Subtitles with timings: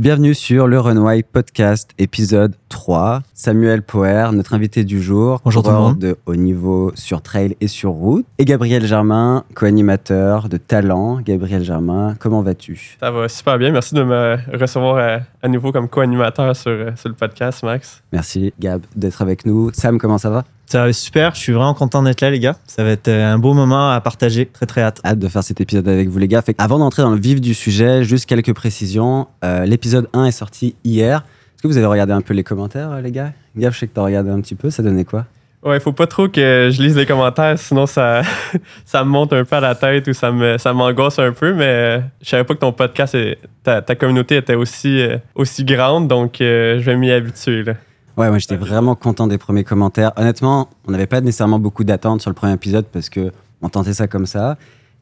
[0.00, 3.22] Bienvenue sur le Runway Podcast, épisode 3.
[3.44, 5.98] Samuel Poer, notre invité du jour, Bonjour tout le coureur monde.
[5.98, 8.26] de haut niveau sur trail et sur route.
[8.36, 11.22] Et Gabriel Germain, co-animateur de Talent.
[11.22, 12.98] Gabriel Germain, comment vas-tu?
[13.00, 13.72] Ça va super bien.
[13.72, 18.02] Merci de me recevoir à, à nouveau comme co-animateur sur, euh, sur le podcast, Max.
[18.12, 19.70] Merci Gab d'être avec nous.
[19.72, 20.44] Sam, comment ça va?
[20.66, 22.56] Ça va super, je suis vraiment content d'être là les gars.
[22.66, 25.00] Ça va être euh, un beau moment à partager, très très hâte.
[25.02, 26.42] Hâte de faire cet épisode avec vous les gars.
[26.42, 29.28] Fait avant d'entrer dans le vif du sujet, juste quelques précisions.
[29.46, 31.24] Euh, L'épisode 1 est sorti hier.
[31.60, 33.34] Est-ce que vous avez regardé un peu les commentaires euh, les gars?
[33.54, 35.26] Gab, je sais que t'as regardé un petit peu, ça donnait quoi?
[35.62, 38.22] Ouais, il faut pas trop que je lise les commentaires, sinon ça,
[38.86, 41.52] ça me monte un peu à la tête ou ça me ça m'angoisse un peu,
[41.52, 45.18] mais euh, je savais pas que ton podcast, et ta, ta communauté était aussi, euh,
[45.34, 47.62] aussi grande, donc je vais m'y habituer.
[47.62, 47.74] Là.
[48.16, 50.12] Ouais, moi j'étais vraiment content des premiers commentaires.
[50.16, 53.92] Honnêtement, on n'avait pas nécessairement beaucoup d'attentes sur le premier épisode parce que on tentait
[53.92, 54.56] ça comme ça.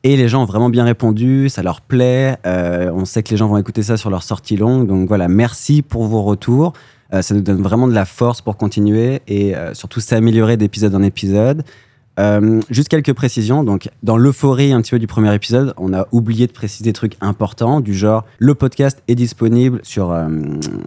[0.05, 2.39] Et les gens ont vraiment bien répondu, ça leur plaît.
[2.47, 4.87] Euh, on sait que les gens vont écouter ça sur leur sortie longue.
[4.87, 6.73] Donc voilà, merci pour vos retours.
[7.13, 10.95] Euh, ça nous donne vraiment de la force pour continuer et euh, surtout s'améliorer d'épisode
[10.95, 11.65] en épisode.
[12.69, 13.63] Juste quelques précisions.
[13.63, 16.93] Donc, dans l'euphorie un petit peu du premier épisode, on a oublié de préciser des
[16.93, 20.13] trucs importants du genre le podcast est disponible sur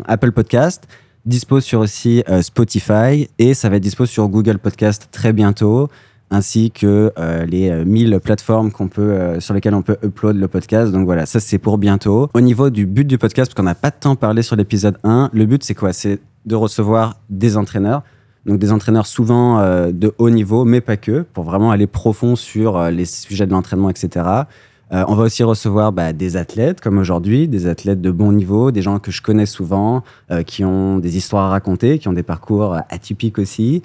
[0.10, 0.90] Apple Podcast,
[1.26, 5.88] dispo sur aussi Spotify et ça va être dispo sur Google Podcast très bientôt,
[6.32, 10.38] ainsi que euh, les euh, 1000 plateformes qu'on peut, euh, sur lesquelles on peut upload
[10.38, 10.92] le podcast.
[10.92, 12.30] Donc voilà, ça c'est pour bientôt.
[12.34, 15.30] Au niveau du but du podcast, parce qu'on n'a pas tant parlé sur l'épisode 1,
[15.34, 15.94] le but c'est quoi?
[15.94, 18.02] C'est de recevoir des entraîneurs.
[18.46, 22.36] Donc des entraîneurs souvent euh, de haut niveau, mais pas que, pour vraiment aller profond
[22.36, 24.46] sur euh, les sujets de l'entraînement, etc.
[24.94, 28.72] Euh, on va aussi recevoir bah, des athlètes, comme aujourd'hui, des athlètes de bon niveau,
[28.72, 32.14] des gens que je connais souvent, euh, qui ont des histoires à raconter, qui ont
[32.14, 33.84] des parcours euh, atypiques aussi.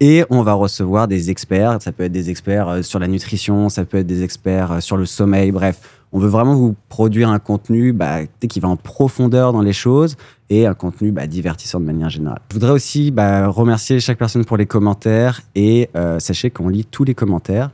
[0.00, 1.78] Et on va recevoir des experts.
[1.82, 4.80] Ça peut être des experts euh, sur la nutrition, ça peut être des experts euh,
[4.80, 5.50] sur le sommeil.
[5.50, 5.80] Bref,
[6.12, 10.16] on veut vraiment vous produire un contenu bah, qui va en profondeur dans les choses
[10.50, 12.40] et un contenu bah, divertissant de manière générale.
[12.50, 16.84] Je voudrais aussi bah, remercier chaque personne pour les commentaires et euh, sachez qu'on lit
[16.84, 17.70] tous les commentaires.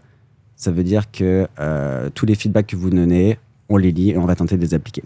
[0.56, 1.46] Ça veut dire que
[2.14, 3.38] tous les feedbacks que vous donnez,
[3.68, 5.02] on les lit et on va tenter de les appliquer.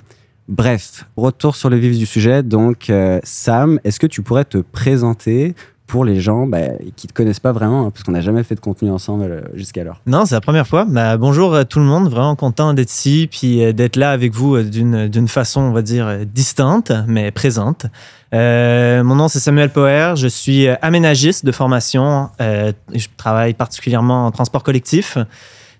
[0.46, 2.44] Bref, retour sur le vif du sujet.
[2.44, 2.92] Donc,
[3.24, 5.56] Sam, est-ce que tu pourrais te présenter
[5.88, 6.58] pour les gens bah,
[6.96, 9.24] qui ne te connaissent pas vraiment, hein, parce qu'on n'a jamais fait de contenu ensemble
[9.24, 10.84] euh, jusqu'alors Non, c'est la première fois.
[10.88, 14.32] Bah, bonjour à tout le monde, vraiment content d'être ici, puis euh, d'être là avec
[14.34, 17.86] vous euh, d'une d'une façon, on va dire, euh, distante, mais présente.
[18.34, 23.54] Euh, mon nom, c'est Samuel Poer, je suis euh, aménagiste de formation, euh, je travaille
[23.54, 25.16] particulièrement en transport collectif.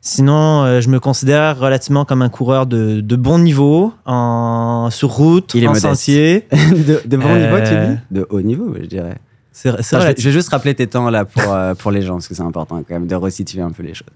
[0.01, 5.11] Sinon, euh, je me considère relativement comme un coureur de, de bon niveau, en, sur
[5.11, 5.87] route, Il est en modeste.
[5.87, 6.47] sentier.
[6.53, 7.99] de, de bon Euh, niveau, tu dis?
[8.13, 9.17] De haut niveau, je dirais.
[9.61, 12.29] C'est c'est je vais juste rappeler tes temps là pour, euh, pour les gens, parce
[12.29, 14.07] que c'est important quand même de resituer un peu les choses.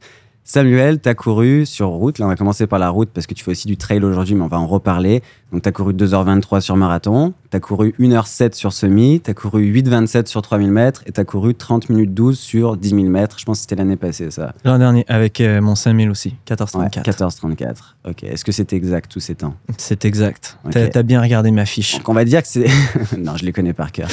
[0.44, 2.18] Samuel, tu as couru sur route.
[2.18, 4.34] Là, on va commencer par la route parce que tu fais aussi du trail aujourd'hui,
[4.34, 5.22] mais on va en reparler.
[5.52, 9.34] Donc, tu as couru 2h23 sur marathon, tu as couru 1h07 sur semi, tu as
[9.34, 13.02] couru 8h27 sur 3000 mètres et tu as couru 30 minutes 12 sur 10 000
[13.04, 13.38] mètres.
[13.38, 14.52] Je pense que c'était l'année passée, ça.
[14.64, 17.08] L'an dernier, avec euh, mon 5000 aussi, Ouais, 1434.
[17.08, 17.76] 14h34.
[18.08, 18.24] Ok.
[18.24, 19.54] Est-ce que c'était exact tous ces temps?
[19.78, 20.58] C'est exact.
[20.64, 20.72] Ok.
[20.72, 21.98] T'as t'as bien regardé ma fiche.
[21.98, 22.66] Donc, on va dire que c'est.
[23.16, 24.08] non, je les connais par cœur.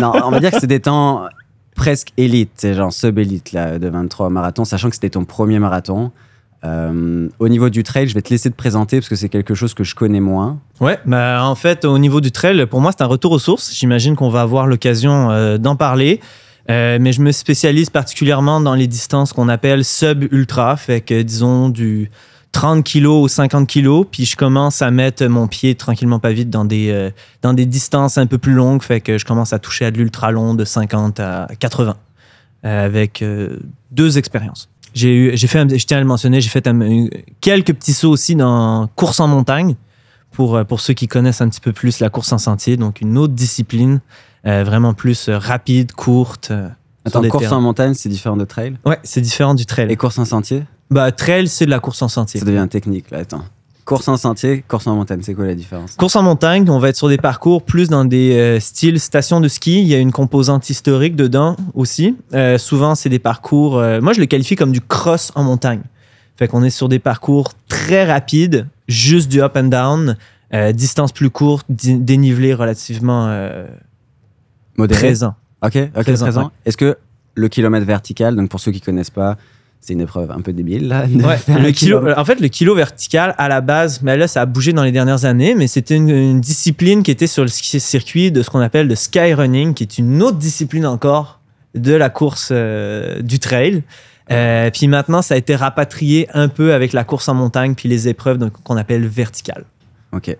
[0.00, 1.22] non, on va dire que c'est des temps
[1.80, 6.12] presque élite, c'est genre sub-élite de 23 marathons, sachant que c'était ton premier marathon.
[6.62, 9.54] Euh, au niveau du trail, je vais te laisser te présenter parce que c'est quelque
[9.54, 10.58] chose que je connais moins.
[10.82, 13.74] Ouais, bah en fait, au niveau du trail, pour moi, c'est un retour aux sources.
[13.74, 16.20] J'imagine qu'on va avoir l'occasion euh, d'en parler.
[16.68, 21.70] Euh, mais je me spécialise particulièrement dans les distances qu'on appelle sub-ultra, fait que disons
[21.70, 22.10] du
[22.52, 26.50] 30 kg ou 50 kg, puis je commence à mettre mon pied tranquillement pas vite
[26.50, 27.10] dans des, euh,
[27.42, 29.98] dans des distances un peu plus longues, fait que je commence à toucher à de
[29.98, 31.96] l'ultra long de 50 à 80,
[32.64, 33.58] euh, avec euh,
[33.92, 34.68] deux expériences.
[34.94, 37.06] J'ai eu, j'ai fait, je tiens à le mentionner, j'ai fait un-
[37.40, 39.76] quelques petits sauts aussi dans course en montagne
[40.32, 43.16] pour, pour ceux qui connaissent un petit peu plus la course en sentier, donc une
[43.16, 44.00] autre discipline
[44.44, 46.50] vraiment plus rapide, courte.
[47.04, 47.56] Attends, course terrains.
[47.58, 48.74] en montagne, c'est différent de trail?
[48.84, 49.90] Ouais, c'est différent du trail.
[49.90, 52.40] Et course en sentier, Bah, trail, c'est de la course en sentier.
[52.40, 53.18] ça devient technique là.
[53.18, 53.44] Attends.
[53.84, 56.90] Course en sentier, course en montagne, c'est quoi la différence Course en montagne, on va
[56.90, 59.80] être sur des parcours plus dans des euh, styles stations de ski.
[59.80, 62.16] Il y a une composante historique dedans aussi.
[62.34, 63.78] Euh, souvent, c'est des parcours.
[63.78, 65.80] euh, moi, je le qualifie comme du cross en montagne.
[66.36, 70.16] Fait qu'on est sur des parcours très rapides, juste du up and down,
[70.72, 73.26] distance plus courte, dénivelé relativement
[74.76, 75.34] Modéré présent.
[75.62, 76.42] Ok, ok, Présent, présent.
[76.44, 76.50] ouais.
[76.64, 76.96] Est-ce que
[77.34, 79.36] le kilomètre vertical, donc pour ceux qui connaissent pas,
[79.80, 81.06] c'est une épreuve un peu débile là.
[81.06, 84.46] Ouais, le kilo, en fait, le kilo vertical, à la base, mais là, ça a
[84.46, 88.30] bougé dans les dernières années, mais c'était une, une discipline qui était sur le circuit
[88.30, 91.40] de ce qu'on appelle le skyrunning, qui est une autre discipline encore
[91.74, 93.82] de la course euh, du trail.
[94.30, 97.88] Euh, puis maintenant, ça a été rapatrié un peu avec la course en montagne, puis
[97.88, 99.64] les épreuves qu'on appelle verticales.
[100.12, 100.36] Ok.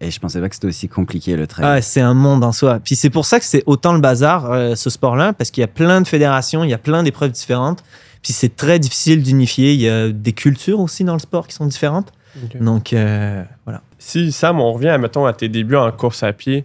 [0.00, 1.64] Et je pensais pas que c'était aussi compliqué le trail.
[1.66, 2.80] Ah, c'est un monde en soi.
[2.82, 5.64] Puis c'est pour ça que c'est autant le bazar, euh, ce sport-là, parce qu'il y
[5.64, 7.82] a plein de fédérations, il y a plein d'épreuves différentes.
[8.24, 9.74] Puis c'est très difficile d'unifier.
[9.74, 12.10] Il y a des cultures aussi dans le sport qui sont différentes.
[12.60, 13.80] Donc, euh, voilà.
[13.98, 16.64] Si, Sam, on revient, mettons, à tes débuts en course à pied,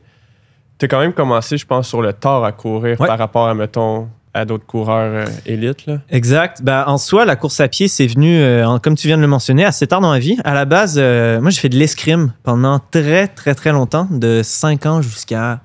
[0.80, 3.06] tu as quand même commencé, je pense, sur le tard à courir Ouais.
[3.08, 5.86] par rapport à, mettons, à d'autres coureurs euh, élites.
[5.86, 5.98] Là.
[6.10, 6.62] Exact.
[6.64, 9.22] Ben, en soi, la course à pied, c'est venu, euh, en- comme tu viens de
[9.22, 10.38] le mentionner, assez tard dans ma vie.
[10.46, 14.42] À la base, euh, moi, j'ai fait de l'escrime pendant très, très, très longtemps, de
[14.44, 15.60] 5 ans jusqu'à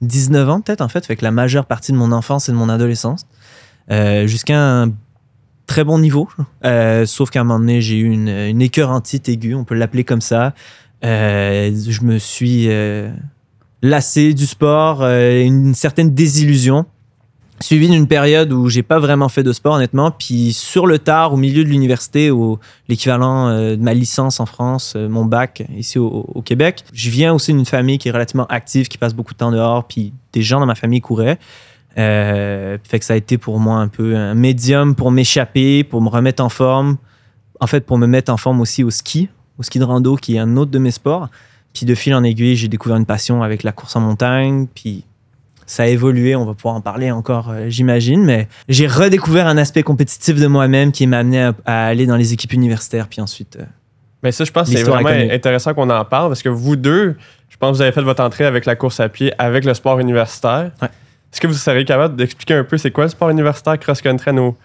[0.00, 1.04] 19 ans, peut-être, en fait.
[1.04, 3.26] Fait que la majeure partie de mon enfance et de mon adolescence.
[3.90, 4.88] Euh, jusqu'à un
[5.70, 6.28] très bon niveau.
[6.64, 10.02] Euh, sauf qu'à un moment donné, j'ai eu une, une écœurantite aiguë, on peut l'appeler
[10.02, 10.52] comme ça.
[11.04, 13.08] Euh, je me suis euh,
[13.80, 16.86] lassé du sport, une certaine désillusion
[17.60, 21.34] suivi d'une période où j'ai pas vraiment fait de sport honnêtement puis sur le tard
[21.34, 22.58] au milieu de l'université au
[22.88, 27.66] l'équivalent de ma licence en France mon bac ici au Québec je viens aussi d'une
[27.66, 30.64] famille qui est relativement active qui passe beaucoup de temps dehors puis des gens dans
[30.64, 31.38] ma famille couraient
[31.98, 36.00] euh, fait que ça a été pour moi un peu un médium pour m'échapper pour
[36.00, 36.96] me remettre en forme
[37.60, 39.28] en fait pour me mettre en forme aussi au ski
[39.58, 41.28] au ski de rando qui est un autre de mes sports
[41.72, 45.04] puis de fil en aiguille j'ai découvert une passion avec la course en montagne puis
[45.66, 49.56] ça a évolué, on va pouvoir en parler encore, euh, j'imagine, mais j'ai redécouvert un
[49.56, 53.20] aspect compétitif de moi-même qui m'a amené à, à aller dans les équipes universitaires, puis
[53.20, 53.54] ensuite.
[53.54, 53.64] euh,
[54.24, 57.16] Mais ça, je pense que c'est vraiment intéressant qu'on en parle parce que vous deux,
[57.48, 59.72] je pense que vous avez fait votre entrée avec la course à pied, avec le
[59.74, 60.72] sport universitaire.
[60.82, 60.88] Ouais.
[61.32, 64.32] Est-ce que vous seriez capable d'expliquer un peu c'est quoi le sport universitaire cross-country à
[64.32, 64.56] nos-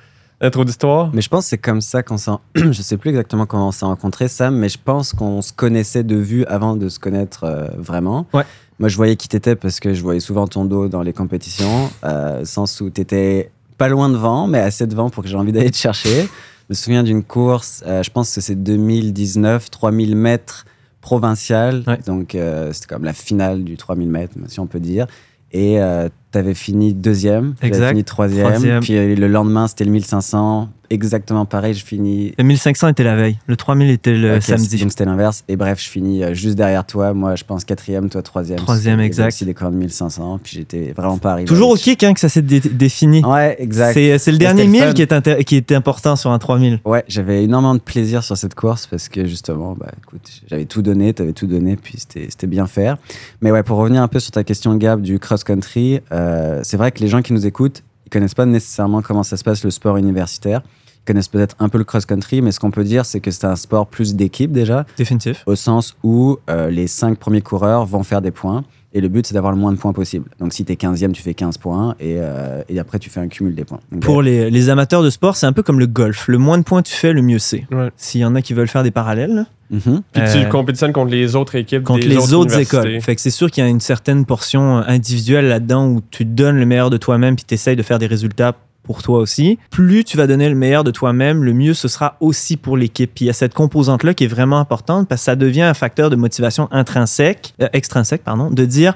[0.41, 1.11] notre auditoire?
[1.13, 2.31] Mais je pense que c'est comme ça qu'on s'est.
[2.55, 6.03] je sais plus exactement comment on s'est rencontrés, Sam, mais je pense qu'on se connaissait
[6.03, 8.25] de vue avant de se connaître euh, vraiment.
[8.33, 8.43] Ouais.
[8.79, 11.89] Moi, je voyais qui t'étais parce que je voyais souvent ton dos dans les compétitions,
[12.03, 15.71] euh, sens où t'étais pas loin devant, mais assez devant pour que j'ai envie d'aller
[15.71, 16.23] te chercher.
[16.23, 16.27] Je
[16.69, 20.65] me souviens d'une course, euh, je pense que c'est 2019, 3000 mètres
[20.99, 21.83] provincial.
[21.87, 21.99] Ouais.
[22.05, 25.05] Donc, euh, c'était comme la finale du 3000 mètres, si on peut dire.
[25.55, 27.89] Et euh, t'avais fini deuxième, t'avais Exact.
[27.91, 28.47] fini troisième.
[28.47, 28.81] Troisième.
[28.81, 30.67] Puis le lendemain, c'était le 1500.
[30.89, 34.77] Exactement pareil, je finis Le 1500 était la veille, le 3000 était le Ok, samedi.
[34.77, 35.43] Donc c'était l'inverse.
[35.47, 37.13] Et bref, je finis euh, juste derrière toi.
[37.13, 38.57] Moi, je pense quatrième, toi troisième.
[38.57, 39.27] Troisième, exact.
[39.27, 40.39] aussi des corps de 1500.
[40.43, 41.47] Puis j'étais vraiment pas arrivé.
[41.47, 43.23] Toujours au kick hein, que ça s'est dé- défini.
[43.25, 43.93] Ouais, exact.
[43.93, 44.93] C'est c'est le dernier le 1000 fun.
[44.93, 46.79] qui est, qui est important sur un 3000.
[46.85, 50.81] Ouais, j'avais énormément de plaisir sur cette course parce que justement, bah, écoute, j'avais tout
[50.81, 52.97] donné, t'avais tout donné, puis c'était c'était bien faire.
[53.41, 56.91] Mais ouais, pour revenir un peu sur ta question, Gab, du cross-country, euh, c'est vrai
[56.91, 59.71] que les gens qui nous écoutent, ils connaissent pas nécessairement comment ça se passe le
[59.71, 60.61] sport universitaire.
[61.01, 63.45] Ils connaissent peut-être un peu le cross-country, mais ce qu'on peut dire, c'est que c'est
[63.45, 65.43] un sport plus d'équipe déjà, Définitif.
[65.45, 68.63] au sens où euh, les cinq premiers coureurs vont faire des points.
[68.95, 70.29] Et le but, c'est d'avoir le moins de points possible.
[70.39, 71.95] Donc, si tu es 15e, tu fais 15 points.
[71.99, 73.81] Et, euh, et après, tu fais un cumul des points.
[73.91, 76.29] Donc, Pour les, les amateurs de sport, c'est un peu comme le golf.
[76.29, 77.67] Le moins de points tu fais, le mieux c'est.
[77.71, 77.89] Ouais.
[77.97, 80.03] S'il y en a qui veulent faire des parallèles, Mhm.
[80.13, 83.01] Puis Euh, tu compétitionnes contre les autres équipes contre des les autres, écoles.
[83.01, 86.57] Fait que c'est sûr qu'il y a une certaine portion individuelle là-dedans où tu donnes
[86.57, 88.53] le meilleur de toi-même puis tu essayes de faire des résultats
[88.85, 89.59] pour toi aussi.
[89.69, 93.11] Plus tu vas donner le meilleur de toi-même, le mieux ce sera aussi pour l'équipe.
[93.13, 95.73] Puis il y a cette composante-là qui est vraiment importante parce que ça devient un
[95.73, 98.93] facteur de motivation intrinsèque, euh, extrinsèque, pardon, de dire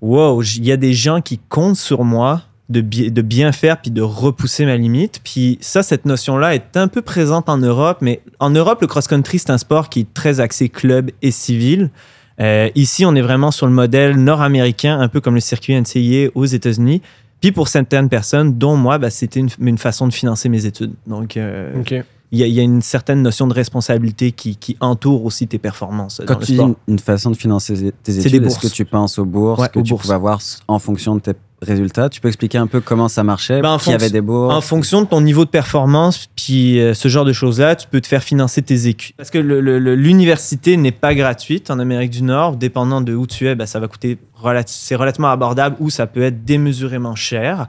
[0.00, 4.02] Wow, il y a des gens qui comptent sur moi de bien faire puis de
[4.02, 5.20] repousser ma limite.
[5.24, 9.38] Puis ça, cette notion-là est un peu présente en Europe, mais en Europe, le cross-country,
[9.38, 11.90] c'est un sport qui est très axé club et civil.
[12.40, 16.30] Euh, ici, on est vraiment sur le modèle nord-américain, un peu comme le circuit NCAA
[16.34, 17.02] aux États-Unis.
[17.40, 20.92] Puis pour certaines personnes, dont moi, bah, c'était une, une façon de financer mes études.
[21.06, 21.72] Donc, euh,
[22.30, 25.46] il y, a- il y a une certaine notion de responsabilité qui, qui entoure aussi
[25.46, 26.68] tes performances Quand dans le tu dis sport.
[26.68, 29.68] une, une façon de financer tes études, des est-ce que tu penses aux bourses Ouais,
[29.68, 30.02] que aux tu bourses.
[30.02, 32.08] pouvais avoir en fonction de tes résultats?
[32.10, 34.54] Tu peux expliquer un peu comment ça marchait Ben, en Qui avait fonction- des bourses?
[34.54, 38.00] En fonction de ton niveau de performance, puis euh, ce genre de choses-là, tu peux
[38.02, 39.12] te faire financer tes écus.
[39.16, 42.56] Parce que l'université n'est pas gratuite en Amérique du Nord.
[42.56, 44.18] Dépendant de où tu es, ben, ça va coûter
[44.66, 47.68] c'est relativement abordable ou ça peut être démesurément cher.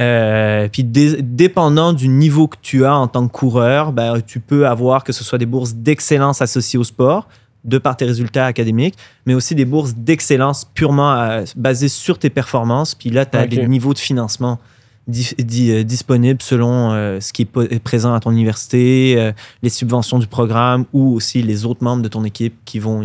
[0.00, 4.40] Euh, puis dé- dépendant du niveau que tu as en tant que coureur, ben, tu
[4.40, 7.28] peux avoir que ce soit des bourses d'excellence associées au sport,
[7.64, 8.94] de par tes résultats académiques,
[9.26, 12.94] mais aussi des bourses d'excellence purement euh, basées sur tes performances.
[12.94, 14.58] Puis là, tu as des niveaux de financement
[15.06, 19.68] di- di- euh, disponibles selon euh, ce qui est présent à ton université, euh, les
[19.68, 23.02] subventions du programme ou aussi les autres membres de ton équipe qui vont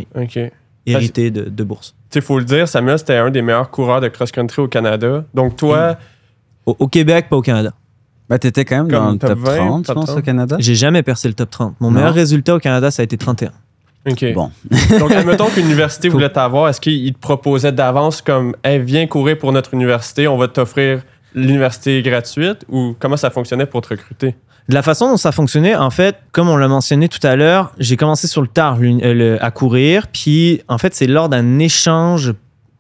[0.86, 1.94] hériter de, de bourses.
[2.16, 5.24] Sais, faut le dire, Samuel, c'était un des meilleurs coureurs de cross-country au Canada.
[5.34, 5.98] Donc, toi,
[6.66, 7.72] Au, au Québec, pas au Canada.
[8.30, 10.18] bah, Tu étais quand même dans le top top 20, 30, je pense, 30.
[10.18, 10.56] au Canada.
[10.60, 11.76] J'ai jamais percé le top 30.
[11.80, 11.96] Mon Non.
[12.00, 13.52] meilleur résultat au Canada, ça a été 31.
[14.10, 14.34] OK.
[14.34, 14.52] Bon.
[15.00, 19.08] Donc, admettons qu'une université Faut- voulait t'avoir, est-ce qu'il te proposait d'avance comme, hey, viens
[19.08, 21.02] courir pour notre université, on va t'offrir
[21.34, 24.36] l'université gratuite ou comment ça fonctionnait pour te recruter?
[24.68, 27.72] De la façon dont ça fonctionnait, en fait, comme on l'a mentionné tout à l'heure,
[27.78, 30.08] j'ai commencé sur le tard euh, à courir.
[30.12, 32.34] Puis, en fait, c'est lors d'un échange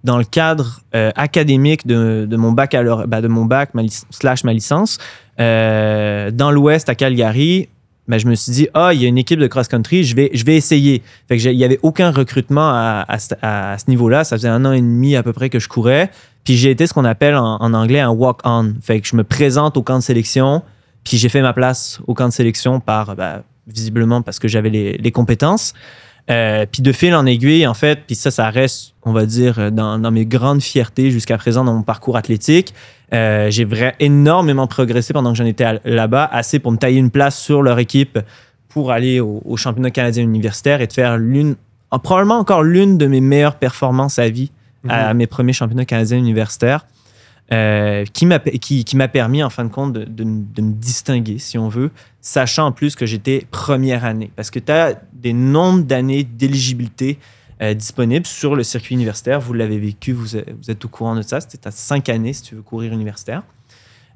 [0.03, 4.53] dans le cadre euh, académique de, mon baccalauréat, bah, de mon bac ma slash ma
[4.53, 4.97] licence,
[5.39, 7.69] euh, dans l'Ouest à Calgary.
[8.07, 10.29] ben, je me suis dit, ah, il y a une équipe de cross-country, je vais,
[10.33, 11.03] je vais essayer.
[11.29, 14.23] Il n'y avait aucun recrutement à, à ce- à ce niveau-là.
[14.23, 16.09] Ça faisait un an et demi à peu près que je courais.
[16.43, 18.73] Puis j'ai été ce qu'on appelle en, en anglais un walk-on.
[18.81, 20.61] Fait que je me présente au camp de sélection,
[21.05, 24.69] puis j'ai fait ma place au camp de sélection par, ben, visiblement, parce que j'avais
[24.69, 25.73] les, les compétences.
[26.29, 29.71] Euh, puis de fil en aiguille, en fait, puis ça, ça reste, on va dire,
[29.71, 32.73] dans, dans mes grandes fiertés jusqu'à présent dans mon parcours athlétique.
[33.13, 37.11] Euh, j'ai vraiment énormément progressé pendant que j'en étais là-bas, assez pour me tailler une
[37.11, 38.19] place sur leur équipe
[38.67, 41.55] pour aller au, au championnat canadien universitaire et de faire l'une,
[42.03, 44.51] probablement encore l'une de mes meilleures performances à vie
[44.89, 46.85] à mes premiers championnats canadiens universitaires,
[47.51, 51.57] euh, qui m'a qui, qui permis, en fin de compte, de, de me- distinguer, si
[51.57, 54.31] on veut, sachant en plus que j'étais première année.
[54.35, 57.19] Parce que tu as des nombres d'années d'éligibilité
[57.61, 59.39] euh, disponibles sur le circuit universitaire.
[59.39, 61.39] Vous l'avez vécu, vous vous êtes au courant de ça.
[61.39, 63.43] C'était à cinq années si tu veux courir universitaire.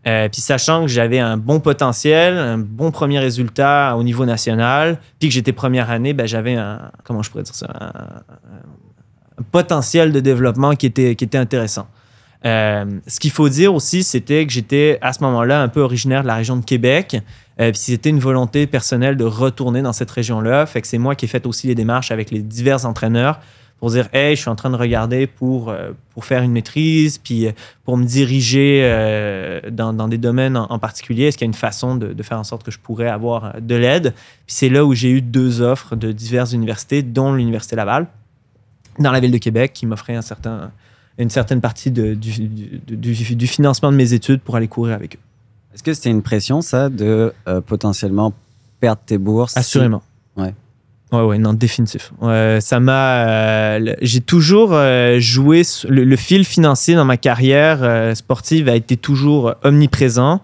[0.08, 4.98] Euh, puis sachant que j'avais un bon potentiel, un bon premier résultat au niveau national,
[5.20, 7.68] puis que j'étais première année, ben, j'avais un, comment je pourrais dire ça,
[9.38, 11.88] un potentiel de développement qui était, qui était intéressant.
[12.46, 16.22] Euh, ce qu'il faut dire aussi, c'était que j'étais à ce moment-là un peu originaire
[16.22, 17.22] de la région de Québec.
[17.60, 20.66] Euh, c'était une volonté personnelle de retourner dans cette région-là.
[20.66, 23.40] Que c'est moi qui ai fait aussi les démarches avec les divers entraîneurs
[23.80, 27.18] pour dire Hey, je suis en train de regarder pour, euh, pour faire une maîtrise,
[27.18, 27.52] puis euh,
[27.84, 28.82] pour me diriger
[29.72, 31.26] dans, des domaines en, particulier.
[31.26, 33.76] Est-ce qu'il y a une façon de, faire en sorte que je pourrais avoir de
[33.76, 34.14] l'aide?
[34.48, 38.08] C'est là où j'ai eu deux offres de diverses universités, dont l'Université Laval,
[39.00, 40.72] dans la ville de Québec, qui m'offrait un certain,
[41.24, 44.96] une certaine partie de- du, du, du- du financement de mes études pour aller courir
[44.96, 45.20] avec eux.
[45.74, 48.34] Est-ce que c'était une pression, ça, de euh, potentiellement
[48.80, 50.02] perdre tes bourses si- Assurément.
[50.38, 50.54] Ouais.
[51.12, 52.12] Ouais, ouais, non, définitif.
[52.22, 53.28] Ouais, ça m'a.
[53.28, 55.64] euh, j'ai toujours euh, joué.
[55.88, 60.42] Le, le fil financier dans ma carrière euh, sportive a été toujours omniprésent.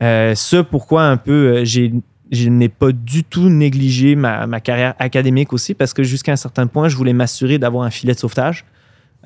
[0.00, 1.92] Ce pourquoi un peu j'ai.
[2.30, 6.36] Je n'ai pas du tout négligé ma, ma carrière académique aussi parce que jusqu'à un
[6.36, 8.64] certain point, je voulais m'assurer d'avoir un filet de sauvetage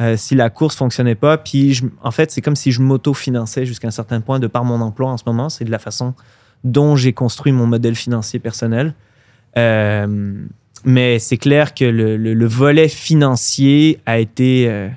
[0.00, 1.38] euh, si la course fonctionnait pas.
[1.38, 4.64] Puis, je- en fait, c'est comme si je m'auto-finançais jusqu'à un certain point de par
[4.64, 5.48] mon emploi en ce moment.
[5.48, 6.14] C'est de la façon
[6.64, 8.94] dont j'ai construit mon modèle financier personnel.
[9.56, 10.34] Euh,
[10.84, 14.88] mais c'est clair que le, le- le volet financier a été euh,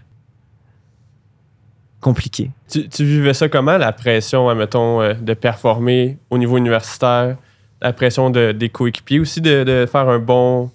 [2.02, 2.52] compliqué.
[2.70, 7.38] Tu, tu vivais ça comment, la pression, admettons, de performer au niveau universitaire,
[7.82, 10.70] la pression de, des coéquipiers aussi, de, de faire un bon.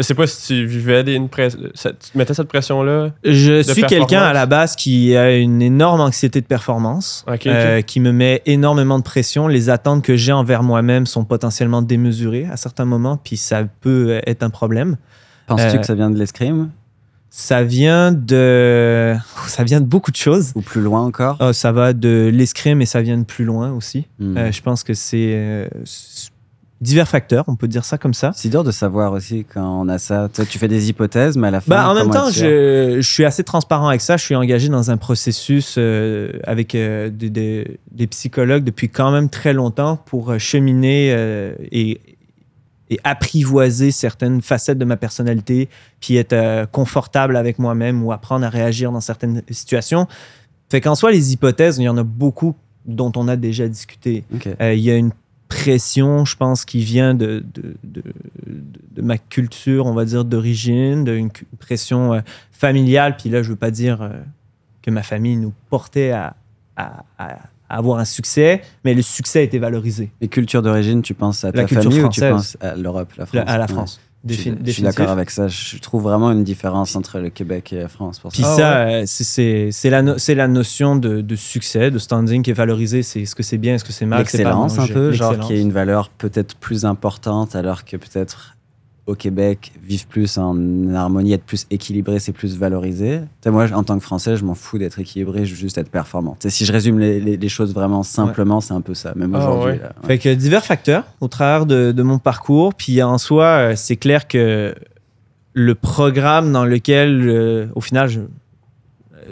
[0.00, 3.10] Je sais pas si tu vivais des, une tu te mettais cette pression-là.
[3.22, 8.00] Je suis quelqu'un à la base qui a une énorme anxiété de performance, euh, qui
[8.00, 9.46] me met énormément de pression.
[9.46, 14.20] Les attentes que j'ai envers moi-même sont potentiellement démesurées à certains moments, puis ça peut
[14.26, 14.96] être un problème.
[15.46, 16.70] Penses-tu Euh, que ça vient de l'escrime?
[17.32, 19.14] Ça vient de,
[19.46, 20.52] ça vient de beaucoup de choses.
[20.54, 21.36] ou plus loin encore?
[21.40, 24.06] Ah, ça va de l'escrime et ça vient de plus loin aussi.
[24.18, 24.36] Hmm.
[24.36, 25.68] Euh, je pense que c'est euh,
[26.80, 28.32] divers facteurs, on peut dire ça comme ça.
[28.34, 30.28] C'est dur de savoir aussi quand on a ça.
[30.32, 31.68] Toi, tu fais des hypothèses, mais à la fin.
[31.70, 34.16] Bah, en même temps, je, je suis assez transparent avec ça.
[34.16, 39.10] Je suis engagé dans un processus euh, avec euh, des, des- des psychologues depuis quand
[39.12, 42.00] même très longtemps pour euh, cheminer euh, et,
[42.88, 45.68] et apprivoiser certaines facettes de ma personnalité,
[46.00, 50.08] puis être confortable avec moi-même ou apprendre à réagir dans certaines situations.
[50.70, 52.54] Fait qu'en soi, les hypothèses, il y en a beaucoup
[52.86, 54.24] dont on a déjà discuté.
[54.60, 55.10] Il y a une
[55.50, 61.30] pression, je pense, qui vient de, de, de, ma culture, on va dire, d'origine, d'une
[61.58, 62.20] pression euh,
[62.52, 63.16] familiale.
[63.18, 64.10] Puis là, je veux pas dire euh,
[64.80, 66.36] que ma famille nous portait à,
[66.76, 67.04] à-
[67.68, 71.58] avoir un succès, mais le succès été valorisé Et culture d'origine, tu penses à ta
[71.58, 74.00] La culture famille ou tu penses à l'Europe, la France à la Ouais.
[74.28, 75.48] Je suis- Je d'accord avec ça.
[75.48, 78.18] Je trouve vraiment une différence entre le Québec et la France.
[78.18, 78.56] Pour Puis ça.
[78.56, 82.54] Ça, euh, c'est- la, no- c'est la notion de, de succès, de standing qui est
[82.54, 83.02] valorisée.
[83.02, 85.60] C'est est-ce que c'est bien, est-ce que c'est mal, L'excellence, un peu, genre qui est
[85.62, 88.56] une valeur peut-être plus importante, alors que peut-être
[89.10, 90.54] au Québec, vivre plus en
[90.94, 93.20] harmonie, être plus équilibré, c'est plus valorisé.
[93.46, 96.36] Moi, en tant que Français, je m'en fous d'être équilibré, je veux juste être performant.
[96.46, 99.12] Si je résume les, les- les choses vraiment simplement, c'est un peu ça.
[99.16, 99.72] Même Ah, aujourd'hui.
[99.72, 99.78] ouais.
[99.78, 100.06] là, ouais.
[100.06, 102.72] Fait que divers facteurs au travers de, de mon parcours.
[102.74, 104.74] Puis en soi, euh, c'est clair que
[105.52, 108.08] le programme dans lequel, euh, au final,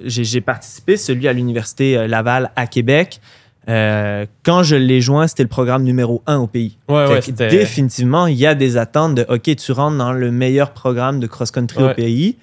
[0.04, 3.20] j'ai participé, celui à l'Université euh, Laval à Québec,
[3.68, 6.78] euh, quand je l'ai joint, c'était le programme numéro un au pays.
[6.88, 7.06] Ouais,
[7.50, 11.26] définitivement, il y a des attentes de OK, tu rentres dans le meilleur programme de
[11.26, 12.36] cross-country au pays.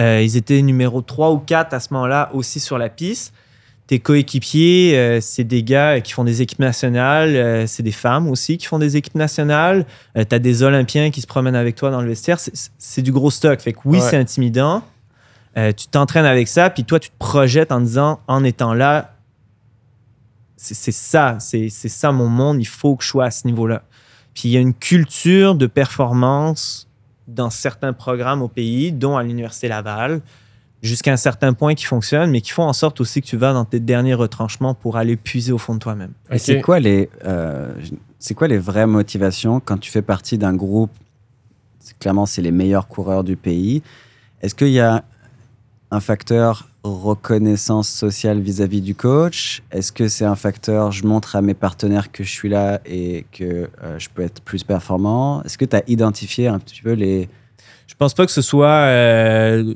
[0.00, 3.34] Euh, ils étaient numéro 3 ou 4 à ce moment-là aussi sur la piste.
[3.88, 8.58] tes coéquipiers, euh, c'est des gars qui font des équipes nationales, c'est des femmes aussi
[8.58, 9.86] qui font des équipes nationales.
[10.14, 12.38] tu as des Olympiens qui se promènent avec toi dans le vestiaire.
[12.38, 13.58] C'est- du gros stock.
[13.60, 14.82] Fait que oui, c'est intimidant.
[15.56, 19.14] Tu t'entraînes avec ça, puis toi, tu te projettes en disant, en étant là,
[20.60, 23.82] c'est ça, c'est ça mon monde, il faut que je sois à ce niveau-là.
[24.34, 26.88] Puis il y a une culture de performance
[27.28, 30.20] dans certains programmes au pays, dont à l'Université Laval,
[30.82, 33.52] jusqu'à un certain point qui fonctionne, mais qui font en sorte aussi que tu vas
[33.52, 36.12] dans tes derniers retranchements pour aller puiser au fond de toi-même.
[36.30, 37.72] Et c'est quoi les, euh,
[38.18, 40.90] c'est quoi les vraies motivations quand tu fais partie d'un groupe?
[42.00, 43.82] Clairement, c'est les meilleurs coureurs du pays.
[44.42, 45.04] Est-ce qu'il y a
[45.90, 49.62] un facteur reconnaissance sociale vis-à-vis du coach?
[49.70, 53.26] Est-ce que c'est un facteur je montre à mes partenaires que je suis là et
[53.32, 55.42] que euh, je peux être plus performant?
[55.44, 57.28] Est-ce que tu as identifié un petit peu les...
[57.86, 59.74] Je pense pas que ce soit euh,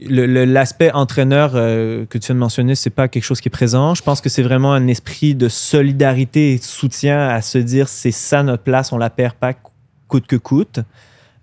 [0.00, 3.94] l'aspect entraîneur euh, que tu viens de mentionner, c'est pas quelque chose qui est présent.
[3.94, 7.88] Je pense que c'est vraiment un esprit de solidarité et de soutien à se dire
[7.88, 9.54] c'est ça notre place, on la perd pas
[10.08, 10.80] coûte que coûte.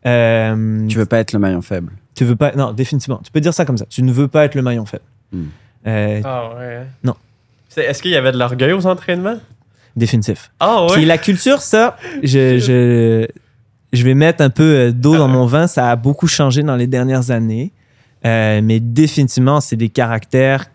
[0.04, 1.92] Tu veux pas être le maillon faible?
[2.16, 3.22] Tu veux pas non définitivement.
[3.24, 3.86] Tu peux dire ça comme ça.
[3.90, 5.04] Tu ne veux pas être le maillon faible.
[5.32, 5.46] Hmm.
[5.88, 6.86] Euh, Ah ouais.
[7.04, 7.16] Non.
[7.70, 9.38] C'est- Est-ce qu'il y avait de l'orgueil aux entraînements?
[9.96, 10.52] Définitif.
[10.60, 11.06] Ah Puis ouais.
[11.06, 13.28] la culture, ça, je, je,
[13.92, 15.68] je vais mettre un peu euh, d'eau dans mon vin.
[15.68, 17.72] Ça a beaucoup changé dans les dernières années.
[18.26, 20.66] Euh, mais définitivement, c'est des caractères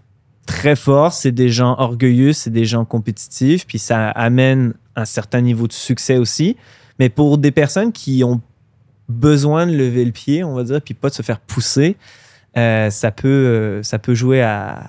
[0.46, 1.12] très forts.
[1.12, 3.66] C'est des gens orgueilleux, c'est des gens compétitifs.
[3.66, 6.56] Puis ça amène un certain niveau de succès aussi.
[6.98, 8.40] Mais pour des personnes qui ont
[9.08, 11.96] besoin de lever le pied, on va dire, puis pas de se faire pousser,
[12.56, 14.82] euh, ça, peut, euh, ça peut jouer à,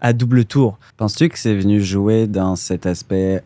[0.00, 0.78] à double tour.
[0.96, 3.42] Penses-tu que c'est venu jouer dans cet aspect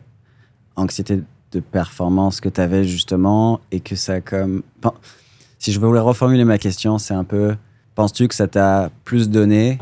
[0.75, 4.63] anxiété de performance que tu avais justement et que ça comme...
[5.59, 7.55] Si je voulais reformuler ma question, c'est un peu...
[7.95, 9.79] Penses-tu que ça t'a plus donné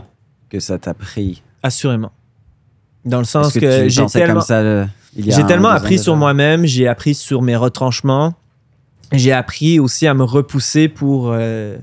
[0.50, 1.42] que ça t'a pris?
[1.64, 2.12] Assurément.
[3.06, 4.36] Dans le sens que, j'ai tellement...
[4.36, 4.86] comme ça euh,
[5.16, 8.34] il y a J'ai un, tellement appris sur moi-même, j'ai appris sur mes retranchements,
[9.14, 11.78] j'ai appris aussi à me repousser pour euh,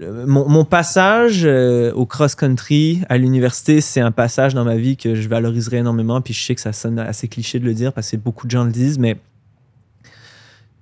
[0.00, 3.80] mon passage euh, au cross-country à l'université.
[3.80, 6.20] C'est un passage dans ma vie que je valoriserai énormément.
[6.20, 8.50] Puis je sais que ça sonne assez cliché de le dire parce que beaucoup de
[8.50, 9.16] gens le disent, mais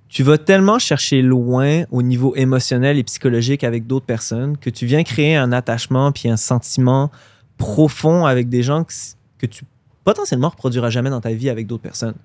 [0.09, 4.85] tu vas tellement chercher loin au niveau émotionnel et psychologique avec d'autres personnes que tu
[4.85, 7.11] viens créer un attachement puis un sentiment
[7.57, 8.93] profond avec des gens que,
[9.39, 9.65] que tu
[10.03, 12.15] potentiellement reproduiras jamais dans ta vie avec d'autres personnes.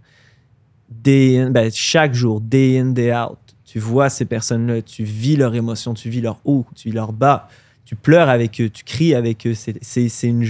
[1.03, 5.37] Day in- ben, chaque jour, day in, day out, tu vois ces personnes-là, tu vis
[5.37, 7.49] leurs émotions, tu vis leurs hauts, tu vis leurs bas,
[7.85, 9.55] tu pleures avec eux, tu cries avec eux.
[9.55, 10.45] C'est une,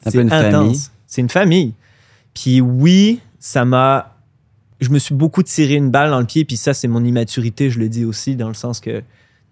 [0.00, 0.40] c'est une intense.
[0.52, 0.80] famille.
[1.06, 1.72] C'est une famille.
[2.34, 4.12] Puis oui, ça m'a.
[4.80, 7.70] Je me suis beaucoup tiré une balle dans le pied, puis ça, c'est mon immaturité,
[7.70, 9.00] je le dis aussi, dans le sens que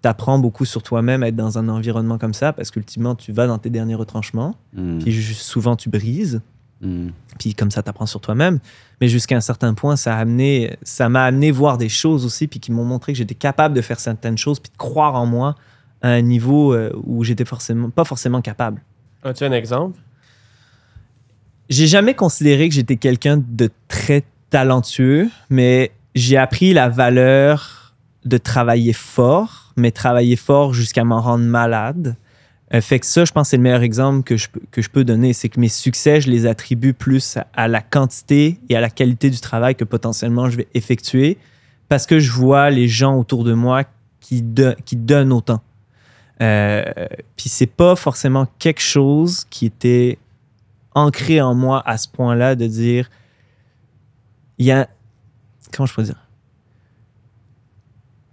[0.02, 3.32] tu apprends beaucoup sur toi-même à être dans un environnement comme ça, parce qu'ultimement, tu
[3.32, 6.42] vas dans tes derniers retranchements, Hmm, puis souvent, tu brises
[6.80, 7.08] hmm.
[7.38, 8.58] puis comme ça t'apprends sur toi-même
[9.00, 12.46] mais jusqu'à un certain point ça a amené ça m'a amené voir des choses aussi
[12.46, 15.26] puis qui m'ont montré que j'étais capable de faire certaines choses puis de croire en
[15.26, 15.54] moi
[16.02, 18.82] à un niveau euh, où j'étais forcément pas forcément capable
[19.22, 19.98] As-tu un exemple?
[21.70, 28.38] j'ai jamais considéré que j'étais quelqu'un de très talentueux mais j'ai appris la valeur de
[28.38, 32.16] travailler fort mais travailler fort jusqu'à m'en rendre malade
[32.74, 34.82] Euh, fait que ça, je pense que c'est le meilleur exemple que je, peux- que
[34.82, 35.32] je peux donner.
[35.32, 39.30] C'est que mes succès, je les attribue plus à, la quantité et à la qualité
[39.30, 41.38] du travail que potentiellement je vais effectuer
[41.88, 43.84] parce que je vois les gens autour de moi
[44.20, 45.62] qui, do- qui donnent autant.
[46.40, 46.82] Euh,
[47.36, 50.18] Puis c'est pas forcément quelque chose qui était
[50.94, 53.08] ancré en moi à ce point-là de dire
[54.58, 54.88] il y a.
[55.72, 56.23] Comment je peux dire?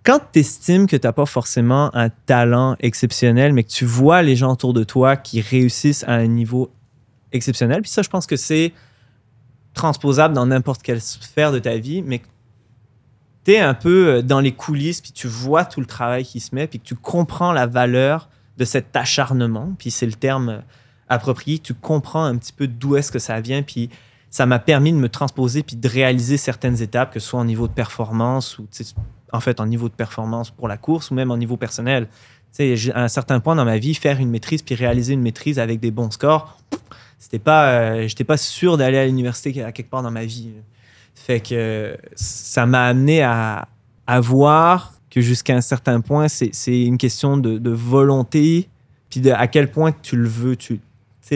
[0.03, 4.21] Quand tu estimes que tu n'as pas forcément un talent exceptionnel, mais que tu vois
[4.21, 6.71] les gens autour de toi qui réussissent à un niveau
[7.31, 8.73] exceptionnel, puis ça, je pense que c'est
[9.73, 12.27] transposable dans n'importe quelle sphère de ta vie, mais que
[13.45, 16.39] tu es un peu euh, dans les coulisses, puis tu vois tout le travail qui
[16.39, 20.49] se met, puis que tu comprends la valeur de cet acharnement, puis c'est le terme
[20.49, 20.59] euh,
[21.09, 23.89] approprié, tu comprends un petit peu d'où est-ce que ça vient, puis
[24.29, 27.45] ça m'a permis de me transposer, puis de réaliser certaines étapes, que ce soit en
[27.45, 28.67] niveau de performance ou
[29.31, 32.07] en fait en niveau de performance pour la course ou même en niveau personnel.
[32.55, 35.21] Tu sais, à un certain point dans ma vie, faire une maîtrise puis réaliser une
[35.21, 36.57] maîtrise avec des bons scores,
[37.17, 40.49] c'était pas, euh, j'étais pas sûr d'aller à l'université à quelque part dans ma vie.
[41.15, 43.67] Fait que ça m'a amené à,
[44.19, 48.67] voir que jusqu'à un certain point, c'est une question de, volonté,
[49.09, 50.55] puis de à quel point tu le veux.
[50.55, 50.81] Tu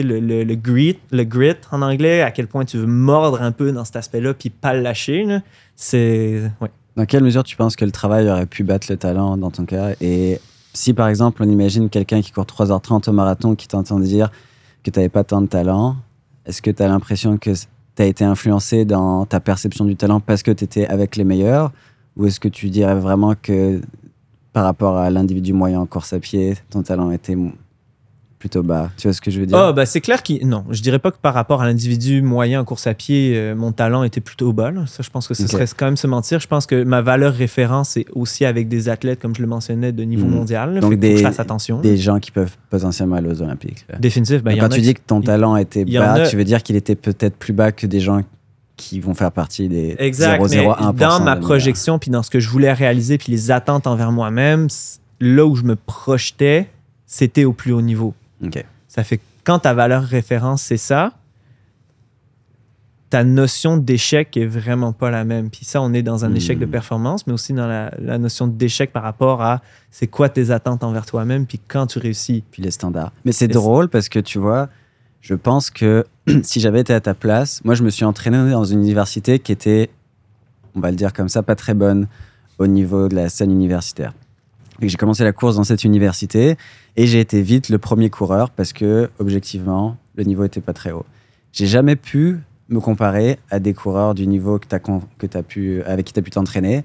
[0.02, 3.52] le, le, le grit, le grit en anglais, à quel point tu veux mordre un
[3.52, 5.24] peu dans cet aspect-là, puis pas le lâcher.
[5.74, 6.50] C'est.
[6.60, 6.70] Ouais.
[6.96, 9.66] Dans quelle mesure tu penses que le travail aurait pu battre le talent dans ton
[9.66, 9.90] cas?
[10.00, 10.40] Et
[10.72, 14.30] si par exemple on imagine quelqu'un qui court 3h30 au marathon qui t'entend dire
[14.82, 15.96] que tu pas tant de talent,
[16.46, 20.42] Est-ce que tu l'impression que tu as été influencé dans ta perception du talent parce
[20.42, 21.72] que tu étais avec les meilleurs?
[22.16, 23.82] Ou est-ce que tu dirais vraiment que
[24.54, 27.36] par rapport à l'individu moyen en course à pied, ton talent était
[28.38, 28.90] plutôt bas.
[28.98, 29.56] Tu vois ce que je veux dire?
[29.58, 32.60] Oh, bah c'est clair que non, je dirais pas que par rapport à l'individu moyen
[32.60, 34.70] en course à pied, euh, mon talent était plutôt bas.
[34.70, 34.84] là.
[34.86, 36.38] Ça, je pense que ce serait quand même se mentir.
[36.40, 39.92] Je pense que ma valeur référence est aussi avec des athlètes, comme je le mentionnais,
[39.92, 40.34] de niveau Mhm.
[40.34, 40.74] mondial.
[40.74, 40.80] là.
[40.80, 41.80] Donc Fait qu'il que des- je fasse attention.
[41.80, 43.84] Des gens qui peuvent potentiellement aller aux Olympiques.
[43.88, 43.98] là.
[43.98, 44.42] Définitif.
[44.42, 46.62] ben, y quand tu dis que ton talent était y bas, a- tu veux dire
[46.62, 48.20] qu'il était peut-être plus bas que des gens
[48.76, 50.40] qui vont faire partie des Exact.
[50.42, 53.86] mais 0,01% dans ma projection, puis dans ce que je voulais réaliser, puis les attentes
[53.86, 54.68] envers moi-même,
[55.20, 56.68] là où je me projetais,
[57.06, 58.12] c'était au plus haut niveau.
[58.88, 61.12] Ça fait que quand ta valeur référence, c'est ça,
[63.08, 65.48] ta notion d'échec est vraiment pas la même.
[65.50, 66.36] Puis ça, on est dans un Hmm.
[66.36, 70.28] échec de performance, mais aussi dans la, la notion d'échec par rapport à c'est quoi
[70.28, 72.42] tes attentes envers toi-même, puis quand tu réussis.
[72.50, 73.12] Puis les standards.
[73.24, 74.68] Mais c'est drôle parce que tu vois,
[75.20, 76.04] je pense que
[76.42, 79.52] si j'avais été à ta place, moi je me suis entraîné dans une université qui
[79.52, 79.88] était,
[80.74, 82.08] on va le dire comme ça, pas très bonne
[82.58, 84.14] au niveau de la scène universitaire.
[84.80, 86.56] Et j'ai commencé la course dans cette université
[86.96, 90.92] et j'ai été vite le premier coureur parce que objectivement le niveau était pas très
[90.92, 91.06] haut.
[91.52, 94.66] J'ai jamais pu me comparer à des coureurs du niveau que
[95.36, 96.84] as pu avec qui tu as pu t'entraîner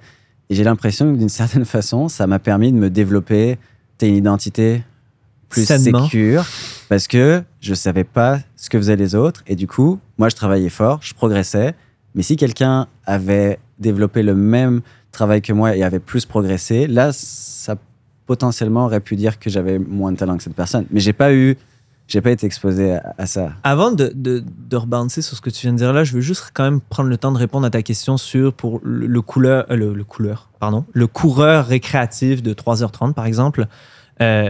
[0.49, 3.57] et j'ai l'impression que d'une certaine façon ça m'a permis de me développer
[4.07, 4.83] une identité
[5.49, 6.05] plus Sainement.
[6.05, 6.45] sécure
[6.89, 10.35] parce que je savais pas ce que faisaient les autres et du coup moi je
[10.35, 11.75] travaillais fort je progressais
[12.15, 17.11] mais si quelqu'un avait développé le même travail que moi et avait plus progressé là
[17.13, 17.75] ça
[18.27, 21.33] potentiellement aurait pu dire que j'avais moins de talent que cette personne mais j'ai pas
[21.33, 21.57] eu
[22.07, 25.61] j'ai pas été exposé à, ça Avant de, de, de rebondir sur ce que tu
[25.61, 27.69] viens de dire là, je veux juste quand même prendre le temps de répondre à
[27.69, 32.43] ta question sur pour le, le couleur, euh, le, le couleur, pardon, le coureur récréatif
[32.43, 33.65] de 3h30 par exemple,
[34.21, 34.49] euh,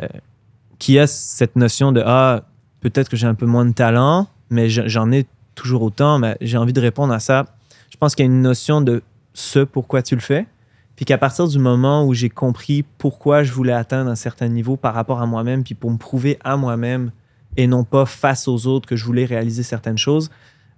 [0.79, 2.45] qui a cette notion de ah
[2.79, 6.17] peut-être que j'ai un peu moins de talent, mais je- j'en ai toujours autant.
[6.17, 7.45] Mais j'ai envie de répondre à ça.
[7.91, 10.47] Je pense qu'il y a une notion de ce pourquoi tu le fais,
[10.95, 14.77] puis qu'à partir du moment où j'ai compris pourquoi je voulais atteindre un certain niveau
[14.77, 17.11] par rapport à moi-même, puis pour me prouver à moi-même
[17.57, 20.29] et non pas face aux autres que je voulais réaliser certaines choses,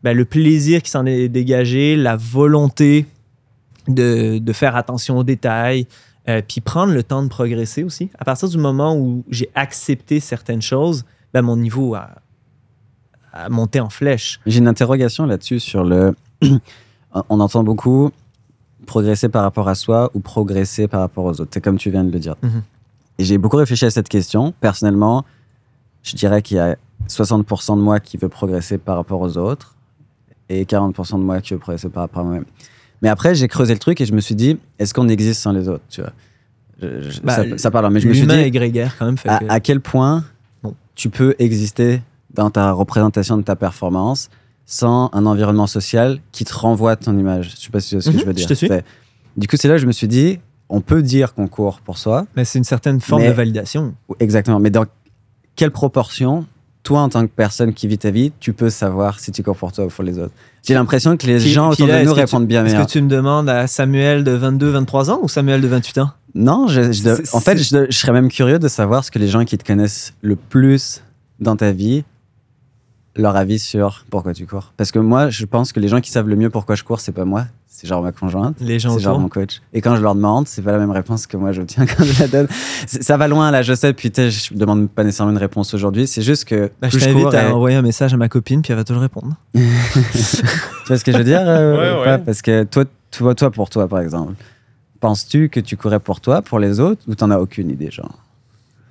[0.01, 3.05] ben, le plaisir qui s'en est dégagé, la volonté
[3.87, 5.87] de, de faire attention aux détails,
[6.29, 8.09] euh, puis prendre le temps de progresser aussi.
[8.17, 12.11] À partir du moment où j'ai accepté certaines choses, ben, mon niveau a,
[13.33, 14.39] a monté en flèche.
[14.45, 16.15] J'ai une interrogation là-dessus sur le.
[17.29, 18.11] On entend beaucoup
[18.85, 21.49] progresser par rapport à soi ou progresser par rapport aux autres.
[21.53, 22.35] C'est comme tu viens de le dire.
[22.41, 22.61] Mhm.
[23.19, 24.53] Et j'ai beaucoup réfléchi à cette question.
[24.59, 25.25] Personnellement,
[26.03, 26.75] je dirais qu'il y a
[27.07, 29.75] 60% de moi qui veut progresser par rapport aux autres
[30.49, 32.45] et 40% de moi qui veut progresser par rapport à moi-même.
[33.01, 35.51] Mais après, j'ai creusé le truc et je me suis dit, est-ce qu'on existe sans
[35.51, 36.11] les autres tu vois?
[36.81, 39.17] Je- je- Bah, ça, ça parle, mais je me suis dit, est grégaire quand même.
[39.17, 40.23] fait à, que- à quel point
[40.63, 40.73] Bon.
[40.95, 42.01] tu peux exister
[42.33, 44.29] dans ta représentation de ta performance
[44.65, 47.51] sans un environnement social qui te renvoie ton image.
[47.57, 48.47] Je sais pas si tu vois ce que Mhm, je veux je dire.
[48.47, 48.67] te suis.
[48.67, 48.83] C'est-
[49.35, 51.97] Du coup, c'est là que je me suis dit, on peut dire qu'on court pour
[51.97, 53.93] soi, Mais c'est une certaine forme Mais- de validation.
[54.19, 54.85] exactement, mais dans
[55.55, 56.45] quelle proportion,
[56.83, 59.55] toi, en tant que personne qui vit ta vie, tu peux savoir si tu cours
[59.55, 60.33] pour toi ou pour les autres?
[60.67, 62.73] J'ai l'impression que les gens puis autour là, de est-ce nous tu- répondent bien Est-ce
[62.73, 62.87] meilleur.
[62.87, 66.11] que tu me demandes à Samuel de 22, 23 ans ou Samuel de 28 ans?
[66.35, 69.27] Non, je- je- C'est- en fait, je serais même curieux de savoir ce que les
[69.27, 71.01] gens qui te connaissent le plus
[71.39, 72.03] dans ta vie,
[73.15, 74.73] leur avis sur pourquoi tu cours.
[74.77, 76.99] Parce que moi, je pense que les gens qui savent le mieux pourquoi je cours,
[76.99, 79.61] c'est pas moi, c'est genre ma conjointe, Les gens c'est genre mon coach.
[79.73, 82.19] Et quand je leur demande, c'est pas la même réponse que moi j'obtiens quand je
[82.21, 82.47] la donne.
[82.87, 83.93] C'est- Ça va loin là, je sais.
[83.93, 86.07] Puis tu sais, je demande pas nécessairement une réponse aujourd'hui.
[86.07, 88.71] C'est juste que Bah, je t'invite à et- envoyer un message à ma copine, puis
[88.71, 89.35] elle va te le répondre.
[89.53, 92.05] Tu vois ce que je veux dire euh, Ouais, ou ouais.
[92.05, 94.33] pas Parce que toi, toi, toi, pour toi, par exemple,
[94.99, 98.17] penses-tu que tu courais pour toi, pour les autres, ou t'en as aucune idée, genre?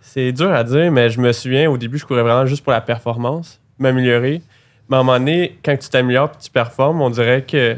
[0.01, 2.73] C'est dur à dire, mais je me souviens, au début, je courais vraiment juste pour
[2.73, 4.43] la performance, m'améliorer.
[4.89, 7.77] Mais à un moment donné, quand tu t'améliores et tu performes, on dirait que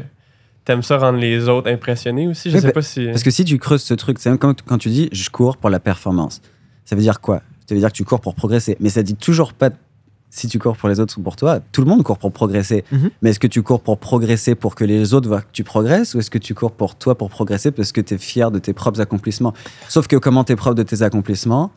[0.63, 2.49] t'aimes ça rendre les autres impressionnés aussi.
[2.49, 3.05] Je Oui, sais bah, pas si.
[3.07, 5.57] Parce que si tu creuses ce truc, c'est même comme quand tu dis je cours
[5.57, 6.41] pour la performance.
[6.85, 7.41] Ça veut dire quoi?
[7.67, 8.77] Ça veut dire que tu cours pour progresser.
[8.79, 9.69] Mais ça dit toujours pas
[10.29, 11.59] si tu cours pour les autres ou pour toi.
[11.71, 12.83] Tout le monde court pour progresser.
[12.91, 13.09] Mhm.
[13.21, 16.13] Mais est-ce que tu cours pour progresser pour que les autres voient que tu progresses
[16.13, 18.59] ou est-ce que tu cours pour toi pour progresser parce que tu es fier de
[18.59, 19.53] tes propres accomplissements?
[19.87, 21.71] Sauf que comment t'es prof de tes accomplissements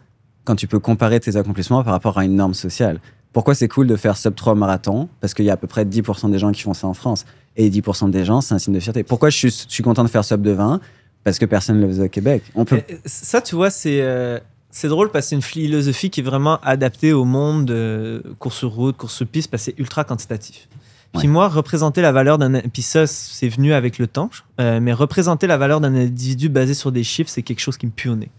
[0.44, 3.00] quand tu peux comparer tes accomplissements par rapport à une norme sociale?
[3.38, 5.85] Pourquoi c'est cool de faire sub 3 marathon Parce qu'il y a à peu près
[5.85, 7.24] 10% des gens qui font ça en France.
[7.57, 9.05] Et 10% des gens, c'est un signe de fierté.
[9.05, 10.81] Pourquoi je suis, je suis content de faire sub de 20
[11.22, 12.42] Parce que personne ne le faisait au Québec.
[12.57, 12.83] On peut...
[13.05, 14.40] Ça, tu vois, c'est euh,
[14.72, 18.57] c'est drôle parce que c'est une philosophie qui est vraiment adaptée au monde de course
[18.57, 20.68] sur route, course sur piste, parce que c'est ultra quantitatif.
[21.12, 21.33] Puis Ouais.
[21.33, 22.61] moi, représenter la valeur d'un...
[22.61, 24.31] Puis ça, c'est venu avec le temps.
[24.61, 27.87] euh, mais représenter la valeur d'un individu basé sur des chiffres, c'est quelque chose qui
[27.87, 28.31] me pue au nez.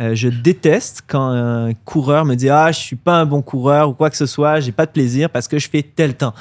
[0.00, 3.90] Euh, je déteste quand un coureur me dit Ah, je suis pas un bon coureur
[3.90, 6.34] ou quoi que ce soit, j'ai pas de plaisir parce que je fais tel temps.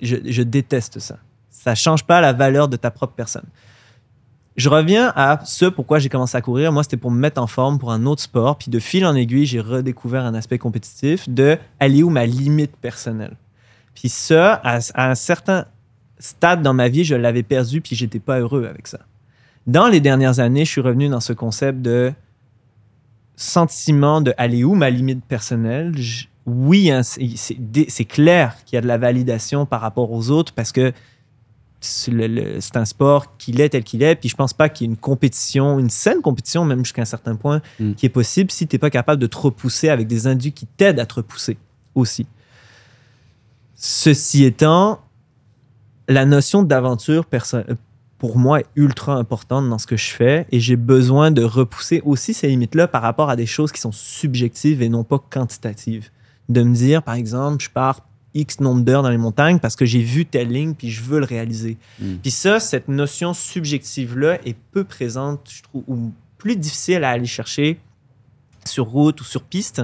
[0.00, 1.16] Je, je déteste ça.
[1.50, 3.46] Ça change pas la valeur de ta propre personne.
[4.56, 6.72] Je reviens à ce pourquoi j'ai commencé à courir.
[6.72, 8.58] Moi, c'était pour me mettre en forme pour un autre sport.
[8.58, 12.76] Puis de fil en aiguille, j'ai redécouvert un aspect compétitif de aller où ma limite
[12.76, 13.36] personnelle.
[13.94, 15.64] Puis ça, à, à un certain
[16.18, 19.00] stade dans ma vie, je l'avais perdu, puis j'étais pas heureux avec ça.
[19.66, 22.12] Dans les dernières années, je suis revenu dans ce concept de
[23.42, 25.92] sentiment de aller où ma limite personnelle?
[25.96, 30.52] Je- oui, hein, c'est clair qu'il y a de la validation par rapport aux autres
[30.52, 30.92] parce que
[31.80, 34.14] c'est un sport qu'il est tel qu'il est.
[34.16, 37.06] Puis je pense pas qu'il y ait une compétition, une saine compétition, même jusqu'à un
[37.06, 37.92] certain point, Mm.
[37.94, 40.66] qui est possible si tu n'es pas capable de te repousser avec des individus qui
[40.66, 41.58] t'aident à te repousser
[41.94, 42.26] aussi.
[43.74, 45.00] Ceci étant,
[46.08, 47.58] la notion d'aventure, perso-
[48.22, 52.00] pour moi, est ultra importante dans ce que je fais et j'ai besoin de repousser
[52.04, 56.10] aussi ces limites-là par rapport à des choses qui sont subjectives et non pas quantitatives.
[56.48, 59.84] De me dire, par exemple, je pars X nombre d'heures dans les montagnes parce que
[59.84, 61.78] j'ai vu telle ligne puis je veux le réaliser.
[62.00, 62.14] Mm.
[62.22, 67.26] Puis ça, cette notion subjective-là est peu présente, je trouve, ou plus difficile à aller
[67.26, 67.80] chercher
[68.64, 69.82] sur route ou sur piste.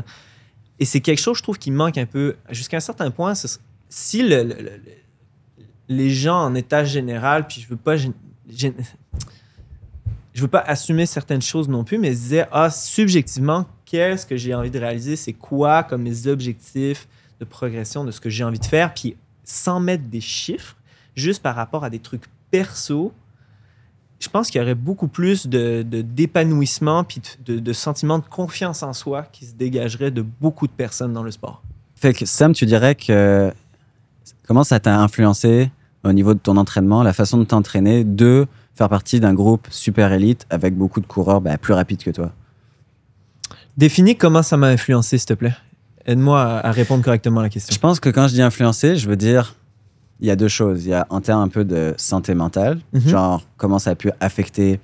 [0.79, 2.37] Et c'est quelque chose, je trouve, qui manque un peu.
[2.51, 3.33] Jusqu'à un certain point,
[3.89, 4.81] si le- le- le-
[5.89, 7.97] les gens en état général, puis je veux pas,
[8.51, 14.37] je veux pas assumer certaines choses non plus, mais se disaient, ah, subjectivement, qu'est-ce que
[14.37, 15.17] j'ai envie de réaliser?
[15.17, 17.09] C'est quoi comme mes objectifs
[17.41, 18.95] de progression de ce que j'ai envie de faire?
[18.95, 20.77] Puis sans mettre des chiffres,
[21.17, 23.13] juste par rapport à des trucs perso,
[24.21, 28.25] je pense qu'il y aurait beaucoup plus de- d'épanouissement puis de, de, de sentiment de
[28.25, 31.63] confiance en soi qui se dégagerait de beaucoup de personnes dans le sport.
[31.95, 33.53] Fait que Sam, tu dirais que
[34.47, 35.71] comment ça t'a influencé
[36.09, 40.13] au niveau de ton entraînement, la façon de t'entraîner, de faire partie d'un groupe super
[40.13, 42.33] élite avec beaucoup de coureurs bah, plus rapides que toi
[43.77, 45.55] Définis comment ça m'a influencé, s'il te plaît.
[46.07, 47.73] Aide-moi à, répondre correctement à la question.
[47.73, 49.55] Je pense que quand je dis influencer, je veux dire,
[50.21, 50.85] il y a deux choses.
[50.85, 53.01] Il y a en termes un peu de santé mentale, Mhm.
[53.09, 54.81] genre comment ça a pu affecter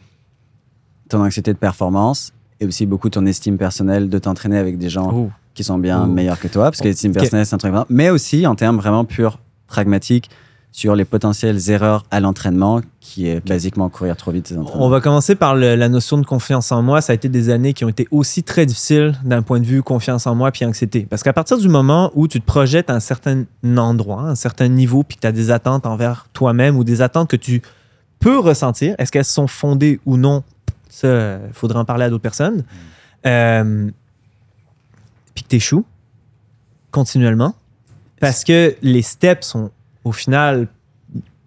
[1.09, 5.11] ton anxiété de performance et aussi beaucoup ton estime personnelle de t'entraîner avec des gens
[5.13, 5.31] Oh.
[5.55, 6.07] qui sont bien Oh.
[6.07, 7.87] meilleurs que toi, parce que l'estime personnelle, c'est un truc vraiment.
[7.89, 10.31] Mais aussi en termes vraiment purs, pragmatiques,
[10.77, 14.57] sur les potentielles erreurs à l'entraînement, qui est basiquement courir trop vite ses.
[14.59, 17.01] On va commencer par le- la notion de confiance en moi.
[17.01, 19.85] Ça a été des années qui ont été aussi très difficiles d'un point de vue
[19.85, 21.07] confiance en moi puis anxiété.
[21.09, 23.45] Parce qu'à partir du moment où tu te projettes à un certain
[23.77, 27.31] endroit, un certain niveau, puis que tu as des attentes envers toi-même ou des attentes
[27.31, 27.63] que tu
[28.19, 30.43] peux ressentir, est-ce qu'elles sont fondées ou non?
[30.89, 32.65] Ça, il faudra en parler à d'autres personnes.
[33.27, 33.89] Euh,
[35.37, 35.85] puis que tu échoues
[36.91, 37.55] continuellement.
[38.19, 39.71] Parce que les steps sont
[40.05, 40.69] au final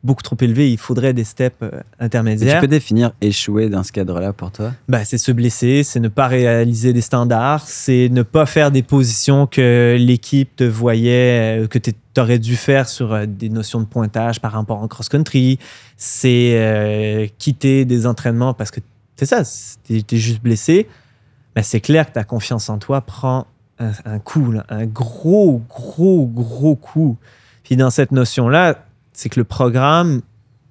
[0.04, 0.72] beaucoup trop élevés.
[0.72, 2.56] Il faudrait des steps euh, intermédiaires.
[2.56, 4.74] tu peux définir échouer dans ce cadre-là pour toi?
[4.88, 8.84] Ben, c'est se blesser, c'est ne pas réaliser des standards, c'est ne pas faire des
[8.84, 13.82] positions que l'équipe te voyait, euh, que tu aurais dû faire sur euh, des notions
[13.82, 15.60] de pointage par rapport en cross-country.
[15.98, 18.80] C'est euh, quitter des entraînements parce que
[19.16, 19.44] c'est ça,
[19.84, 20.88] tu es, juste blessé.
[21.56, 23.48] Ben, c'est clair que ta confiance en toi prend
[23.80, 27.18] un, un coup, là, un gros, gros, gros coup.
[27.68, 30.22] Puis dans cette notion-là, c'est que le programme,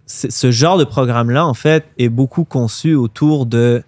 [0.06, 3.82] ce genre de programme-là, en fait, est beaucoup conçu autour de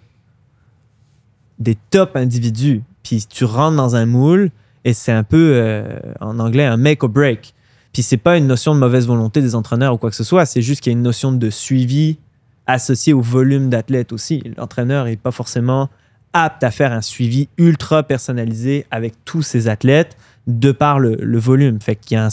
[1.57, 2.83] des top individus.
[3.01, 4.51] Puis tu rentres dans un moule
[4.85, 7.55] et c'est un peu, euh, en anglais, un make or break.
[7.93, 10.45] Puis c'est pas une notion de mauvaise volonté des entraîneurs ou quoi que ce soit,
[10.45, 12.19] c'est juste qu'il y a une notion de suivi
[12.67, 14.43] associée au volume d'athlètes aussi.
[14.55, 15.89] L'entraîneur n'est pas forcément
[16.33, 21.39] apte à faire un suivi ultra personnalisé avec tous ses athlètes de par le, le
[21.39, 21.81] volume.
[21.81, 22.29] Fait qu'il y a un,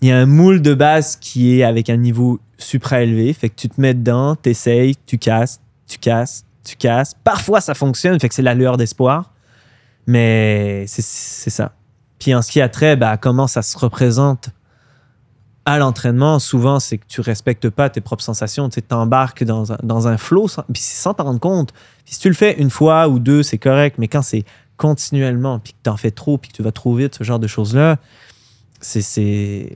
[0.00, 3.32] il y a un moule de base qui est avec un niveau supra-élevé.
[3.32, 7.14] Fait que tu te mets dedans, t'essayes, tu casses, tu casses, tu casses.
[7.24, 9.32] Parfois, ça fonctionne, fait que c'est la lueur d'espoir.
[10.06, 11.72] Mais c'est ça.
[12.18, 14.50] Puis en ce qui a trait bah, comment ça se représente
[15.66, 18.70] à l'entraînement, souvent, c'est que tu respectes pas tes propres sensations.
[18.70, 21.72] Tu t'embarques dans un, dans un flow sans, sans t'en rendre compte.
[22.04, 23.96] Puis si tu le fais une fois ou deux, c'est correct.
[23.98, 24.44] Mais quand c'est
[24.78, 27.38] continuellement, puis que tu en fais trop, puis que tu vas trop vite, ce genre
[27.38, 27.98] de choses-là,
[28.80, 29.72] c'est c'est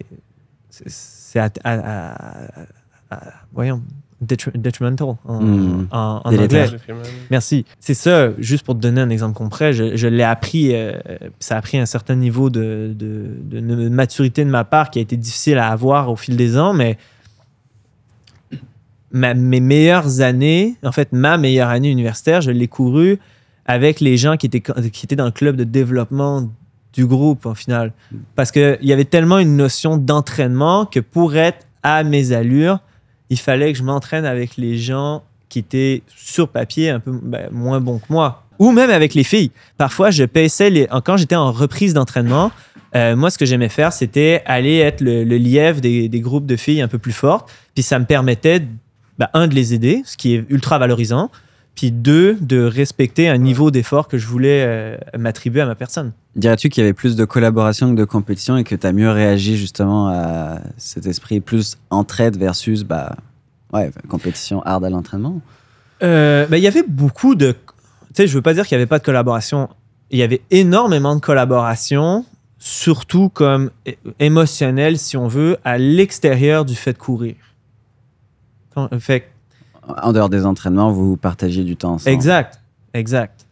[0.70, 2.66] c'est- c'est à- à- à-
[3.10, 3.82] à- voyons
[4.24, 5.88] detri- detrimental en, Mm.
[5.90, 6.68] en- en Délétère.
[6.88, 7.02] anglais.
[7.30, 7.64] Merci.
[7.80, 10.92] C'est ça, juste pour te donner un exemple concret, je, je l'ai appris, euh,
[11.40, 14.98] ça a pris un certain niveau de, de- de- de maturité de ma part qui
[14.98, 16.96] a été difficile à avoir au fil des ans, mais
[19.10, 23.18] ma- mes meilleures années, en fait, ma meilleure année universitaire, je l'ai courue
[23.66, 26.48] avec les gens qui étaient, qui étaient dans le club de développement
[26.92, 27.92] du groupe, en final.
[28.36, 32.80] Parce qu'il y avait tellement une notion d'entraînement que pour être à mes allures,
[33.30, 37.48] il fallait que je m'entraîne avec les gens qui étaient sur papier un peu ben,
[37.50, 38.44] moins bons que moi.
[38.58, 39.50] Ou même avec les filles.
[39.76, 40.86] Parfois, je paissais les.
[41.04, 42.50] Quand j'étais en reprise d'entraînement,
[42.94, 46.56] Euh, moi, ce que j'aimais faire, c'était aller être le, lièvre des, des groupes de
[46.56, 47.50] filles un peu plus fortes.
[47.74, 48.60] Puis ça me permettait,
[49.18, 51.30] ben, un, de les aider, ce qui est ultra valorisant.
[51.74, 56.12] Puis deux, de respecter un niveau d'effort que je voulais euh, m'attribuer à ma personne.
[56.36, 59.10] Dirais-tu qu'il y avait plus de collaboration que de compétition et que tu as mieux
[59.10, 63.16] réagi justement à cet esprit plus entraide versus bah,
[63.72, 65.40] ouais, compétition hard à l'entraînement?
[66.02, 67.52] Euh, ben, il y avait beaucoup de.
[67.52, 67.58] Tu
[68.14, 69.68] sais, je veux pas dire qu'il y avait pas de collaboration.
[70.10, 72.26] Il y avait énormément de collaboration,
[72.58, 73.70] surtout comme
[74.18, 77.34] émotionnelle, si on veut, à l'extérieur du fait de courir.
[78.74, 79.24] Quand- Fait que
[79.86, 82.14] En dehors des entraînements, vous partagiez du temps ensemble.
[82.14, 82.60] Exact,
[82.94, 83.46] exact.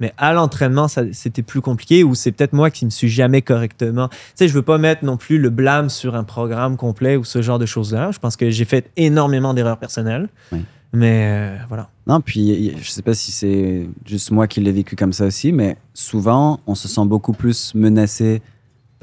[0.00, 4.08] Mais à l'entraînement, c'était plus compliqué ou c'est peut-être moi qui ne suis jamais correctement.
[4.08, 7.24] Tu sais, je veux pas mettre non plus le blâme sur un programme complet ou
[7.24, 8.10] ce genre de choses-là.
[8.10, 10.28] Je pense que j'ai fait énormément d'erreurs personnelles.
[10.52, 10.64] Oui.
[10.92, 11.88] Mais euh, voilà.
[12.06, 15.52] Non, puis je sais pas si c'est juste moi qui l'ai vécu comme ça aussi,
[15.52, 18.42] mais souvent, on se sent beaucoup plus menacé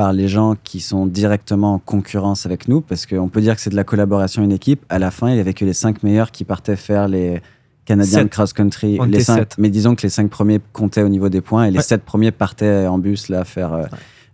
[0.01, 3.61] par les gens qui sont directement en concurrence avec nous, parce qu'on peut dire que
[3.61, 4.83] c'est de la collaboration, une équipe.
[4.89, 7.39] À la fin, il y avait que les cinq meilleurs qui partaient faire les
[7.85, 8.97] Canadiens cross-country.
[9.07, 9.55] Les cinq, sept.
[9.59, 11.83] mais disons que les cinq premiers comptaient au niveau des points et les Ouais.
[11.83, 13.83] sept premiers partaient en bus là faire euh,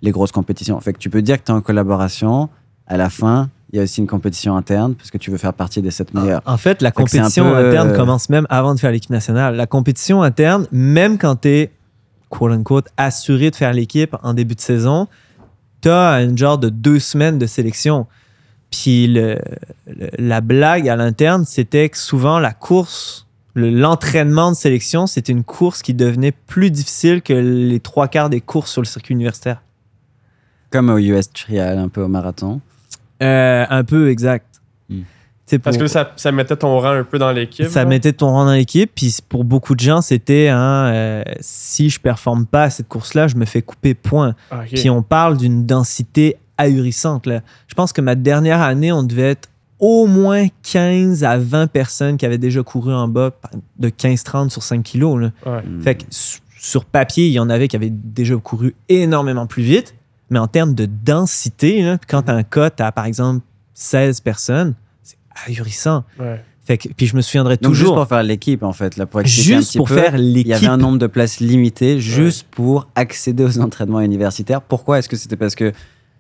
[0.02, 0.80] les grosses compétitions.
[0.80, 2.48] Fait que tu peux dire que tu es en collaboration.
[2.88, 5.54] À la fin, il y a aussi une compétition interne parce que tu veux faire
[5.54, 6.44] partie des sept meilleurs.
[6.46, 9.58] En fait, la Fait compétition peu, interne euh, commence même avant de faire l'équipe nationale.
[9.58, 11.72] La compétition interne, même quand tu es,
[12.30, 15.10] quote unquote, assuré de faire l'équipe en début de saison,
[15.82, 18.08] tu as un genre de deux semaines de sélection.
[18.72, 19.40] Puis le-
[19.88, 25.32] le- la blague à l'interne, c'était que souvent la course, le- l'entraînement de sélection, c'était
[25.32, 29.14] une course qui devenait plus difficile que les trois quarts des courses sur le circuit
[29.14, 29.62] universitaire.
[30.70, 32.60] Comme au US Trial, un peu au marathon.
[33.24, 34.62] Euh, un peu exact.
[34.90, 35.02] Hmm.
[35.50, 37.68] C'est Parce que ça, ça mettait ton rang un peu dans l'équipe.
[37.68, 37.86] Ça là.
[37.90, 38.92] mettait ton rang dans l'équipe.
[38.94, 43.30] Puis pour beaucoup de gens, c'était hein, euh, si je performe pas à cette course-là,
[43.30, 44.36] je me fais couper point.
[44.52, 44.64] Ah.
[44.72, 47.26] Puis on parle d'une densité ahurissante.
[47.28, 47.40] Là.
[47.68, 49.48] Je pense que ma dernière année, on devait être
[49.80, 53.32] au moins 15 à 20 personnes qui avaient déjà couru en bas
[53.80, 55.18] de 15-30 sur 5 kilos.
[55.22, 55.32] là.
[55.46, 55.62] Ouais.
[55.62, 55.82] Hmm.
[55.82, 59.64] Fait que su- sur papier, il y en avait qui avaient déjà couru énormément plus
[59.64, 59.96] vite.
[60.30, 63.46] Mais en termes de densité, là, quand tu as un cas, tu as par exemple
[63.76, 64.74] 16 personnes,
[65.46, 66.04] ahurissant.
[66.20, 66.42] Ouais.
[66.66, 67.96] Fait que, puis je me souviendrai Donc juste toujours.
[67.96, 70.48] pour faire l'équipe en fait, là, pour un Juste petit pour peu, faire il l'équipe.
[70.48, 74.62] y avait un nombre de places limitées juste pour accéder aux entraînements universitaires.
[74.62, 75.72] Pourquoi Est-ce que c'était parce que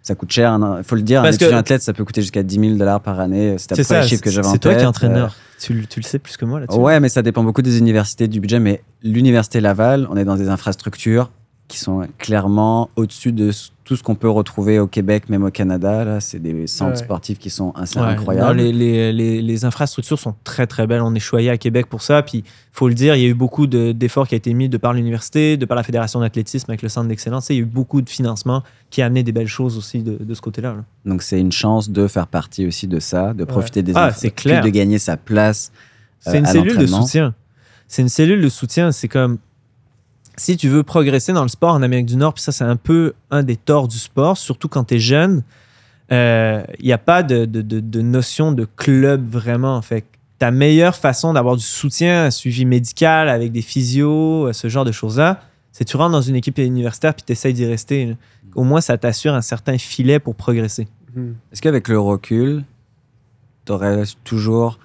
[0.01, 0.57] ça coûte cher?
[0.77, 2.75] Il faut le dire, Parce un étudiant que- athlète, ça peut coûter jusqu'à 10 000
[2.77, 3.57] dollars par année.
[3.57, 4.87] C'était C'est pas ça, les chiffres que j'avais en c'est toi qui es tête.
[4.87, 5.35] entraîneur.
[5.59, 6.79] Tu, le- tu le sais plus que moi Euh, là-dessus.
[6.79, 8.59] Ouais, mais ça dépend beaucoup des universités, du budget.
[8.61, 11.29] Mais l'université Laval, on est dans des infrastructures
[11.67, 13.51] qui sont clairement au-dessus de
[13.87, 16.03] tout ce qu'on peut retrouver au Québec, même au Canada.
[16.03, 16.95] Là, c'est des centres Ouais.
[16.97, 18.57] sportifs qui sont assez Ouais, incroyables.
[18.57, 20.99] non, les, les- les- les infrastructures sont très très belles.
[21.01, 22.21] On est choyé à Québec pour ça.
[22.21, 24.67] Puis faut le dire, il y a eu beaucoup de- d'efforts qui ont été mis
[24.67, 27.47] de par l'université, de par la fédération d'athlétisme avec le centre d'excellence.
[27.49, 30.17] Il y a eu beaucoup de financement qui a amené des belles choses aussi de,
[30.21, 30.73] de ce côté-là.
[30.73, 30.83] là.
[31.05, 34.31] Donc c'est une chance de faire partie aussi de ça, de profiter des Ah, c'est
[34.31, 34.61] clair.
[34.65, 35.71] de gagner sa place.
[36.19, 37.33] C'est euh, une à cellule de soutien.
[37.87, 38.91] C'est une cellule de soutien.
[38.91, 39.37] C'est comme
[40.37, 42.75] si tu veux progresser dans le sport en Amérique du Nord, puis ça, c'est un
[42.75, 45.43] peu un des torts du sport, surtout quand tu es jeune.
[46.11, 49.81] Il n'y a pas de, de- de- notion de club vraiment.
[49.81, 50.07] Fait que
[50.39, 54.91] ta meilleure façon d'avoir du soutien, un suivi médical avec des physios, ce genre de
[54.91, 58.15] choses-là, c'est tu rentres dans une équipe universitaire puis tu essayes d'y rester.
[58.55, 60.87] Au moins, ça t'assure un certain filet pour progresser.
[61.15, 61.35] Mhm.
[61.51, 62.63] Est-ce qu'avec le recul,
[63.65, 64.79] tu aurais toujours.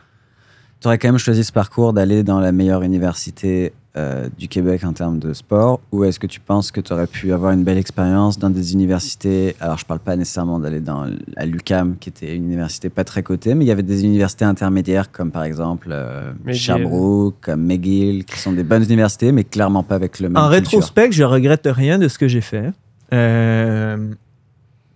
[0.80, 4.84] Tu aurais quand même choisi ce parcours d'aller dans la meilleure université euh, du Québec
[4.84, 7.62] en termes de sport Ou est-ce que tu penses que tu aurais pu avoir une
[7.62, 9.54] belle expérience dans des universités?
[9.60, 13.22] Alors, je parle pas nécessairement d'aller dans à l'UCAM, qui était une université pas très
[13.22, 16.32] cotée, mais il y avait des universités intermédiaires, comme par exemple euh.
[16.52, 20.48] Sherbrooke, comme McGill, qui sont des bonnes universités, mais clairement pas avec le même En
[20.48, 20.70] culture.
[20.70, 22.72] rétrospect, je regrette rien de ce que j'ai fait.
[23.12, 23.98] Euh,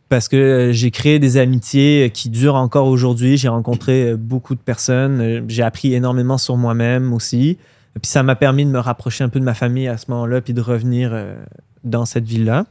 [0.09, 3.37] parce que j'ai créé des amitiés qui durent encore aujourd'hui.
[3.37, 5.45] J'ai rencontré beaucoup de personnes.
[5.49, 7.59] J'ai appris énormément sur moi-même aussi.
[8.03, 10.41] Puis ça m'a permis de me rapprocher un peu de ma famille à ce moment-là,
[10.41, 11.37] puis de revenir euh,
[11.85, 12.67] dans cette ville-là.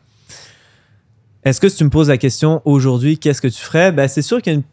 [1.44, 3.92] Est-ce que si tu me poses la question aujourd'hui, qu'est-ce que tu ferais?
[3.92, 4.64] Ben, C'est sûr qu'il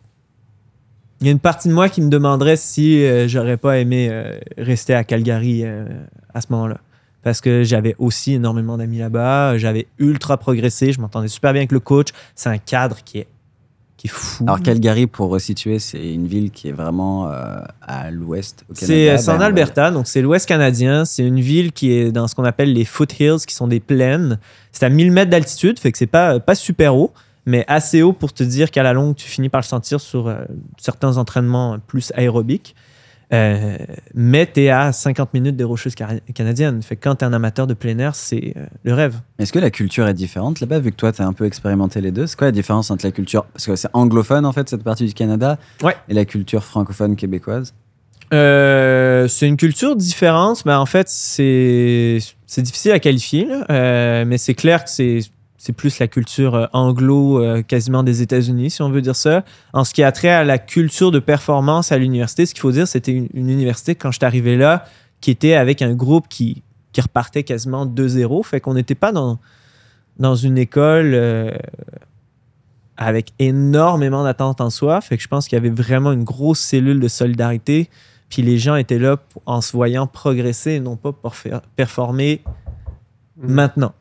[1.20, 4.38] y a une partie de moi qui me demanderait si euh, j'aurais pas aimé euh,
[4.58, 6.78] rester à Calgary à ce moment-là
[7.22, 9.56] parce que j'avais aussi énormément d'amis là-bas.
[9.56, 10.92] J'avais ultra progressé.
[10.92, 12.08] Je m'entendais super bien avec le coach.
[12.34, 13.28] C'est un cadre qui est,
[14.02, 14.42] qui est fou.
[14.48, 19.16] Alors, Calgary, pour resituer, c'est une ville qui est vraiment euh, à l'ouest au Canada.
[19.18, 21.04] C'est en Ben, Alberta, donc c'est l'ouest canadien.
[21.04, 24.40] C'est une ville qui est dans ce qu'on appelle les foothills, qui sont des plaines.
[24.72, 27.12] C'est à 1000 mètres d'altitude, fait que c'est pas, pas super haut,
[27.46, 30.26] mais assez haut pour te dire qu'à la longue, tu finis par le sentir sur
[30.26, 30.34] euh,
[30.78, 32.74] certains entraînements plus aérobiques.
[33.32, 33.78] Euh,
[34.14, 35.94] mais tu es à 50 minutes des Rocheuses
[36.34, 36.82] canadiennes.
[36.82, 39.20] Fait que quand tu es un amateur de plein air, c'est euh, le rêve.
[39.38, 42.00] Est-ce que la culture est différente là-bas, vu que toi, tu as un peu expérimenté
[42.00, 42.26] les deux?
[42.26, 43.44] C'est quoi la différence entre la culture?
[43.46, 45.96] Parce que c'est anglophone, en fait, cette partie du Canada, Ouais.
[46.08, 47.74] et la culture francophone québécoise
[48.34, 52.18] Euh, c'est une culture différente, mais en fait, c'est
[52.58, 53.46] difficile à qualifier.
[53.46, 54.24] là.
[54.24, 55.20] Mais c'est clair que c'est
[55.64, 59.44] c'est plus la culture euh, anglo, euh, quasiment des États-Unis, si on veut dire ça.
[59.72, 62.72] En ce qui a trait à la culture de performance à l'université, ce qu'il faut
[62.72, 64.84] dire, c'était une, une université, quand je suis arrivé là,
[65.20, 69.12] qui était avec un groupe qui, qui repartait quasiment de 0 Fait qu'on n'était pas
[69.12, 69.38] dans,
[70.18, 71.52] dans une école euh,
[72.96, 75.00] avec énormément d'attentes en soi.
[75.00, 77.88] Fait que je pense qu'il y avait vraiment une grosse cellule de solidarité.
[78.28, 81.60] Puis les gens étaient là pour- en se voyant progresser et non pas pour faire
[81.76, 82.42] performer
[83.36, 83.50] Mhm.
[83.52, 83.92] maintenant.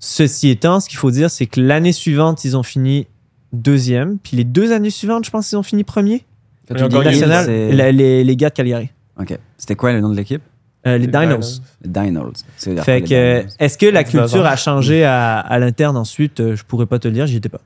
[0.00, 3.06] Ceci étant, ce qu'il faut dire, c'est que l'année suivante, ils ont fini
[3.52, 4.18] deuxième.
[4.18, 6.24] Puis les deux années suivantes, je pense qu'ils ont fini premier.
[6.68, 8.90] Quand tu dis National, la- les, les gars de Cagliari.
[9.18, 9.36] Ok.
[9.56, 10.42] C'était quoi le nom de l'équipe?
[10.86, 11.26] Euh, les Les Dinos.
[11.26, 11.62] Dinos.
[11.82, 12.44] Les Dinos.
[12.56, 16.38] C'est Fait que, euh, Dinos est-ce que la culture a changé à, à l'interne ensuite?
[16.40, 17.60] Euh, Je pourrais pas te le dire, j'y étais pas.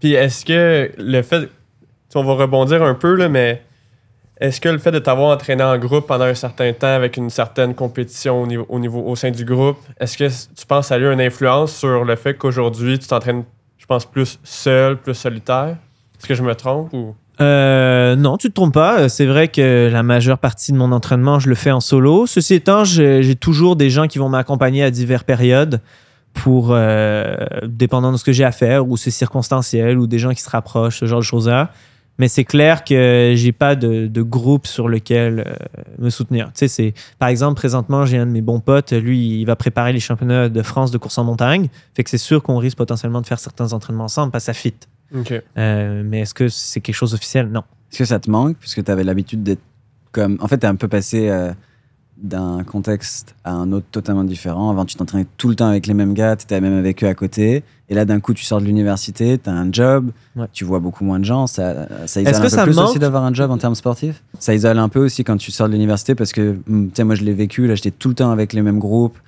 [0.00, 1.42] Puis est-ce que le fait.
[1.42, 1.46] tu
[2.08, 3.62] sais, On va rebondir un peu, là, mais
[4.44, 7.30] est-ce que le fait de t'avoir entraîné en groupe pendant un certain temps avec une
[7.30, 10.98] certaine compétition au niveau, au, sein du groupe, est-ce que tu penses que ça a
[10.98, 13.44] eu une influence sur le fait qu'aujourd'hui tu t'entraînes,
[13.78, 15.76] je pense, plus seul, plus solitaire?
[16.18, 17.14] Est-ce que je me trompe ou?
[17.40, 19.00] Euh, non, tu te trompes pas.
[19.00, 22.26] Euh, C'est vrai que la majeure partie de mon entraînement, je le fais en solo.
[22.26, 25.80] Ceci étant, j'ai j'ai toujours des gens qui vont m'accompagner à diverses périodes
[26.34, 30.32] pour, euh, dépendant de ce que j'ai à faire, ou c'est circonstanciel, ou des gens
[30.32, 31.70] qui se rapprochent, ce genre de choses-là.
[32.18, 35.54] Mais c'est clair que j'ai pas de, de groupe sur lequel euh,
[35.98, 36.46] me soutenir.
[36.46, 39.56] Tu sais, c'est, par exemple, présentement, j'ai un de mes bons potes, lui, il va
[39.56, 41.68] préparer les championnats de France de course en montagne.
[41.94, 44.54] Fait que c'est sûr qu'on risque potentiellement de faire certains entraînements ensemble parce que ça
[44.54, 44.74] fit.
[45.58, 47.48] Euh, mais est-ce que c'est quelque chose d'officiel?
[47.48, 47.62] Non.
[47.90, 49.62] Est-ce que ça te manque Puisque tu avais l'habitude d'être
[50.12, 50.38] comme.
[50.40, 51.52] En fait, tu es un peu passé euh,
[52.16, 54.70] d'un contexte à un autre totalement différent.
[54.70, 57.08] Avant, tu t'entraînais tout le temps avec les mêmes gars, tu étais même avec eux
[57.08, 57.64] à côté.
[57.90, 60.46] Et là, d'un coup, tu sors de l'université, tu as un job, Ouais.
[60.52, 61.46] tu vois beaucoup moins de gens.
[61.46, 63.74] Ça, ça isole Est-ce un que peu ça plus aussi d'avoir un job en termes
[63.74, 64.22] sportifs?
[64.38, 67.04] Ça isole un peu aussi quand tu sors de l'université parce que, hum, tu sais,
[67.04, 67.66] moi, je l'ai vécu.
[67.66, 69.18] Là, j'étais tout le temps avec les mêmes groupes.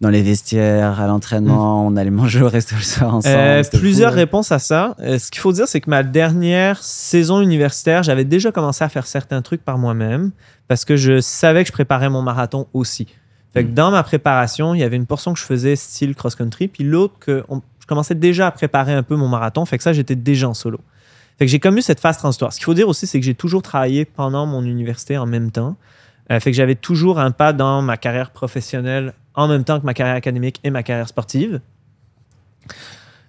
[0.00, 3.34] Dans les vestiaires, à l'entraînement, on allait manger au resto le soir ensemble.
[3.36, 4.96] Euh, plusieurs réponses à ça.
[5.00, 8.88] Euh, ce qu'il faut dire, c'est que ma dernière saison universitaire, j'avais déjà commencé à
[8.88, 10.32] faire certains trucs par moi-même
[10.68, 13.06] parce que je savais que je préparais mon marathon aussi.
[13.54, 16.66] Fait que dans ma préparation, il y avait une portion que je faisais style cross-country,
[16.66, 19.64] puis l'autre que on- je commençais déjà à préparer un peu mon marathon.
[19.64, 20.80] Fait que ça, j'étais déjà en solo.
[21.38, 22.52] Fait que j'ai comme eu cette phase transitoire.
[22.52, 25.50] Ce qu'il faut dire aussi, c'est que j'ai toujours travaillé pendant mon université en même
[25.52, 25.76] temps.
[26.30, 29.84] Euh, fait que j'avais toujours un pas dans ma carrière professionnelle en même temps que
[29.84, 31.60] ma carrière académique et ma carrière sportive.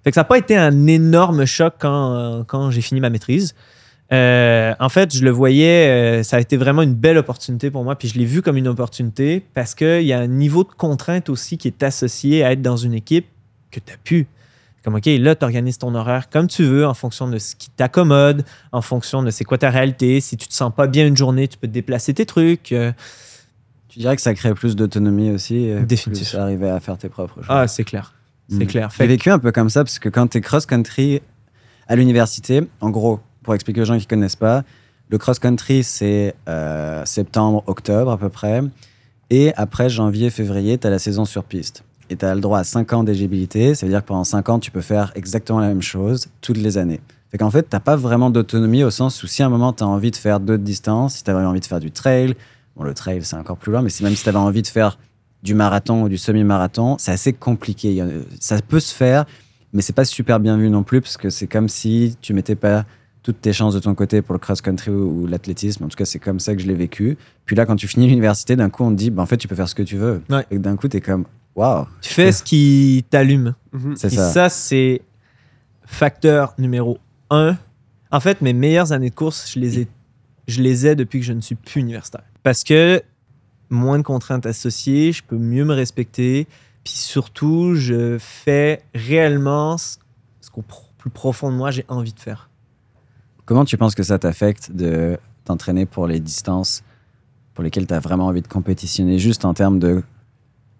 [0.04, 3.54] Fait que ça n'a pas été un énorme choc quand, j'ai fini ma maîtrise.
[4.12, 7.82] Euh, en fait, je le voyais, euh, ça a été vraiment une belle opportunité pour
[7.82, 10.68] moi, puis je l'ai vu comme une opportunité parce qu'il y a un niveau de
[10.68, 13.26] contrainte aussi qui est associé à être dans une équipe
[13.72, 14.28] que tu as pu.
[14.86, 17.70] Comme, OK, là, tu organises ton horaire comme tu veux, en fonction de ce qui
[17.70, 20.20] t'accommode, en fonction de c'est quoi ta réalité.
[20.20, 22.70] Si tu te sens pas bien une journée, tu peux te déplacer tes trucs.
[22.70, 22.92] Euh,
[23.88, 26.30] Tu dirais que ça crée plus d'autonomie aussi et Définitif.
[26.30, 27.46] plus arriver à faire tes propres choses.
[27.48, 28.14] ah, c'est clair.
[28.48, 28.66] C'est Mm.
[28.68, 28.88] clair.
[28.96, 31.20] J'ai vécu un peu comme ça parce que quand tu es cross-country
[31.88, 34.62] à l'université, en gros, pour expliquer aux gens qui connaissent pas,
[35.08, 38.60] le cross-country c'est euh, septembre, octobre à peu près.
[39.30, 41.82] Et après janvier, février, tu as la saison sur piste.
[42.10, 43.74] Et tu as le droit à 5 ans d'éligibilité.
[43.74, 46.58] Ça veut dire que pendant 5 ans, tu peux faire exactement la même chose toutes
[46.58, 47.00] les années.
[47.30, 49.82] Fait qu'en fait, tu pas vraiment d'autonomie au sens où si à un moment tu
[49.82, 52.34] as envie de faire d'autres distances, si tu avais envie de faire du trail,
[52.76, 54.68] bon, le trail c'est encore plus loin, mais si, même si tu avais envie de
[54.68, 54.98] faire
[55.42, 58.02] du marathon ou du semi-marathon, c'est assez compliqué.
[58.40, 59.26] Ça peut se faire,
[59.72, 62.54] mais c'est pas super bien vu non plus parce que c'est comme si tu mettais
[62.54, 62.84] pas
[63.26, 65.84] toutes tes chances de ton côté pour le cross-country ou, l'athlétisme.
[65.84, 67.18] En tout cas, c'est comme ça que je l'ai vécu.
[67.44, 69.48] Puis là, quand tu finis l'université, d'un coup, on te dit, bah, en fait, tu
[69.48, 70.22] peux faire ce que tu veux.
[70.30, 70.46] Ouais.
[70.52, 71.24] Et d'un coup, tu es comme,
[71.56, 71.86] waouh.
[72.00, 73.54] tu fais ce qui t'allume.
[73.72, 73.96] Mhm.
[73.96, 74.30] C'est Et ça.
[74.30, 75.02] ça, c'est
[75.84, 76.98] facteur numéro
[77.30, 77.56] un.
[78.10, 79.88] En fait, mes meilleures années de course, je les ai,
[80.46, 82.22] je les ai depuis que je ne suis plus universitaire.
[82.42, 83.02] Parce que
[83.70, 86.46] moins de contraintes associées, je peux mieux me respecter.
[86.84, 89.96] Puis surtout, je fais réellement ce,
[90.40, 92.48] ce qu'au pro- plus profond de moi, j'ai envie de faire.
[93.44, 96.82] Comment tu penses que ça t'affecte de t'entraîner pour les distances
[97.54, 100.02] pour lesquelles tu as vraiment envie de compétitionner, juste en termes de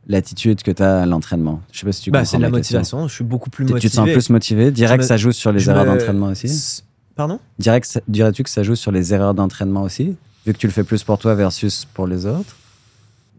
[0.07, 1.61] l'attitude que tu as à l'entraînement.
[1.73, 3.09] Je sais pas si tu Bah, comprends c'est de la motivation.
[3.09, 3.81] Je suis beaucoup plus motivé.
[3.81, 4.71] Tu te sens plus motivé?
[4.71, 6.83] Direct, me- ça joue sur les je erreurs me- d'entraînement aussi?
[7.15, 7.39] Pardon?
[7.59, 10.17] Direct, dirais-tu que ça joue sur les erreurs d'entraînement aussi?
[10.47, 12.55] Vu que tu le fais plus pour toi versus pour les autres?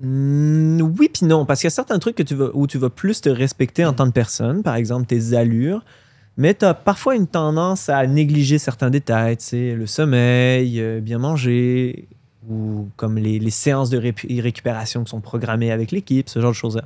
[0.02, 2.78] Mm, oui puis non, parce qu'il y a certains trucs que tu vas, où tu
[2.78, 5.84] vas plus te respecter en tant que personne, par exemple tes allures,
[6.38, 11.00] mais tu as parfois une tendance à négliger certains détails, tu sais, le sommeil, euh,
[11.00, 12.08] bien manger,
[12.50, 16.52] ou comme les, les séances de ré- récupération qui sont programmées avec l'équipe, ce genre
[16.52, 16.84] de choses-là.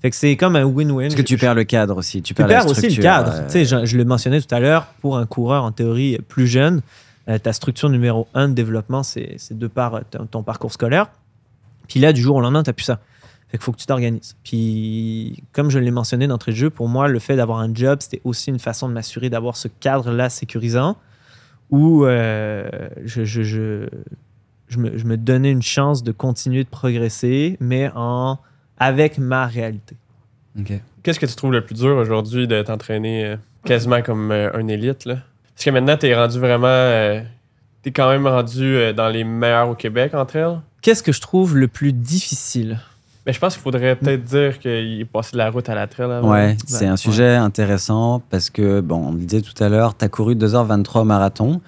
[0.00, 1.04] Fait que c'est comme un win-win.
[1.08, 2.18] Parce que tu Je- perds le cadre aussi.
[2.22, 3.32] Tu tu perds, la aussi le cadre.
[3.34, 6.18] euh, Tu sais, je, je le mentionnais tout à l'heure, pour un coureur en théorie
[6.28, 6.82] plus jeune,
[7.28, 11.08] euh, ta structure numéro un de développement, c'est de par euh, ton, ton parcours scolaire.
[11.88, 13.00] Puis là, du jour au lendemain, tu n'as plus ça.
[13.50, 14.36] Fait qu'il faut que tu t'organises.
[14.44, 17.98] Puis, comme je l'ai mentionné d'entrée de jeu, pour moi, le fait d'avoir un job,
[18.02, 20.96] c'était aussi une façon de m'assurer d'avoir ce cadre-là sécurisant
[21.70, 22.68] où euh,
[23.04, 23.88] je, je, je,
[24.68, 28.38] je me, je me donnais une chance de continuer de progresser, mais en,
[28.78, 29.96] avec ma réalité.
[30.58, 30.72] ok.
[31.02, 34.68] Qu'est-ce que tu trouves le plus dur aujourd'hui de t'entraîner euh, quasiment comme euh, un
[34.68, 35.06] élite?
[35.06, 35.18] Là?
[35.54, 36.66] Parce que maintenant, t'es rendu vraiment.
[36.68, 37.20] euh,
[37.82, 40.60] t'es quand même rendu dans les meilleurs au Québec entre elles.
[40.82, 42.78] Qu'est-ce que je trouve le plus difficile?
[43.26, 45.86] Mais je pense qu'il faudrait peut-être dire qu'il est passé de la route à la
[45.86, 46.30] trail avant.
[46.30, 50.04] Ouais, c'est un sujet intéressant parce que, bon, on le disait tout à l'heure, tu
[50.04, 51.60] as couru 2h23 au marathon.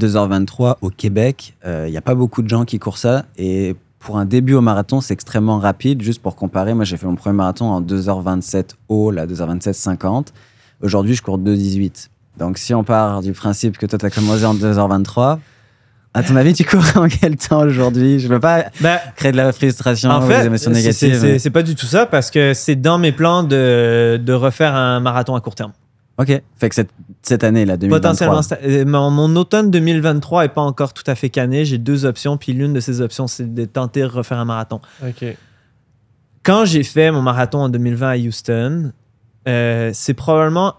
[0.00, 3.24] 2h23 au Québec, il n'y a pas beaucoup de gens qui courent ça.
[3.36, 6.02] Et pour un début au marathon, c'est extrêmement rapide.
[6.02, 10.28] Juste pour comparer, moi j'ai fait mon premier marathon en 2h27 haut, là, 2h27-50.
[10.82, 12.08] Aujourd'hui, je cours 2h18.
[12.38, 15.38] Donc si on part du principe que toi, tu as commencé en 2h23,
[16.14, 18.18] à ton avis, tu cours en quel temps aujourd'hui?
[18.18, 21.38] Je veux pas ben, créer de la frustration En ou fait, des émotions c'est- négatives.
[21.38, 25.00] c'est- pas du tout ça parce que c'est dans mes plans de, de refaire un
[25.00, 25.72] marathon à court terme.
[26.18, 26.90] Ok, fait que cette,
[27.22, 28.00] cette année, là, 2023.
[28.00, 31.64] Potentiellement, euh, mon, mon automne 2023 est pas encore tout à fait canné.
[31.64, 34.80] J'ai deux options, puis l'une de ces options, c'est de tenter de refaire un marathon.
[35.02, 35.24] Ok.
[36.42, 38.92] Quand j'ai fait mon marathon en 2020 à Houston,
[39.48, 40.74] euh, c'est probablement.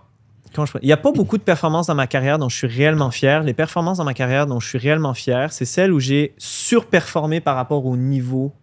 [0.56, 3.12] je Il n'y a pas beaucoup de performances dans ma carrière dont je suis réellement
[3.12, 3.44] fier.
[3.44, 7.40] Les performances dans ma carrière dont je suis réellement fier, c'est celles où j'ai surperformé
[7.40, 8.54] par rapport au niveau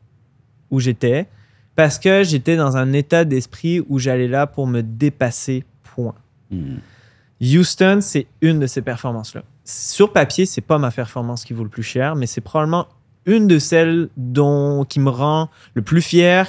[0.70, 1.26] où j'étais,
[1.74, 6.14] parce que j'étais dans un état d'esprit où j'allais là pour me dépasser, point.
[6.50, 6.76] Hmm.
[7.40, 9.42] Houston, c'est une de ces performances-là.
[9.64, 12.86] Sur papier, c'est pas ma performance qui vaut le plus cher, mais c'est probablement
[13.26, 16.46] une de celles dont, qui me rend le plus fier,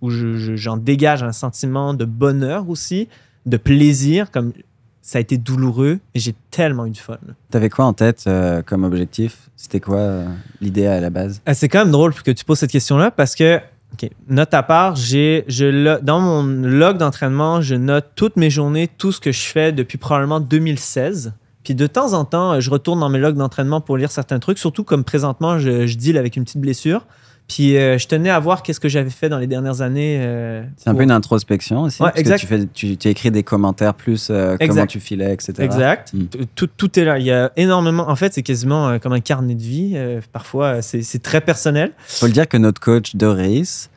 [0.00, 3.08] où je- je- j'en dégage un sentiment de bonheur aussi,
[3.44, 4.52] de plaisir, comme
[5.00, 7.18] ça a été douloureux, mais j'ai tellement eu de fun.
[7.50, 9.48] T'avais quoi en tête euh, comme objectif?
[9.56, 10.26] C'était quoi euh,
[10.60, 11.40] l'idée à la base?
[11.46, 13.60] Ah, C'est quand même drôle que tu poses cette question-là parce que,
[13.92, 18.88] OK, note à part, j'ai, je, dans mon log d'entraînement, je note toutes mes journées,
[18.88, 21.32] tout ce que je fais depuis probablement 2016.
[21.64, 24.58] Puis de temps en temps, je retourne dans mes logs d'entraînement pour lire certains trucs,
[24.58, 27.06] surtout comme présentement, je, je deal avec une petite blessure.
[27.48, 30.16] Puis euh, je tenais à voir qu'est-ce que j'avais fait dans les dernières années.
[30.20, 32.02] euh, C'est un pour- peu une introspection aussi.
[32.02, 35.32] Ouais, parce que tu, fais, tu, tu écris des commentaires plus euh, comment tu filais,
[35.32, 35.52] etc.
[35.60, 36.12] Exact.
[36.12, 36.24] Mm.
[36.26, 37.18] T- Tout, tout est là.
[37.20, 38.08] Il y a énormément.
[38.10, 39.96] En fait, c'est quasiment comme un carnet de vie.
[40.32, 41.92] Parfois, c'est, très personnel.
[42.06, 43.90] Faut le dire que notre coach Doris,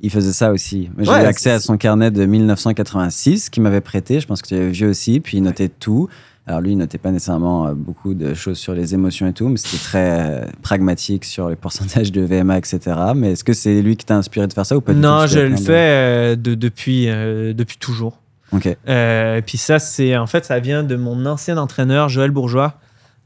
[0.00, 0.88] il faisait ça aussi.
[0.98, 4.20] J'ai Ouais, accès à son carnet de 1986 qu'il m'avait prêté.
[4.20, 5.20] Je pense que tu avais vu aussi.
[5.20, 6.08] Puis il notait tout.
[6.46, 9.48] Alors lui, il notait pas nécessairement euh, beaucoup de choses sur les émotions et tout,
[9.48, 12.80] mais c'était très euh, pragmatique sur les pourcentages de VMA, etc.
[13.14, 15.26] Mais est-ce que c'est lui qui t'a inspiré de faire ça ou pas du non,
[15.28, 18.18] je le fais euh, de- depuis, euh, depuis toujours.
[18.52, 18.76] Ok.
[18.88, 22.74] Euh, puis ça, c'est en fait, ça vient de mon ancien entraîneur, Joël Bourgeois,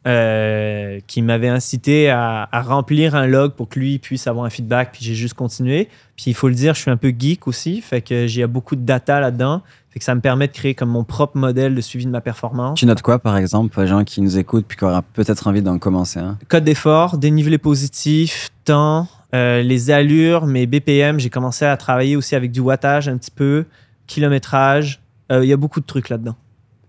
[0.06, 4.50] euh, qui m'avait incité à, à remplir un log pour que lui puisse avoir un
[4.50, 4.92] feedback.
[4.92, 5.88] Puis j'ai juste continué.
[6.16, 8.76] Puis il faut le dire, je suis un peu geek aussi, fait que j'ai beaucoup
[8.76, 9.62] de data là-dedans.
[9.90, 12.20] Fait que ça me permet de créer comme mon propre modèle de suivi de ma
[12.20, 12.78] performance.
[12.78, 15.46] Tu notes quoi, par exemple, pour les gens qui nous écoutent puis qui auraient peut-être
[15.46, 16.38] envie d'en commencer un?
[16.48, 21.18] Code d'effort, dénivelé positif, temps, euh, les allures, mes BPM.
[21.18, 23.64] J'ai commencé à travailler aussi avec du wattage un petit peu,
[24.06, 25.00] kilométrage.
[25.32, 26.36] Euh, Il y a beaucoup de trucs là-dedans.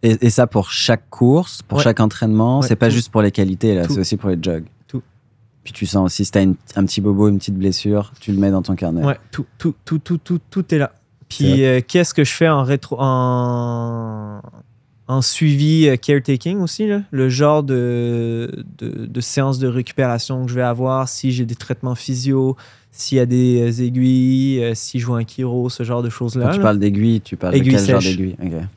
[0.03, 1.83] Et, et ça pour chaque course, pour Ouais.
[1.83, 2.95] chaque entraînement, Ouais, c'est pas tout.
[2.95, 4.65] juste pour les qualités, là, c'est aussi pour les jogs.
[4.87, 5.01] Tout.
[5.63, 8.51] Puis tu sens aussi, si t'as un petit bobo, une petite blessure, tu le mets
[8.51, 9.03] dans ton carnet.
[9.03, 10.91] Ouais, tout, tout, tout, tout, tout, tout est là.
[11.29, 14.41] Puis euh, qu'est-ce que je fais en rétro, en,
[15.07, 17.01] en suivi euh, caretaking aussi, là?
[17.11, 21.55] le genre de, de, de séance de récupération que je vais avoir, si j'ai des
[21.55, 22.55] traitements physio,
[22.99, 26.09] s'il y a des euh, aiguilles, euh, si je vois un chiro, ce genre de
[26.09, 26.47] choses-là.
[26.47, 28.35] Quand tu parles d'aiguille, tu parles Aiguille de quel genre d'aiguille.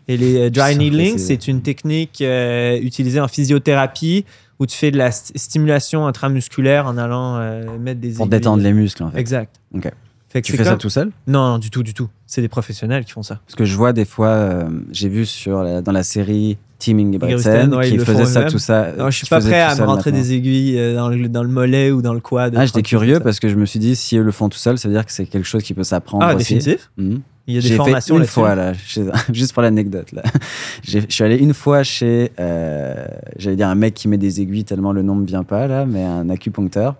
[0.08, 4.24] Et les euh, dry needling, c'est une technique euh, utilisée en physiothérapie
[4.58, 8.38] où tu fais de la st- stimulation intramusculaire en allant euh, mettre des Pour aiguilles.
[8.38, 9.18] détendre les muscles, en fait.
[9.18, 9.56] Exact.
[9.74, 9.90] Ok.
[10.30, 12.08] Fait que Tu fais ça tout seul Non, non, du tout, du tout.
[12.26, 13.40] C'est des professionnels qui font ça.
[13.46, 17.08] Parce que je vois des fois, euh, j'ai vu sur la- dans la série Teaming
[17.08, 18.92] Ingebrigtsen, Ingebrigtsen ouais, qui faisait ça, tout ça.
[18.96, 20.22] Non, je suis pas prêt à me rentrer maintenant.
[20.24, 22.54] des aiguilles euh, dans le, dans le mollet ou dans le quad.
[22.56, 24.78] Ah, j'étais curieux parce que je me suis dit, si eux le font tout seul,
[24.78, 26.54] ça veut dire que c'est quelque chose qui peut s'apprendre Ah, aussi.
[26.54, 26.90] définitif.
[26.96, 27.20] Mhm.
[27.48, 30.22] Il y a des formations fait une fois là, chez- juste pour l'anecdote là.
[30.84, 32.94] Je suis allé une fois chez, euh,
[33.36, 35.84] j'allais dire un mec qui met des aiguilles tellement le nom me vient pas là,
[35.86, 36.94] mais un acupuncteur.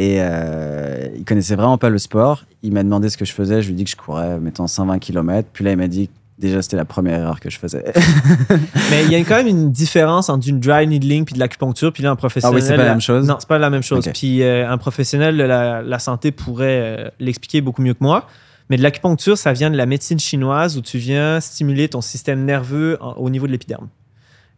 [0.00, 2.44] Et euh, il connaissait vraiment pas le sport.
[2.62, 3.60] Il m'a demandé ce que je faisais.
[3.60, 5.46] Je lui ai dit que je courais, mettons 120 km.
[5.52, 7.84] Puis là, il m'a dit Déjà, c'était la première erreur que je faisais.
[8.90, 11.92] Mais il y a quand même une différence entre une dry needling puis de l'acupuncture,
[11.92, 12.54] puis là, un professionnel.
[12.54, 13.26] Ah oui, c'est pas la même chose?
[13.28, 14.08] Non, c'est pas la même chose.
[14.14, 18.26] Puis euh, un professionnel de la, la santé pourrait euh, l'expliquer beaucoup mieux que moi.
[18.70, 22.46] Mais de l'acupuncture, ça vient de la médecine chinoise où tu viens stimuler ton système
[22.46, 23.88] nerveux en- au niveau de l'épiderme.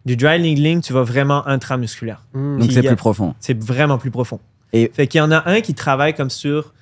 [0.06, 2.22] Du dry needling, tu vas vraiment intramusculaire.
[2.32, 2.58] Hmm.
[2.60, 3.34] Donc, c'est plus profond.
[3.40, 4.38] C'est vraiment plus profond.
[4.72, 6.72] Et- fait qu'il y en a un qui travaille comme sur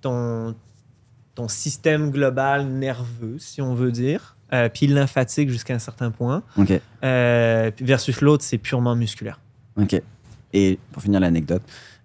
[0.00, 0.54] ton,
[1.34, 6.42] ton système global nerveux, si on veut dire, euh, puis lymphatique jusqu'à un certain point,
[6.58, 6.72] Ok,
[7.04, 9.40] euh, versus l'autre, c'est purement musculaire.
[9.80, 10.00] ok.
[10.52, 11.62] Et pour finir l'anecdote,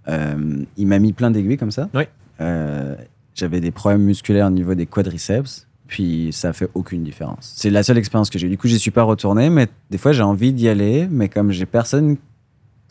[0.08, 1.90] euh, il m'a mis plein d'aiguilles comme ça.
[1.96, 2.04] Oui.
[2.42, 2.96] Euh,
[3.34, 7.54] J'avais des problèmes musculaires au niveau des quadriceps, puis ça fait aucune différence.
[7.58, 8.48] C'est la seule expérience que j'ai.
[8.48, 11.52] Du coup, j'y suis pas retourné, mais des fois, j'ai envie d'y aller, mais comme
[11.52, 12.18] j'ai personne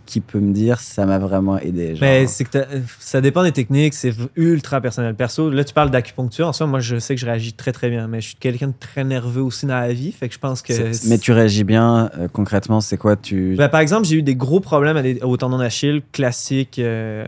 [0.06, 1.90] qui peut me dire ça m'a vraiment aidé.
[1.96, 2.00] genre.
[2.02, 2.66] Mais c'est que t'as-
[2.98, 5.14] ça dépend des techniques, c'est ultra personnel.
[5.14, 6.46] Perso, là, tu parles d'acupuncture.
[6.48, 8.68] En soi, moi, je sais que je réagis très, très bien, mais je suis quelqu'un
[8.68, 10.12] de très nerveux aussi dans la vie.
[10.12, 10.72] Fait que je pense que.
[11.08, 13.54] Mais tu réagis bien, euh, concrètement, c'est quoi tu...
[13.56, 17.24] Ben, par exemple, j'ai eu des gros problèmes à des- au tendon d'Achille, classique, euh,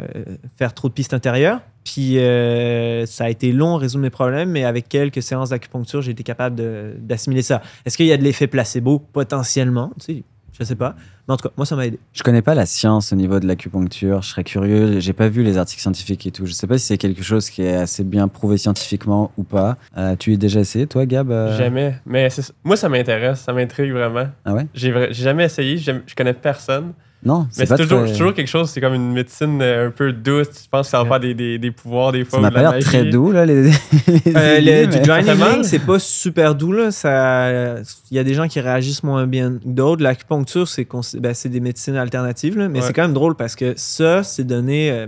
[0.58, 1.60] faire trop de pistes intérieures.
[1.84, 6.02] Puis euh, ça a été long à résoudre mes problèmes, mais avec quelques séances d'acupuncture,
[6.02, 6.60] j'ai été capable
[6.98, 7.62] d'assimiler ça.
[7.84, 8.98] Est-ce qu'il y a de l'effet placebo?
[8.98, 10.22] Potentiellement, tu sais,
[10.58, 10.96] je sais pas.
[11.28, 11.98] Mais en tout cas, moi, ça m'a aidé.
[12.12, 14.22] Je connais pas la science au niveau de l'acupuncture.
[14.22, 15.00] Je serais curieux.
[15.00, 16.46] J'ai pas vu les articles scientifiques et tout.
[16.46, 19.76] Je sais pas si c'est quelque chose qui est assez bien prouvé scientifiquement ou pas.
[19.96, 21.96] Euh, tu as déjà essayé, toi, Gab euh, Jamais.
[22.06, 22.28] Mais
[22.64, 24.28] moi, ça m'intéresse, ça m'intrigue vraiment.
[24.44, 24.66] Ah ouais?
[24.74, 26.92] J'ai jamais essayé, je connais personne.
[27.24, 28.08] Non, Mais c'est pas toujours, très...
[28.12, 30.48] c'est toujours quelque chose, c'est comme une médecine euh, un peu douce.
[30.50, 32.38] Tu penses que ça va faire des, des, des pouvoirs des fois.
[32.38, 33.62] Ça m'a pas l'air très doux, là, les...
[33.62, 33.72] les
[34.36, 36.72] Euh, le- du needling, c'est pas super doux.
[36.72, 36.90] là.
[36.92, 37.76] Ça-
[38.10, 40.02] Il y a des gens qui réagissent moins bien que d'autres.
[40.04, 40.86] L'acupuncture, c'est
[41.18, 42.56] ben, c'est des médecines alternatives.
[42.58, 42.68] là.
[42.68, 42.86] Mais Ouais.
[42.86, 45.06] c'est quand même drôle parce que ça, c'est donné euh,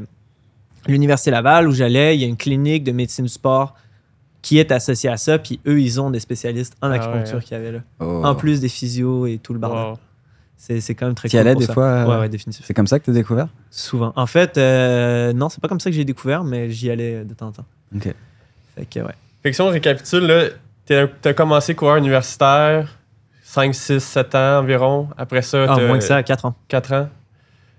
[0.87, 2.17] à l'Université Laval où j'allais.
[2.17, 3.75] Il y a une clinique de médecine du sport
[4.43, 5.39] qui est associée à ça.
[5.39, 7.43] Puis eux, ils ont des spécialistes en Ah acupuncture ouais.
[7.45, 7.81] qui avaient là.
[8.01, 8.23] Oh.
[8.25, 9.91] En plus des physios et tout le bordel.
[9.93, 9.99] Wow.
[10.61, 11.39] C'est c'est quand même très cool.
[11.39, 11.73] allais des ça.
[11.73, 12.67] fois, euh, Ouais, ouais, définitivement.
[12.67, 13.49] C'est comme ça que t'as découvert?
[13.71, 14.13] Souvent.
[14.17, 17.33] En fait, euh, non, c'est pas comme ça que j'ai découvert, mais j'y allais de
[17.33, 17.65] temps en temps.
[17.95, 18.13] Ok.
[18.77, 19.15] Fait que, ouais.
[19.43, 20.45] Fait que si on récapitule, là,
[20.85, 22.99] t'es- t'as commencé coureur universitaire,
[23.45, 25.09] 5, 6, 7 ans environ.
[25.17, 26.55] Après ça, Ah, moins que ça, 4 ans.
[26.67, 27.09] 4 ans?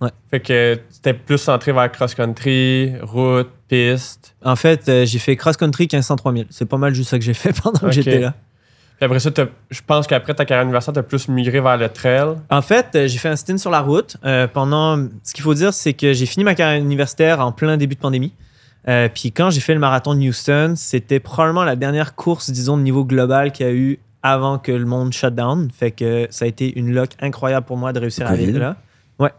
[0.01, 0.09] Ouais.
[0.31, 4.33] Fait que t'étais plus centré vers cross-country, route, piste.
[4.43, 6.47] En fait, euh, j'ai fait cross-country 1500 3000.
[6.49, 8.33] C'est pas mal juste ça que j'ai fait pendant que j'étais là.
[8.99, 9.29] Puis après ça,
[9.69, 12.35] je pense qu'après ta carrière universitaire, t'as plus migré vers le trail.
[12.49, 14.17] En fait, euh, j'ai fait un stint sur la route.
[14.25, 17.77] euh, pendant, ce qu'il faut dire, c'est que j'ai fini ma carrière universitaire en plein
[17.77, 18.33] début de pandémie.
[18.89, 22.75] Euh, puis quand j'ai fait le marathon de Houston, c'était probablement la dernière course, disons,
[22.75, 25.69] de niveau global qu'il y a eu avant que le monde shut down.
[25.71, 28.75] Fait que ça a été une lock incroyable pour moi de réussir à aller là.
[29.17, 29.31] Ouais,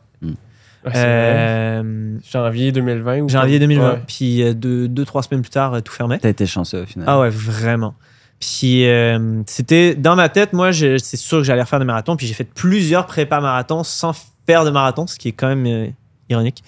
[0.83, 0.95] vrai.
[0.97, 3.67] Euh, Janvier 2020 ou janvier quoi?
[3.67, 3.91] 2020.
[3.93, 4.03] Ouais.
[4.07, 6.19] Puis deux, deux, trois semaines plus tard, tout fermait.
[6.19, 7.05] T'as été chanceux au final.
[7.07, 7.95] Ah ouais, vraiment.
[8.41, 12.17] Puis euh, c'était dans ma tête, moi, c'est sûr que j'allais refaire des marathons.
[12.17, 14.13] Puis j'ai fait plusieurs prépas marathons sans
[14.47, 15.87] faire de marathon, ce qui est quand même euh,
[16.31, 16.65] ironique.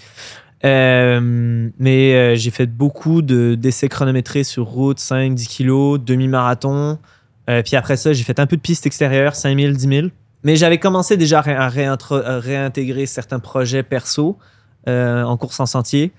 [0.65, 6.99] Euh, mais j'ai fait beaucoup de- d'essais chronométrés sur route, 5, 10 kilos, demi-marathon.
[7.65, 10.07] Puis après ça, j'ai fait un peu de piste extérieure, 5000, 10 000.
[10.45, 14.39] Mais j'avais commencé déjà à, réintégrer certains projets perso
[14.87, 16.13] en course en sentier.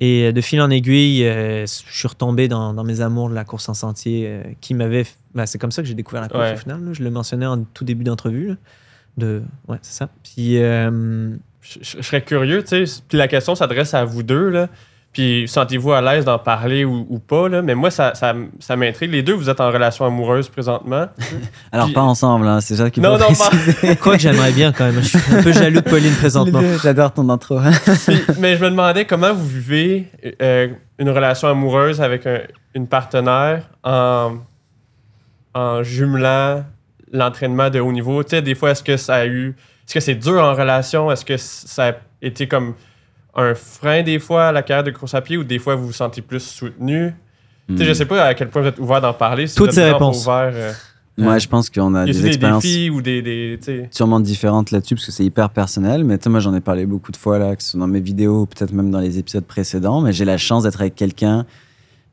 [0.00, 3.34] Et euh, de fil en aiguille, euh, je suis retombé dans, dans mes amours de
[3.34, 5.04] la course en sentier euh, qui m'avait.
[5.34, 6.54] ben, c'est comme ça que j'ai découvert la course Ouais.
[6.54, 6.84] au final.
[6.84, 6.92] là.
[6.92, 8.54] Je le mentionnais en tout début d'entrevue.
[9.16, 9.42] De...
[9.66, 10.08] Ouais, c'est ça.
[10.22, 10.58] Puis.
[10.58, 11.30] euh,
[11.60, 13.02] je, je- je serais curieux, tu sais.
[13.08, 14.68] Puis la question s'adresse à vous deux, là.
[15.18, 17.60] Puis sentez-vous à l'aise d'en parler ou, ou pas, là?
[17.60, 19.10] Mais moi, ça, ça, ça m'intrigue.
[19.10, 21.06] Les deux, vous êtes en relation amoureuse présentement.
[21.72, 23.96] Alors, Puis- pas ensemble, hein, c'est ça faut Non, non, pas.
[24.00, 25.02] Quoi que j'aimerais bien quand même.
[25.02, 26.60] Je suis un peu jaloux de Pauline présentement.
[26.84, 27.58] J'adore ton intro.
[28.06, 30.08] Puis- mais je me demandais comment vous vivez
[30.40, 30.68] euh,
[31.00, 32.42] une relation amoureuse avec un-
[32.76, 34.34] une partenaire en,
[35.52, 36.62] en jumelant
[37.12, 38.22] l'entraînement de haut niveau.
[38.22, 39.56] Tu sais, des fois, est-ce que ça a eu.
[39.84, 41.10] Est-ce que c'est dur en relation?
[41.10, 41.92] Est-ce que ça a
[42.22, 42.74] été comme
[43.38, 45.86] un frein des fois à la carrière de course à pied ou des fois vous
[45.86, 47.14] vous sentez plus soutenu?
[47.68, 49.46] Tu sais, je sais pas à quel point vous êtes ouvert d'en parler.
[49.46, 50.22] Si Toutes ces réponses.
[50.22, 50.72] Ouvert, euh,
[51.18, 53.58] Moi, je pense qu'on a y a des des expériences défis ou des.
[53.90, 56.02] sûrement différentes là-dessus parce que c'est hyper personnel.
[56.02, 57.86] Mais tu sais, moi, j'en ai parlé beaucoup de fois là, que ce soit dans
[57.86, 60.00] mes vidéos ou peut-être même dans les épisodes précédents.
[60.00, 61.44] Mais j'ai la chance d'être avec quelqu'un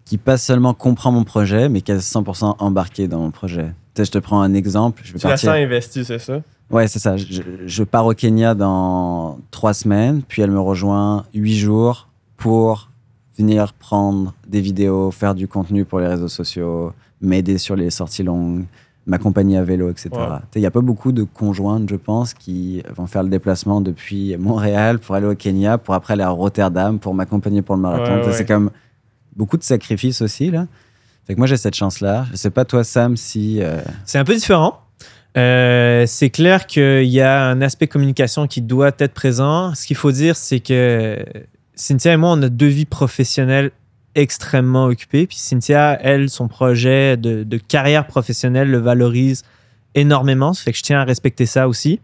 [0.03, 3.73] qui pas seulement comprend mon projet, mais qui est 100% embarqué dans mon projet.
[4.04, 5.02] Je te prends un exemple.
[5.06, 5.52] Je vais Tu la partir.
[5.52, 6.41] sens investie, c'est ça?
[6.70, 7.16] Ouais, c'est ça.
[7.16, 12.89] Je, je pars au Kenya dans trois semaines, puis elle me rejoint huit jours pour
[13.38, 18.24] venir prendre des vidéos, faire du contenu pour les réseaux sociaux, m'aider sur les sorties
[18.24, 18.66] longues,
[19.06, 20.10] m'accompagner à vélo, etc.
[20.14, 20.20] Ouais.
[20.56, 24.36] Il n'y a pas beaucoup de conjointes, je pense, qui vont faire le déplacement depuis
[24.38, 28.16] Montréal pour aller au Kenya, pour après aller à Rotterdam pour m'accompagner pour le marathon.
[28.22, 28.34] Ouais, ouais.
[28.34, 28.72] C'est comme
[29.36, 30.66] beaucoup de sacrifices aussi, là.
[31.28, 32.28] Fait moi, j'ai cette chance-là.
[32.32, 33.59] Je sais pas, toi, Sam, si.
[33.61, 34.82] euh, C'est un peu différent.
[35.38, 39.73] Euh, c'est clair qu'il y a un aspect communication qui doit être présent.
[39.73, 41.17] Ce qu'il faut dire, c'est que
[41.73, 43.71] Cynthia et moi, on a deux vies professionnelles
[44.13, 45.28] extrêmement occupées.
[45.28, 49.43] Puis Cynthia, elle, son projet de, carrière professionnelle le valorise
[49.95, 50.53] énormément.
[50.53, 51.99] Ça fait que je tiens à respecter ça aussi.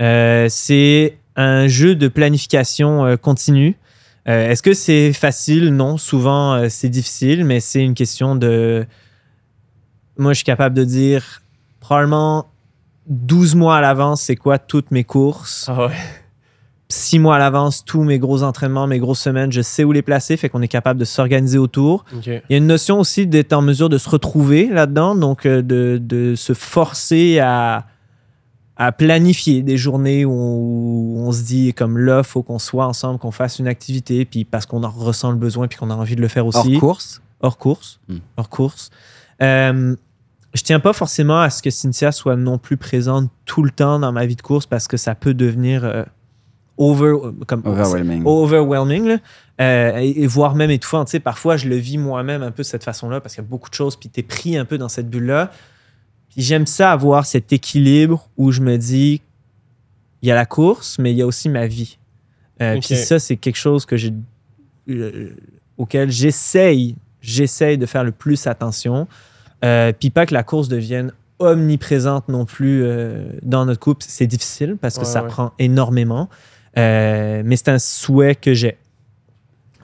[0.00, 3.76] Euh, c'est un jeu de planification continue.
[4.28, 5.74] Euh, Est-ce que c'est facile?
[5.74, 5.96] Non.
[5.96, 8.86] Souvent, euh, c'est difficile, mais c'est une question de.
[10.16, 11.42] Moi, je suis capable de dire
[11.80, 12.46] probablement
[13.06, 15.66] 12 mois à l'avance, c'est quoi toutes mes courses?
[15.68, 15.92] Ah ouais.
[16.88, 20.02] Six mois à l'avance, tous mes gros entraînements, mes grosses semaines, je sais où les
[20.02, 22.04] placer, fait qu'on est capable de s'organiser autour.
[22.26, 25.62] Il y a une notion aussi d'être en mesure de se retrouver là-dedans, donc euh,
[25.62, 27.86] de, de se forcer à,
[28.76, 32.58] à planifier des journées où on, où on se dit, comme là, il faut qu'on
[32.58, 35.90] soit ensemble, qu'on fasse une activité, puis parce qu'on en ressent le besoin, puis qu'on
[35.90, 36.78] a envie de le faire hors aussi.
[36.78, 37.22] course.
[37.40, 38.00] Hors course.
[38.08, 38.18] Hmm.
[38.36, 38.90] Hors course.
[39.42, 39.94] Euh,
[40.54, 43.98] je tiens pas forcément à ce que Cynthia soit non plus présente tout le temps
[43.98, 46.04] dans ma vie de course parce que ça peut devenir euh,
[46.76, 47.14] over,
[47.46, 48.22] comme, Overwhelming.
[48.24, 49.16] overwhelming, là.
[49.60, 51.04] Euh, et, et voire même étouffant.
[51.04, 53.46] Tu sais, parfois, je le vis moi-même un peu de cette façon-là parce qu'il y
[53.46, 55.50] a beaucoup de choses, puis tu es pris un peu dans cette bulle-là.
[56.32, 59.20] Puis j'aime ça, avoir cet équilibre où je me dis,
[60.22, 61.98] il y a la course, mais il y a aussi ma vie.
[62.60, 62.78] Euh.
[62.80, 64.12] Puis ça, c'est quelque chose que j'ai,
[64.88, 65.30] euh,
[65.76, 69.06] auquel j'essaye, j'essaye de faire le plus attention.
[69.64, 74.04] Euh, puis pas que la course devienne omniprésente non plus euh, dans notre couple.
[74.08, 75.28] C'est difficile parce que Ouais, ça ouais.
[75.28, 76.28] prend énormément.
[76.78, 78.78] Euh, mais c'est un souhait que j'ai.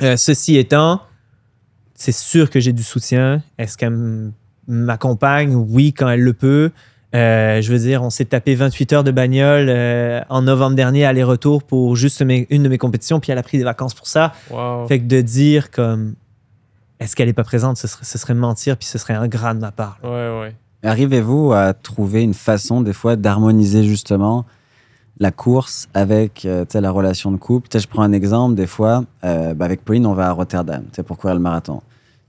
[0.01, 1.03] Ceci étant,
[1.95, 3.43] c'est sûr que j'ai du soutien.
[3.59, 4.31] Est-ce qu'elle
[4.69, 5.55] m- m'accompagne?
[5.55, 6.71] Oui, quand elle le peut.
[7.15, 11.07] Euh, je veux dire, on s'est tapé 28 heures de bagnole euh, en novembre dernier,
[11.07, 14.07] aller-retour pour juste mes- une de mes compétitions, puis elle a pris des vacances pour
[14.07, 14.35] ça.
[14.51, 14.87] Wow.
[14.87, 16.15] Fait que de dire comme
[17.01, 19.61] est-ce qu'elle est pas présente, ce serait, ce serait mentir, puis ce serait ingrat de
[19.61, 19.99] ma part.
[20.05, 20.55] Ouais, ouais.
[20.83, 24.45] Arrivez-vous à trouver une façon, des fois, d'harmoniser justement
[25.19, 27.69] la course avec euh, la relation de couple?
[27.77, 31.17] Je prends un exemple, des fois, euh, bah, avec Pauline, on va à Rotterdam pour
[31.17, 31.81] courir le marathon?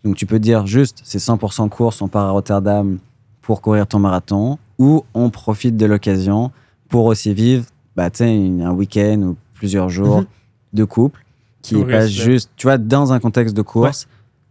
[0.03, 2.97] Donc tu peux dire juste, c'est 100% course, on part à Rotterdam
[3.41, 6.51] pour courir ton marathon, ou on profite de l'occasion
[6.87, 10.25] pour aussi vivre bah, un week-end ou plusieurs jours Mhm.
[10.73, 11.25] de couple
[11.61, 12.23] qui est pas Touriste, là.
[12.23, 14.07] juste, tu vois, dans un contexte de course,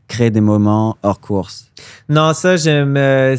[0.07, 1.71] créer des moments hors course.
[2.09, 2.97] Non, ça, j'aime.
[2.99, 3.37] euh,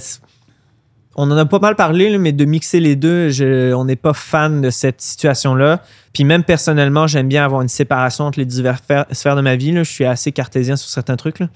[1.16, 3.95] on en a pas mal parlé, là, mais de mixer les deux, je- on n'est
[3.95, 5.84] pas fan de cette situation-là.
[6.14, 8.82] Puis même personnellement, j'aime bien avoir une séparation entre les diverses
[9.12, 9.72] sphères de ma vie.
[9.72, 9.84] là.
[9.84, 11.39] Je suis assez cartésien sur certains trucs.
[11.39, 11.49] là.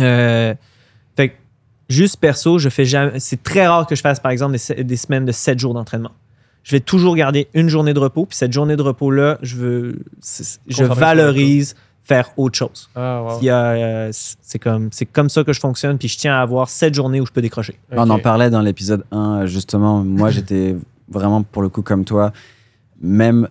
[0.00, 0.54] Euh,
[1.16, 1.34] fait que
[1.88, 3.20] juste perso, je fais jamais.
[3.20, 5.74] C'est très rare que je fasse, par exemple, des, se- des semaines de 7 jours
[5.74, 6.12] d'entraînement.
[6.64, 8.24] Je vais toujours garder une journée de repos.
[8.26, 9.98] Puis cette journée de repos-là, je veux,
[10.68, 11.74] je valorise
[12.04, 12.88] faire autre chose.
[12.96, 13.38] Ah, wow.
[13.40, 16.34] Il y a, euh, c'est comme, c'est comme ça que je fonctionne, puis je tiens
[16.34, 17.78] à avoir cette journée où je peux décrocher.
[17.92, 20.02] On en parlait dans l'épisode 1, justement.
[20.04, 20.76] Moi, j'étais
[21.08, 22.32] vraiment, pour le coup, comme toi.
[23.00, 23.48] Même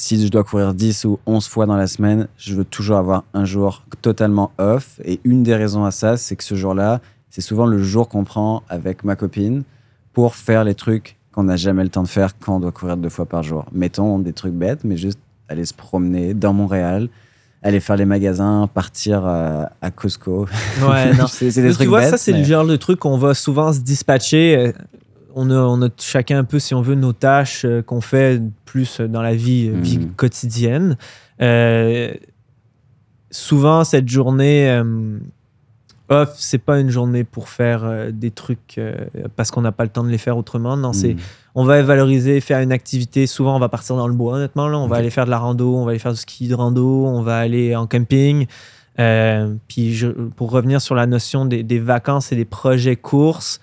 [0.00, 3.24] si je dois courir 10 ou 11 fois dans la semaine, je veux toujours avoir
[3.34, 5.00] un jour totalement off.
[5.04, 8.22] Et une des raisons à ça, c'est que ce jour-là, c'est souvent le jour qu'on
[8.22, 9.64] prend avec ma copine
[10.12, 12.96] pour faire les trucs qu'on n'a jamais le temps de faire quand on doit courir
[12.96, 13.66] deux fois par jour.
[13.72, 15.18] Mettons des trucs bêtes, mais juste
[15.48, 17.08] aller se promener dans Montréal,
[17.64, 20.46] aller faire les magasins, partir euh, à Costco.
[20.80, 21.26] Ouais, non.
[21.26, 22.10] c'est c'est des Mais trucs tu vois, bêtes.
[22.10, 24.72] ça, c'est mais- le genre de truc qu'on va souvent se dispatcher.
[25.34, 28.40] On a, on a chacun un peu, si on veut, nos tâches euh, qu'on fait
[28.64, 30.12] plus dans la vie, euh, vie Mhm.
[30.14, 30.96] quotidienne.
[31.42, 32.12] Euh,
[33.30, 35.18] souvent, cette journée euh,
[36.08, 38.80] off, c'est pas une journée pour faire des trucs
[39.36, 40.76] parce qu'on n'a pas le temps de les faire autrement.
[40.76, 41.18] Non, c'est Mm.
[41.54, 43.26] on va valoriser, faire une activité.
[43.26, 44.68] Souvent, on va partir dans le bois, honnêtement.
[44.68, 44.78] Là.
[44.78, 47.04] On va aller faire de la rando, on va aller faire du ski de rando,
[47.06, 48.46] on va aller en camping.
[48.96, 53.60] Puis, je- pour revenir sur la notion des, des vacances et des projets courses,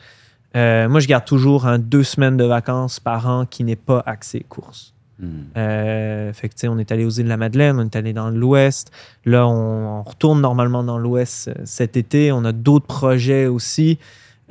[0.55, 4.45] euh, moi, je garde toujours deux semaines de vacances par an qui n'est pas axé
[4.47, 4.93] course.
[5.19, 5.27] Mm.
[5.57, 7.95] Euh, fait que, tu sais, on est allé aux îles de la Madeleine, on est
[7.95, 8.91] allé dans l'Ouest.
[9.25, 12.31] Là, on, on retourne normalement dans l'Ouest euh, cet été.
[12.31, 13.97] On a d'autres projets aussi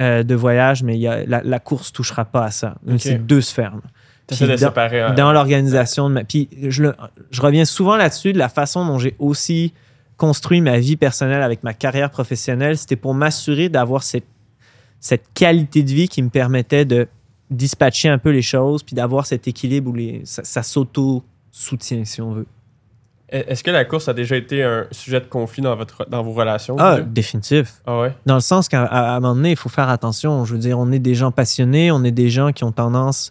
[0.00, 2.76] euh, de voyage, mais il y a, la, la course touchera pas à ça.
[2.88, 2.94] Ok.
[2.98, 3.74] C'est deux sphères.
[4.26, 5.02] Puis de dans- séparer.
[5.02, 5.12] hein.
[5.14, 6.24] Dans l'organisation de ma.
[6.24, 6.94] Puis je, le-
[7.30, 9.74] je reviens souvent là-dessus de la façon dont j'ai aussi
[10.16, 12.78] construit ma vie personnelle avec ma carrière professionnelle.
[12.78, 14.24] C'était pour m'assurer d'avoir cette,
[15.04, 17.06] cette qualité de vie qui me permettait de
[17.50, 22.22] dispatcher un peu les choses, puis d'avoir cet équilibre où les, ça, ça s'auto-soutient, si
[22.22, 22.46] on veut.
[23.28, 26.32] Est-ce que la course a déjà été un sujet de conflit dans, votre, dans vos
[26.32, 26.76] relations?
[26.78, 27.82] Ah, définitif.
[27.86, 28.14] Ah ouais?
[28.24, 30.44] Dans le sens qu'à un moment donné, il faut faire attention.
[30.46, 33.30] Je veux dire, on est des gens passionnés, on est des gens qui ont tendance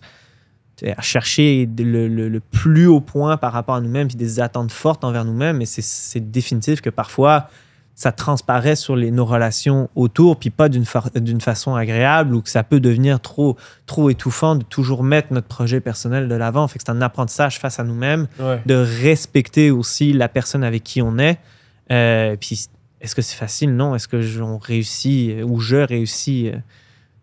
[0.86, 4.72] à chercher le, le- le plus haut point par rapport à nous-mêmes, puis des attentes
[4.72, 5.58] fortes envers nous-mêmes.
[5.58, 7.48] Mais c'est- c'est définitif que parfois,
[7.96, 12.42] ça transparaît sur les, nos relations autour, puis pas d'une fa- d'une façon agréable ou
[12.42, 16.68] que ça peut devenir trop, trop étouffant de toujours mettre notre projet personnel de l'avant.
[16.68, 18.62] Fait que c'est un apprentissage face à nous-mêmes, Ouais.
[18.66, 21.38] de respecter aussi la personne avec qui on est.
[21.92, 22.66] Euh, puis
[23.00, 23.76] est-ce que c'est facile?
[23.76, 23.94] Non.
[23.96, 26.58] Est-ce que je- on réussit euh, ou je réussis euh,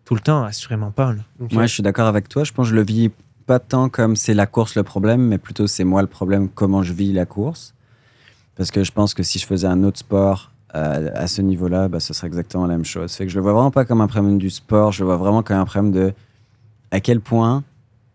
[0.05, 0.43] tout le temps?
[0.45, 1.13] Assurément pas.
[1.51, 2.43] Moi, je suis d'accord avec toi.
[2.45, 3.09] Je pense que je le vis
[3.45, 6.81] pas tant comme c'est la course le problème, mais plutôt c'est moi le problème, comment
[6.83, 7.73] je vis la course.
[8.55, 11.87] Parce que je pense que si je faisais un autre sport euh, à ce niveau-là,
[11.87, 13.13] bah, ce serait exactement la même chose.
[13.13, 15.17] Fait que je le vois vraiment pas comme un problème du sport, je le vois
[15.17, 16.13] vraiment comme un problème de
[16.91, 17.63] à quel point,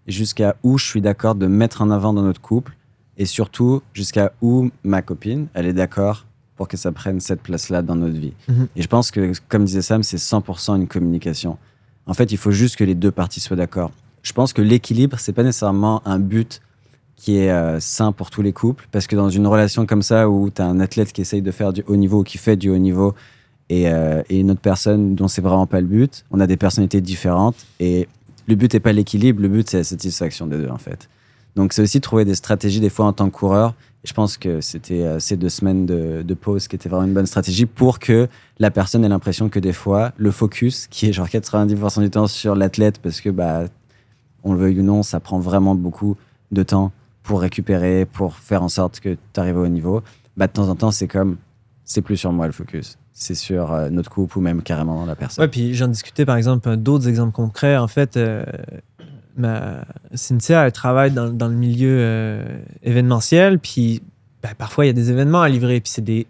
[0.07, 2.77] jusqu'à où je suis d'accord de mettre en avant dans notre couple,
[3.17, 6.27] et surtout jusqu'à où ma copine, elle est d'accord
[6.57, 8.33] pour que ça prenne cette place-là dans notre vie.
[8.49, 8.69] Mhm.
[8.77, 11.59] Et je pense que, comme disait Sam, c'est 100% une communication.
[12.07, 13.91] En fait, il faut juste que les deux parties soient d'accord.
[14.23, 16.61] Je pense que l'équilibre, c'est pas nécessairement un but
[17.17, 20.29] qui est euh, sain pour tous les couples, parce que dans une relation comme ça
[20.29, 22.69] où tu as un athlète qui essaye de faire du haut niveau qui fait du
[22.71, 23.15] haut niveau
[23.69, 26.57] et, euh, et une autre personne dont c'est vraiment pas le but, on a des
[26.57, 28.07] personnalités différentes et
[28.47, 31.09] le but n'est pas l'équilibre, le but c'est la satisfaction des deux en fait.
[31.57, 33.75] Donc c'est aussi trouver des stratégies des fois en tant que coureur.
[34.05, 37.07] Et je pense que c'était euh, ces deux semaines de, de pause qui étaient vraiment
[37.07, 41.09] une bonne stratégie pour que la personne ait l'impression que des fois le focus, qui
[41.09, 43.65] est genre 90% du temps sur l'athlète, parce que bah
[44.45, 46.17] on le veuille ou non, ça prend vraiment beaucoup
[46.53, 46.93] de temps
[47.27, 50.03] pour récupérer, pour faire en sorte que tu arrives au niveau.
[50.37, 51.37] Bah, de temps en temps, c'est comme,
[51.85, 52.99] c'est plus sur moi le focus.
[53.13, 55.43] C'est sur euh, notre couple ou même carrément la personne.
[55.43, 57.77] Ouais, puis j'en discutais par exemple d'autres exemples concrets.
[57.77, 58.45] En fait, euh,
[59.37, 64.03] ma Cynthia, elle travaille dans, le milieu euh, événementiel, puis
[64.43, 66.29] ben, parfois il y a des événements à livrer, puis c'est des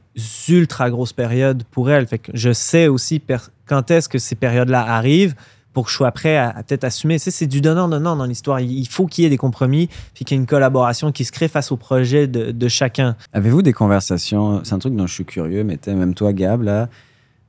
[0.49, 2.07] ultra grosses périodes pour elle.
[2.07, 3.20] Fait que je sais aussi
[3.66, 5.34] quand est-ce que ces périodes-là arrivent
[5.77, 7.18] pour que je sois prêt à, à peut-être assumer.
[7.18, 8.61] Tu sais, c'est du donnant-donnant dans l'histoire.
[8.61, 11.33] Il, faut qu'il y ait des compromis, puis qu'il y ait une collaboration qui se
[11.33, 13.14] crée face au projet de, de chacun.
[13.35, 16.89] Avez-vous des conversations, c'est un truc dont je suis curieux, mais même toi, Gab, là,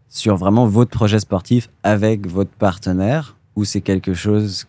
[0.09, 4.67] sur vraiment votre projet sportif avec votre partenaire, ou c'est quelque chose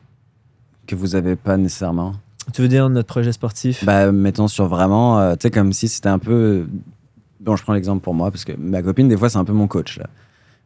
[0.86, 2.14] que vous avez pas nécessairement?
[2.54, 3.84] Tu veux dire notre projet sportif?
[3.84, 6.68] Bah, mettons sur vraiment, euh, tu sais, comme si c'était un peu.
[7.40, 9.52] Bon, je prends l'exemple pour moi, parce que ma copine, des fois, c'est un peu
[9.52, 10.06] mon coach, là.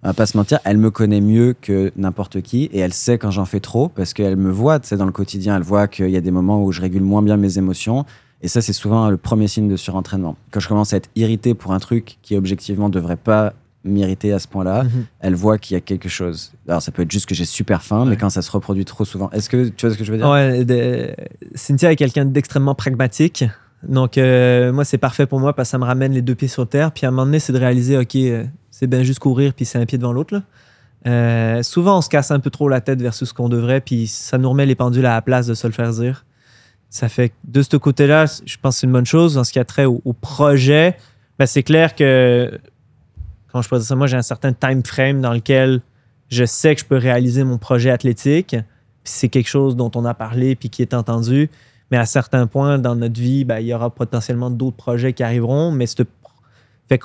[0.05, 3.19] On va pas se mentir, elle me connaît mieux que n'importe qui et elle sait
[3.19, 5.87] quand j'en fais trop parce qu'elle me voit, tu sais, dans le quotidien, elle voit
[5.87, 8.05] qu'il y a des moments où je régule moins bien mes émotions
[8.43, 10.37] et ça, c'est souvent le premier signe de surentraînement.
[10.51, 13.53] Quand je commence à être irrité pour un truc qui objectivement devrait pas
[13.85, 14.91] m'irriter à ce point-là, Mhm.
[15.21, 16.53] elle voit qu'il y a quelque chose.
[16.69, 19.05] Alors, ça peut être juste que j'ai super faim, mais quand ça se reproduit trop
[19.05, 20.29] souvent, est-ce que tu vois ce que je veux dire?
[20.29, 21.15] Ouais, de-
[21.55, 23.45] Cynthia est quelqu'un d'extrêmement pragmatique.
[23.89, 26.47] Donc, euh, moi, c'est parfait pour moi parce que ça me ramène les deux pieds
[26.49, 26.91] sur terre.
[26.93, 28.45] Puis à un moment donné, c'est de réaliser, OK, euh,
[28.83, 30.43] c'est bien juste courir, puis c'est un pied devant l'autre.
[31.07, 34.09] Euh, souvent, on se casse un peu trop la tête versus ce qu'on devrait, puis
[34.09, 36.27] ça nous remet les pendules à la place de se le faire dire.
[36.91, 39.39] Ça fait de ce côté-là, je pense que c'est une bonne chose.
[39.39, 40.97] En ce qui a trait au, projet,
[41.39, 42.59] ben, c'est clair que,
[43.53, 45.81] quand je dire ça, moi, j'ai un certain time frame dans lequel
[46.29, 48.57] je sais que je peux réaliser mon projet athlétique.
[49.05, 51.51] C'est quelque chose dont on a parlé puis qui est entendu.
[51.93, 55.23] Mais à certains points dans notre vie, ben, il y aura potentiellement d'autres projets qui
[55.23, 55.71] arriveront.
[55.71, 55.87] Mais
[56.89, 57.01] fait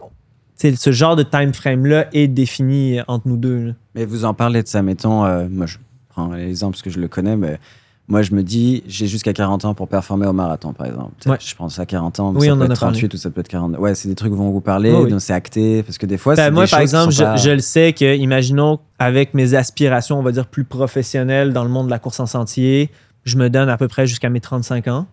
[0.58, 3.68] que, tu sais, ce genre de time frame-là est défini entre nous deux.
[3.68, 3.72] là.
[3.96, 5.78] Mais vous en parlez de ça, mettons, euh, moi je
[6.10, 7.60] prends l'exemple parce que je le connais, mais
[8.08, 11.12] moi je me dis, j'ai jusqu'à 40 ans pour performer au marathon, par exemple.
[11.28, 11.38] Ouais.
[11.40, 12.94] Je pense à 40 ans, mais Oui, ça on peut en être a parlé.
[13.00, 13.78] 38 ou ça peut être 40.
[13.78, 15.10] Ouais, c'est des trucs dont vous oui.
[15.12, 17.24] donc c'est acté, parce que des fois, Ben, c'est moi, des par exemple, sont je,
[17.24, 21.64] pas- je le sais que, imaginons, avec mes aspirations, on va dire, plus professionnelles dans
[21.64, 22.90] le monde de la course en sentier,
[23.26, 25.06] je me donne à peu près jusqu'à mes 35 ans,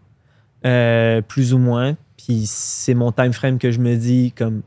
[0.67, 1.97] euh, plus ou moins.
[2.17, 4.63] Puis c'est mon time frame que je me dis, comme,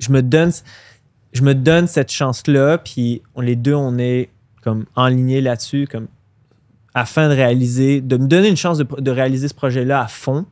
[0.00, 0.50] je me donne,
[1.32, 4.28] je me donne cette chance-là, puis on, les deux, on est
[4.62, 6.08] comme enlignés là-dessus, comme,
[6.94, 10.44] afin de réaliser, de me donner une chance de, de réaliser ce projet-là à fond,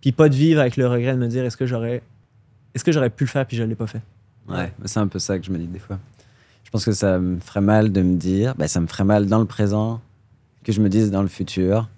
[0.00, 2.02] puis pas de vivre avec le regret de me dire, est-ce que j'aurais,
[2.74, 4.02] est-ce que j'aurais pu le faire, puis je l'ai pas fait.
[4.48, 5.98] Ouais, c'est un peu ça que je me dis des fois.
[6.64, 9.26] Je pense que ça me ferait mal de me dire, ben, ça me ferait mal
[9.26, 10.00] dans le présent,
[10.64, 11.88] que je me dise dans le futur,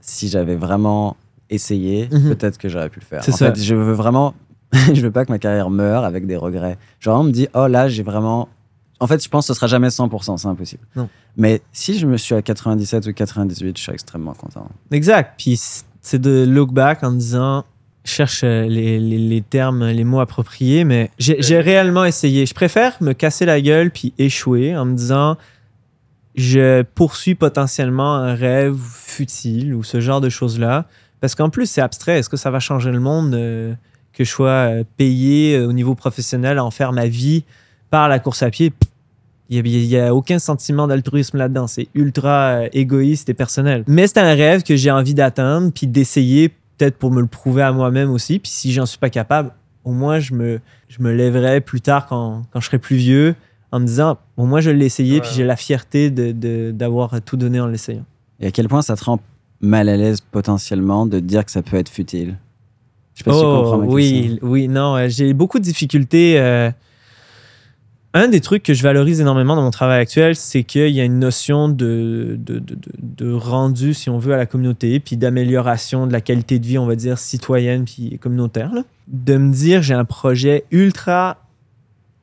[0.00, 1.16] si j'avais vraiment
[1.50, 2.28] essayé, Mhm.
[2.30, 3.22] peut-être que j'aurais pu le faire.
[3.24, 3.52] C'est en ça.
[3.52, 4.34] fait, je veux vraiment,
[4.92, 6.78] je veux pas que ma carrière meure avec des regrets.
[7.00, 8.48] Genre, on me dit, oh là, j'ai vraiment.
[8.98, 10.82] En fait, je pense que ce sera jamais 100%, c'est impossible.
[10.96, 11.08] Non.
[11.36, 14.68] Mais si je me suis à 97 ou 98, je suis extrêmement content.
[14.90, 15.34] Exact.
[15.36, 15.60] Puis
[16.00, 17.64] c'est de look back en disant,
[18.04, 22.46] cherche euh, les, les- les termes, les mots appropriés, mais j'ai j'ai réellement essayé.
[22.46, 25.36] Je préfère me casser la gueule puis échouer en me disant,
[26.34, 30.86] je poursuis potentiellement un rêve futile ou ce genre de choses-là.
[31.20, 32.18] Parce qu'en plus, c'est abstrait.
[32.18, 33.74] Est-ce que ça va changer le monde euh,
[34.16, 37.44] que je sois euh, payé euh, au niveau professionnel à en faire ma vie
[37.90, 38.72] par la course à pied?
[39.48, 41.68] Il n'y a, aucun sentiment d'altruisme là-dedans.
[41.68, 43.84] C'est ultra euh, égoïste et personnel.
[43.86, 47.62] Mais c'est un rêve que j'ai envie d'atteindre, puis d'essayer, peut-être pour me le prouver
[47.62, 48.38] à moi-même aussi.
[48.38, 49.52] Puis si j'en suis pas capable,
[49.84, 53.36] au moins je me, je me lèverai plus tard quand, quand je serai plus vieux
[53.70, 57.22] en me disant, au moins je l'ai essayé, puis j'ai la fierté d'avoir de, d'avoir
[57.22, 58.04] tout donné en l'essayant.
[58.40, 59.20] Et à quel point ça te rend
[59.60, 62.36] mal à l'aise potentiellement de dire que ça peut être futile?
[63.16, 64.48] Je sais pas si tu comprends ma oui, question.
[64.48, 66.38] oui, non, euh, j'ai beaucoup de difficultés.
[66.38, 66.70] Euh,
[68.12, 71.04] un des trucs que je valorise énormément dans mon travail actuel, c'est qu'il y a
[71.04, 76.06] une notion de, de, de, de, rendu, si on veut, à la communauté, puis d'amélioration
[76.06, 78.72] de la qualité de vie, on va dire, citoyenne puis communautaire.
[78.74, 78.82] Là.
[79.08, 81.38] De me dire, j'ai un projet ultra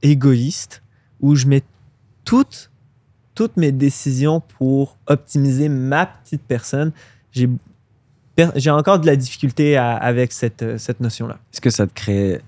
[0.04, 0.84] égoïste
[1.22, 1.64] où je mets
[2.24, 2.70] toutes,
[3.34, 6.92] toutes mes décisions pour optimiser ma petite personne.
[7.32, 7.50] J'ai,
[8.56, 11.38] j'ai encore de la difficulté avec cette, cette notion-là.
[11.54, 12.42] Est-ce que ça te crée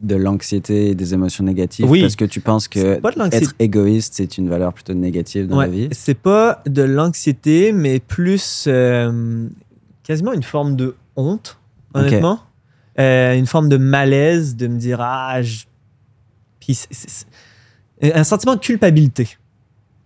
[0.00, 1.88] de l'anxiété et des émotions négatives?
[1.88, 2.00] Oui.
[2.00, 3.00] parce que tu penses que
[3.34, 5.88] être égoïste c'est une valeur plutôt négative dans ouais, la vie?
[5.92, 9.46] C'est pas de l'anxiété mais plus euh,
[10.02, 11.58] quasiment une forme de honte
[11.92, 12.40] honnêtement
[12.94, 13.02] okay.
[13.02, 15.64] euh, une forme de malaise de me dire ah je...
[16.60, 16.80] puis
[18.02, 19.36] un sentiment de culpabilité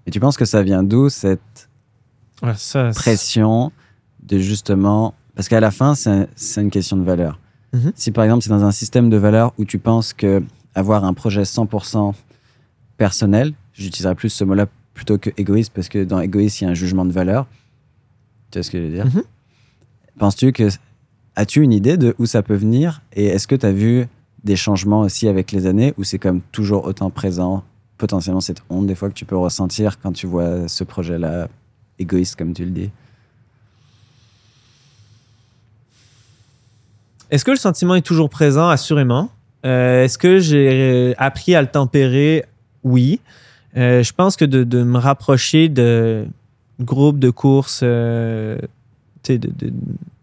[0.06, 1.68] et tu penses que ça vient d'où cette
[2.42, 3.70] ouais, ça, pression
[4.24, 7.38] de justement parce qu'à la fin c'est, une question de valeur
[7.74, 7.92] Mhm.
[7.96, 10.42] Si par exemple c'est dans un système de valeurs où tu penses que
[10.74, 12.14] avoir un projet 100%
[12.96, 16.70] personnel, j'utiliserai plus ce mot-là plutôt que égoïste parce que dans égoïste il y a
[16.70, 17.46] un jugement de valeur.
[18.50, 19.06] Tu vois ce que je veux dire?
[19.06, 19.22] Mhm.
[20.18, 20.68] Penses-tu que
[21.34, 23.02] as-tu une idée de où ça peut venir?
[23.12, 24.06] Et est-ce que tu as vu
[24.44, 27.64] des changements aussi avec les années ou c'est comme toujours autant présent
[27.98, 31.48] potentiellement cette honte des fois que tu peux ressentir quand tu vois ce projet-là
[31.98, 32.90] égoïste comme tu le dis?
[37.30, 39.30] Est-ce que le sentiment est toujours présent Assurément?
[39.64, 42.44] Euh, Est-ce que j'ai appris à le tempérer?
[42.82, 43.20] Oui.
[43.76, 46.26] Euh, je pense que de, me rapprocher de
[46.80, 48.58] groupes de courses, euh,
[49.28, 49.36] de,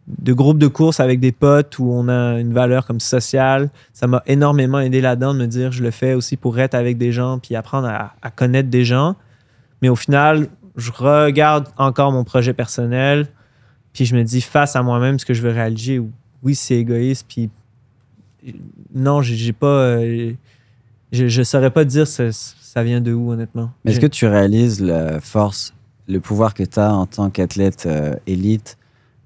[0.08, 4.08] de, groupes de courses avec des potes où on a une valeur comme sociale, ça
[4.08, 7.12] m'a énormément aidé là-dedans de me dire je le fais aussi pour être avec des
[7.12, 9.16] gens puis apprendre à, à connaître des gens.
[9.82, 10.48] Mais au final,
[10.78, 13.28] je regarde encore mon projet personnel
[13.94, 16.02] puis je me dis face à moi-même ce que je veux réaliser
[16.44, 17.50] oui, c'est égoïste, puis
[18.94, 19.68] non, j'ai pas.
[19.68, 20.34] Euh,
[21.12, 23.72] je, je saurais pas dire ça, ça vient de où, honnêtement.
[23.84, 25.74] Mais est-ce que tu réalises la force,
[26.08, 28.78] le pouvoir que tu as en tant qu'athlète euh, élite,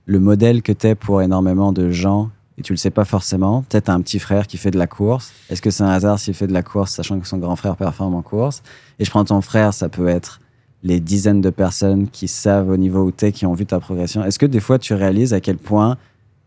[0.06, 3.64] le modèle que tu es pour énormément de gens et tu le sais pas forcément
[3.64, 5.34] Peut-être un petit frère qui fait de la course.
[5.50, 7.76] Est-ce que c'est un hasard s'il fait de la course, sachant que son grand frère
[7.76, 8.64] performe en course?
[8.98, 10.40] Et je prends ton frère, ça peut être
[10.84, 13.80] les dizaines de personnes qui savent au niveau où tu es, qui ont vu ta
[13.80, 14.24] progression.
[14.24, 15.98] Est-ce que des fois tu réalises à quel point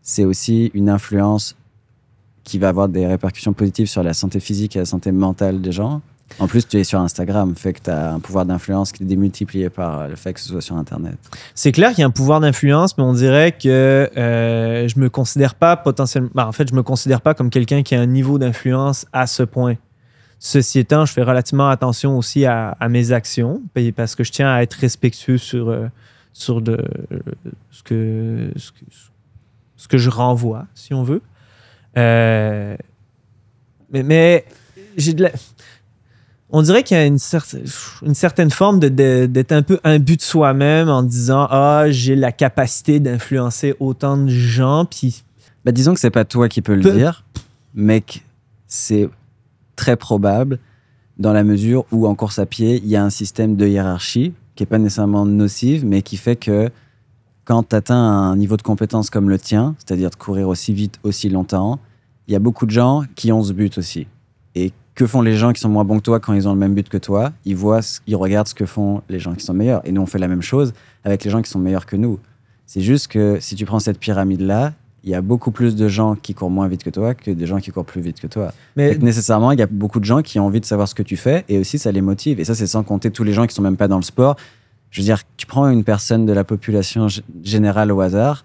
[0.09, 1.55] c'est aussi une influence
[2.43, 5.71] qui va avoir des répercussions positives sur la santé physique et la santé mentale des
[5.71, 6.01] gens.
[6.39, 9.05] En plus, tu es sur Instagram, fait que tu as un pouvoir d'influence qui est
[9.05, 11.15] démultiplié par le fait que ce soit sur Internet.
[11.53, 15.11] C'est clair qu'il y a un pouvoir d'influence, mais on dirait que euh, je me
[15.11, 16.29] considère pas potentiellement.
[16.33, 19.27] Bah, en fait, je me considère pas comme quelqu'un qui a un niveau d'influence à
[19.27, 19.75] ce point.
[20.39, 23.61] Ceci étant, je fais relativement attention aussi à, mes actions
[23.95, 25.87] parce que je tiens à être respectueux sur, euh,
[26.33, 26.83] sur de,
[27.69, 29.08] ce que, ce que
[29.79, 31.21] ce que je renvoie, si on veut.
[31.97, 32.75] Euh,
[33.91, 34.45] mais, mais
[34.97, 35.31] j'ai de la...
[36.49, 37.63] On dirait qu'il y a une, certaine,
[38.01, 42.99] une certaine forme d'être un peu imbu de soi-même en disant Ah, j'ai la capacité
[42.99, 44.85] d'influencer autant de gens.
[44.85, 45.23] Puis.
[45.63, 47.23] Bah, disons que c'est pas toi qui peux le dire,
[47.75, 48.15] mais que
[48.67, 49.09] c'est
[49.75, 50.59] très probable
[51.19, 54.33] dans la mesure où en course à pied, il y a un système de hiérarchie
[54.55, 56.69] qui est pas nécessairement nocive, mais qui fait que
[57.49, 60.99] quand tu atteins un niveau de compétence comme le tien, c'est-à-dire de courir aussi vite,
[61.01, 61.79] aussi longtemps,
[62.27, 64.05] il y a beaucoup de gens qui ont ce but aussi.
[64.53, 66.59] Et que font les gens qui sont moins bons que toi quand ils ont le
[66.59, 67.31] même but que toi?
[67.45, 69.81] Ils voient, ils regardent ce que font les gens qui sont meilleurs.
[69.83, 70.73] Et nous, on fait la même chose
[71.03, 72.19] avec les gens qui sont meilleurs que nous.
[72.67, 74.73] C'est juste que si tu prends cette pyramide-là,
[75.03, 77.47] il y a beaucoup plus de gens qui courent moins vite que toi que des
[77.47, 78.53] gens qui courent plus vite que toi.
[78.75, 81.01] Mais nécessairement, il y a beaucoup de gens qui ont envie de savoir ce que
[81.01, 82.39] tu fais et aussi ça les motive.
[82.39, 84.35] Et ça, c'est sans compter tous les gens qui sont même pas dans le sport
[84.91, 87.07] je veux dire, tu prends une personne de la population
[87.43, 88.43] générale au hasard,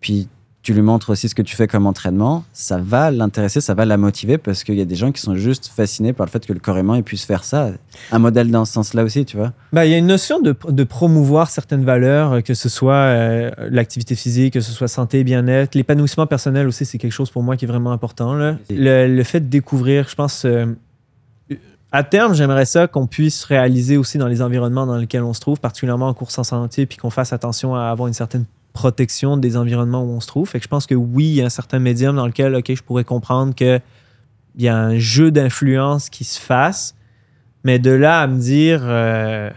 [0.00, 0.28] puis
[0.66, 3.84] tu lui montres aussi ce que tu fais comme entraînement, ça va l'intéresser, ça va
[3.84, 6.44] la motiver parce qu'il y a des gens qui sont juste fascinés par le fait
[6.44, 7.70] que le corps humain puisse faire ça.
[8.10, 9.52] Un modèle dans ce sens-là aussi, tu vois.
[9.72, 13.52] Bah, il y a une notion de, de promouvoir certaines valeurs, que ce soit euh,
[13.70, 15.76] l'activité physique, que ce soit santé, bien-être.
[15.76, 18.34] L'épanouissement personnel aussi, c'est quelque chose pour moi qui est vraiment important.
[18.34, 18.56] Là.
[18.68, 20.66] Le, le, fait de découvrir, je pense, euh,
[21.92, 25.40] à terme, j'aimerais ça qu'on puisse réaliser aussi dans les environnements dans lesquels on se
[25.40, 29.36] trouve, particulièrement en course en santé, puis qu'on fasse attention à avoir une certaine protection
[29.38, 30.48] des environnements où on se trouve.
[30.48, 32.74] Fait que je pense que oui, il y a un certain médium dans lequel, OK,
[32.74, 33.80] je pourrais comprendre qu'il
[34.58, 36.94] y a un jeu d'influence qui se fasse,
[37.64, 39.50] mais de là à me dire, euh,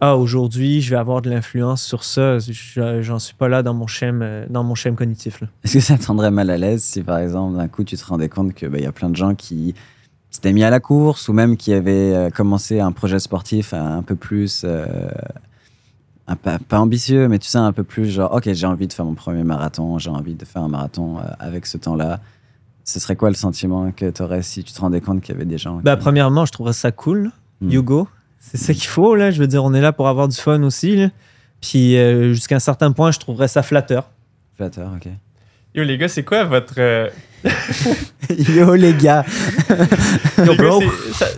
[0.00, 2.38] ah, aujourd'hui, je vais avoir de l'influence sur ça.
[2.38, 5.42] Je- J'en suis pas là dans mon schéma, euh, dans mon schéma cognitif.
[5.64, 8.04] Est-ce que ça te rendrait mal à l'aise si, par exemple, d'un coup, tu te
[8.04, 9.74] rendais compte qu'il y a plein de gens qui
[10.36, 14.02] s'étaient mis à la course ou même qui avaient euh, commencé un projet sportif un
[14.02, 14.62] peu plus.
[14.64, 14.86] euh,
[16.26, 18.92] un peu- pas ambitieux, mais tu sais, un peu plus genre, ok, j'ai envie de
[18.94, 22.20] faire mon premier marathon, j'ai envie de faire un marathon euh, avec ce temps-là.
[22.82, 25.36] Ce serait quoi le sentiment que tu aurais si tu te rendais compte qu'il y
[25.36, 27.24] avait des gens Bah, qui- premièrement, je trouverais ça cool.
[27.24, 27.30] là.
[27.60, 27.70] Hmm.
[27.70, 28.08] You go.
[28.40, 29.14] C'est ça qu'il faut.
[29.14, 29.30] Là.
[29.30, 30.96] Je veux dire, on est là pour avoir du fun aussi.
[30.96, 31.10] là.
[31.60, 34.10] Puis euh, jusqu'à un certain point, je trouverais ça flatteur.
[34.56, 35.08] Flatteur, ok.
[35.74, 36.74] Yo, les gars, c'est quoi votre.
[36.78, 37.08] euh,
[38.48, 39.24] Yo les gars
[40.38, 40.82] les gars, bro.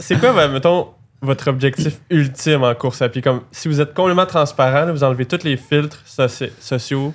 [0.01, 0.89] c'est- quoi, bah, mettons,
[1.23, 3.23] votre objectif ultime en course à pied?
[3.23, 7.13] Comme, si vous êtes complètement transparent, là, vous enlevez tous les filtres soci- sociaux,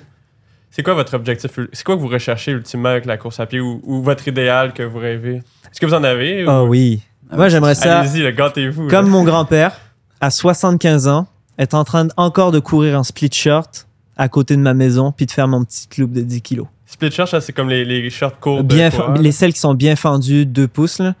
[0.70, 1.50] c'est quoi votre objectif?
[1.72, 4.72] C'est quoi que vous recherchez ultimement avec la course à pied ou, ou votre idéal
[4.72, 5.36] que vous rêvez?
[5.36, 6.44] Est-ce que vous en avez?
[6.46, 7.02] Ah ou- oui.
[7.30, 8.88] Ah Moi, j'aimerais ça, Allez-y, gâtez-vous.
[8.88, 9.10] comme là.
[9.10, 9.78] mon grand-père,
[10.20, 11.26] à 75 ans,
[11.58, 13.86] être en train de- encore de courir en split short
[14.18, 16.66] à côté de ma maison, puis de faire mon petit loop de 10 kilos.
[16.92, 18.62] Split short, ça, c'est comme les, les shorts courts.
[18.64, 20.98] Bien les celles qui sont bien fendues, 2 pouces.
[20.98, 21.14] Là.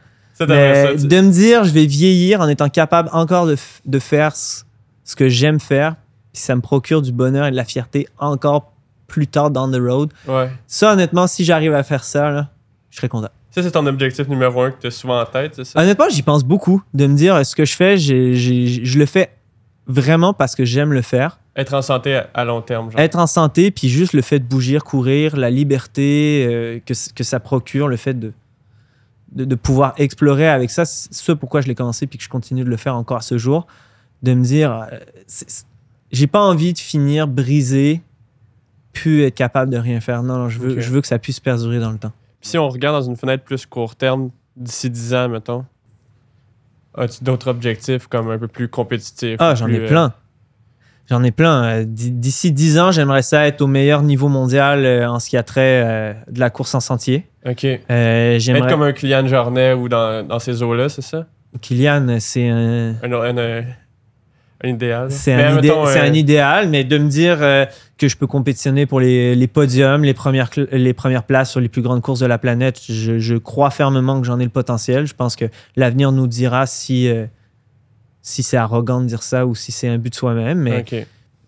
[0.46, 3.56] Mais ça, de me dire, je vais vieillir en étant capable encore de,
[3.86, 4.64] de faire ce,
[5.16, 5.96] que j'aime faire,
[6.34, 8.72] puis ça me procure du bonheur et de la fierté encore
[9.06, 10.10] plus tard down the road.
[10.28, 10.50] Ouais.
[10.66, 12.50] Ça, honnêtement, si j'arrive à faire ça, là,
[12.90, 13.30] je serais content.
[13.50, 15.80] Ça, c'est ton objectif numéro un que tu as souvent en tête, c'est ça?
[15.80, 16.82] Honnêtement, j'y pense beaucoup.
[16.92, 19.30] De me dire, ce que je fais, je le fais
[19.86, 21.38] vraiment parce que j'aime le faire.
[21.54, 23.00] Être en santé à, long terme, genre.
[23.00, 27.24] Être en santé, puis juste le fait de bouger, courir, la liberté euh, que, que
[27.24, 28.32] ça procure, le fait de,
[29.32, 32.30] de, de pouvoir explorer avec ça, c'est ce pourquoi je l'ai commencé, puis que je
[32.30, 33.66] continue de le faire encore à ce jour.
[34.22, 34.98] De me dire, euh,
[36.10, 38.00] j'ai pas envie de finir brisé,
[38.92, 40.22] puis être capable de rien faire.
[40.22, 42.12] Non, non, je veux, je veux que ça puisse perdurer dans le temps.
[42.40, 45.64] Si on regarde dans une fenêtre plus court terme, d'ici 10 ans, mettons,
[46.96, 49.36] as-tu d'autres objectifs comme un peu plus compétitifs?
[49.38, 50.14] Ah, j'en plus, ai euh, plein.
[51.10, 51.64] J'en ai plein.
[51.64, 55.36] Euh, D'ici 10 ans, j'aimerais ça être au meilleur niveau mondial euh, en ce qui
[55.36, 57.26] a trait euh, de la course en sentier.
[57.46, 57.64] OK.
[57.90, 58.92] Euh, Être comme un
[59.22, 61.26] de Jornet ou dans, dans ces eaux-là, c'est ça?
[61.60, 62.94] Kylian, c'est un...
[63.02, 63.64] Un, un, un-
[64.64, 65.10] un idéal.
[65.10, 67.66] C'est un, idé- un idéal, mais de me dire euh,
[67.98, 71.68] que je peux compétitionner pour les, les podiums, les premières, les premières places sur les
[71.68, 75.04] plus grandes courses de la planète, je, je crois fermement que j'en ai le potentiel.
[75.06, 77.26] Je pense que l'avenir nous dira si, euh,
[78.22, 80.78] si c'est arrogant de dire ça ou si c'est un but de soi-même, mais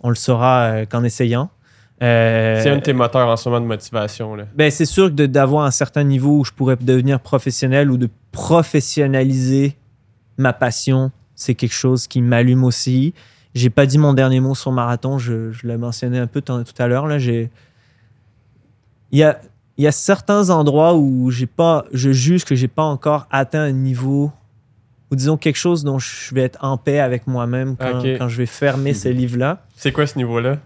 [0.01, 1.49] on le saura euh, qu'en essayant.
[2.03, 4.35] Euh, C'est un de tes moteurs en ce moment de motivation.
[4.35, 4.45] Là.
[4.55, 8.09] ben, c'est sûr que d'avoir un certain niveau où je pourrais devenir professionnel ou de
[8.79, 9.77] professionnaliser
[10.37, 13.15] ma passion, c'est quelque chose qui m'allume aussi.
[13.55, 16.53] J'ai pas dit mon dernier mot sur marathon, je, je l'ai mentionné un peu tout
[16.79, 17.07] à l'heure.
[17.07, 17.19] là.
[17.19, 17.51] J'ai-
[19.13, 19.41] Il y a,
[19.79, 23.63] il y a certains endroits où j'ai pas, je juge que j'ai pas encore atteint
[23.63, 24.33] un niveau
[25.15, 28.47] ou disons quelque chose dont je vais être en paix avec moi-même quand, je vais
[28.47, 29.65] fermer ces livres-là.
[29.77, 30.59] C'est quoi ce niveau-là?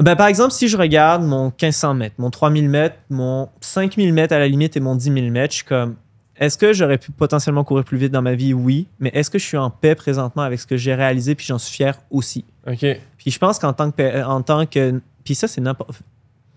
[0.00, 4.34] Ben, par exemple, si je regarde mon 1500 mètres, mon 3000 mètres, mon 5000 mètres
[4.34, 5.96] à la limite et mon 10 000 mètres, je suis comme,
[6.36, 8.54] est-ce que j'aurais pu potentiellement courir plus vite dans ma vie?
[8.54, 8.88] Oui.
[8.98, 11.58] Mais est-ce que je suis en paix présentement avec ce que j'ai réalisé puis j'en
[11.58, 12.44] suis fier aussi?
[12.66, 12.84] OK.
[13.18, 15.92] Puis je pense qu'en tant que, en tant que, puis ça, c'est n'importe,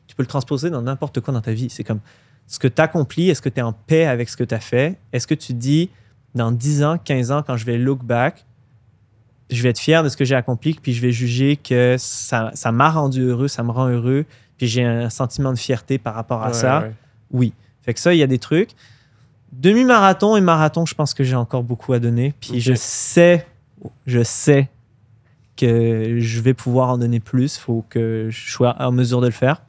[0.08, 1.70] tu peux le transposer dans n'importe quoi dans ta vie.
[1.70, 2.00] C'est comme,
[2.48, 4.60] ce que tu accomplis, est-ce que tu es en paix avec ce que tu as
[4.60, 4.98] fait?
[5.12, 5.92] Est-ce que tu dis,
[6.36, 8.46] dans 10 ans, 15 ans, quand je vais look back,
[9.50, 12.52] je vais être fier de ce que j'ai accompli, puis je vais juger que ça
[12.54, 14.26] ça m'a rendu heureux, ça me rend heureux,
[14.58, 16.82] puis j'ai un sentiment de fierté par rapport à Ouais, ça.
[16.82, 16.94] ouais.
[17.32, 17.54] Oui.
[17.82, 18.72] Fait que ça, il y a des trucs.
[19.54, 22.34] Demi-marathon et marathon, je pense que j'ai encore beaucoup à donner.
[22.42, 23.48] Puis je sais,
[24.06, 24.70] je sais
[25.56, 27.56] que je vais pouvoir en donner plus.
[27.56, 29.62] Il faut que je sois en mesure de le faire.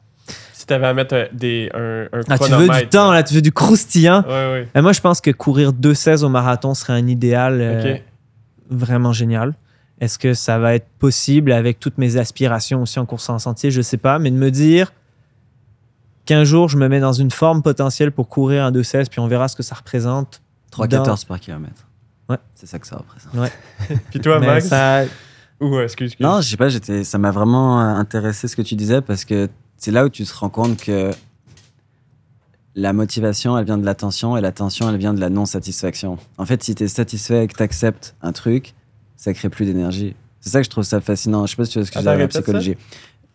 [0.69, 3.33] Tu avais à mettre euh, des, un, un Ah, tu veux du temps, là, tu
[3.33, 4.21] veux du croustillant?
[4.23, 4.67] Ouais, ouais.
[4.75, 7.97] Et moi, je pense que courir 2,16 au marathon serait un idéal euh,
[8.69, 9.55] vraiment génial.
[9.99, 13.71] Est-ce que ça va être possible avec toutes mes aspirations aussi en course en sentier?
[13.71, 14.93] Je sais pas, mais de me dire
[16.25, 19.27] qu'un jour, je me mets dans une forme potentielle pour courir un 2,16, puis on
[19.27, 20.41] verra ce que ça représente.
[20.71, 21.87] 3,14 par kilomètre.
[22.29, 22.37] Ouais.
[22.53, 23.51] C'est ça que ça représente.
[24.11, 24.67] Puis toi, Max?
[24.67, 25.05] ça-
[25.59, 26.23] Ou, euh, excuse, excuse.
[26.23, 29.49] Non, je sais pas, j'étais, ça m'a vraiment intéressé ce que tu disais parce que
[29.79, 31.11] c'est là où tu te rends compte que
[32.75, 36.17] la motivation, elle vient de l'attention et l'attention, elle vient de la non-satisfaction.
[36.37, 38.75] En fait, si tu es satisfait et que tu acceptes un truc,
[39.15, 40.15] ça crée plus d'énergie.
[40.41, 41.45] C'est ça que je trouve ça fascinant.
[41.45, 42.75] Je sais pas si tu vois ce que Attends, en répète psychologie.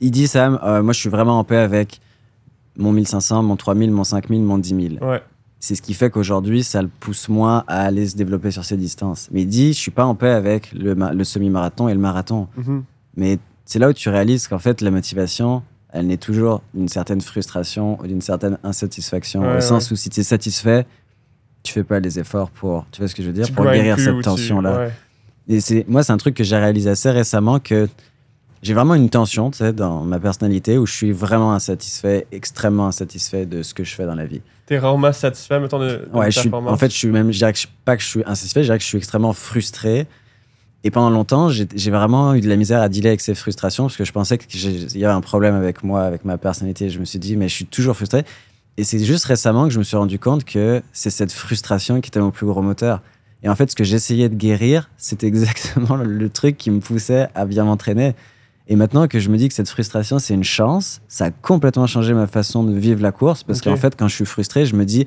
[0.00, 2.00] Il dit, Sam, euh, moi je suis vraiment en paix avec
[2.76, 4.68] mon 1500, mon 3000, mon 5000, mon 10
[5.00, 5.04] 000.
[5.04, 5.22] Ouais.
[5.60, 8.76] C'est ce qui fait qu'aujourd'hui, ça le pousse moins à aller se développer sur ces
[8.76, 9.28] distances.
[9.32, 12.48] Mais il dit, je suis pas en paix avec le semi-marathon et le marathon.
[12.56, 12.84] Mhm.
[13.16, 15.62] Mais c'est là où tu réalises qu'en fait, la motivation,
[15.94, 19.40] elle naît toujours d'une certaine frustration ou d'une certaine insatisfaction.
[19.42, 19.94] Ouais, au sens ouais.
[19.94, 20.86] où si tu es satisfait,
[21.62, 23.64] tu fais pas les efforts pour, tu vois ce que je veux dire, Tu pour
[23.64, 24.78] guérir cette tension-là.
[24.78, 24.92] ouais.
[25.48, 27.88] Et c'est, moi, c'est un truc que j'ai réalisé assez récemment que
[28.62, 32.86] j'ai vraiment une tension, tu sais, dans ma personnalité où je suis vraiment insatisfait, extrêmement
[32.86, 34.40] insatisfait de ce que je fais dans la vie.
[34.66, 37.38] T'es rarement satisfait, mettons, de, de Ouais, je suis, en fait, je suis même, je
[37.38, 40.06] dirais que je- pas que je suis insatisfait, je dirais que je suis extrêmement frustré.
[40.86, 43.96] Et pendant longtemps, j'ai vraiment eu de la misère à dealer avec ces frustrations parce
[43.96, 46.90] que je pensais qu'il y avait un problème avec moi, avec ma personnalité.
[46.90, 48.24] Je me suis dit, mais je suis toujours frustré.
[48.76, 52.08] Et c'est juste récemment que je me suis rendu compte que c'est cette frustration qui
[52.08, 53.00] était mon plus gros moteur.
[53.42, 57.28] Et en fait, ce que j'essayais de guérir, c'était exactement le, truc qui me poussait
[57.34, 58.14] à bien m'entraîner.
[58.68, 61.86] Et maintenant que je me dis que cette frustration, c'est une chance, ça a complètement
[61.86, 63.42] changé ma façon de vivre la course.
[63.42, 65.06] Parce qu'en fait, quand je suis frustré, je me dis,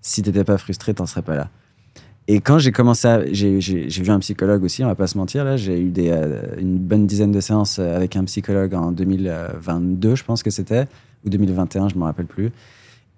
[0.00, 1.50] si t'étais pas frustré, t'en serais pas là.
[2.28, 3.22] Et quand j'ai commencé à.
[3.32, 5.56] J'ai vu un psychologue aussi, on va pas se mentir, là.
[5.56, 10.24] J'ai eu euh, une bonne dizaine de séances euh, avec un psychologue en 2022, je
[10.24, 10.86] pense que c'était,
[11.24, 12.50] ou 2021, je me rappelle plus.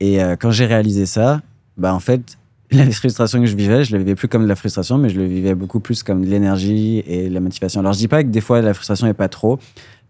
[0.01, 1.43] Et euh, quand j'ai réalisé ça,
[1.77, 2.39] bah en fait,
[2.71, 5.19] la frustration que je vivais, je la vivais plus comme de la frustration, mais je
[5.19, 7.81] le vivais beaucoup plus comme de l'énergie et de la motivation.
[7.81, 9.59] Alors je dis pas que des fois la frustration est pas trop.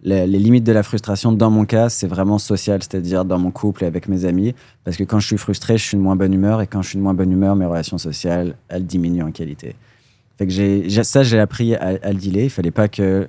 [0.04, 3.84] Les, limites de la frustration, dans mon cas, c'est vraiment social, c'est-à-dire dans mon couple
[3.84, 4.54] et avec mes amis.
[4.84, 6.60] Parce que quand je suis frustré, je suis de moins bonne humeur.
[6.60, 9.74] Et quand je suis de moins bonne humeur, mes relations sociales, elles diminuent en qualité.
[10.36, 12.44] Fait j'ai, ça, j'ai appris à, à le dealer.
[12.44, 13.28] Il fallait pas que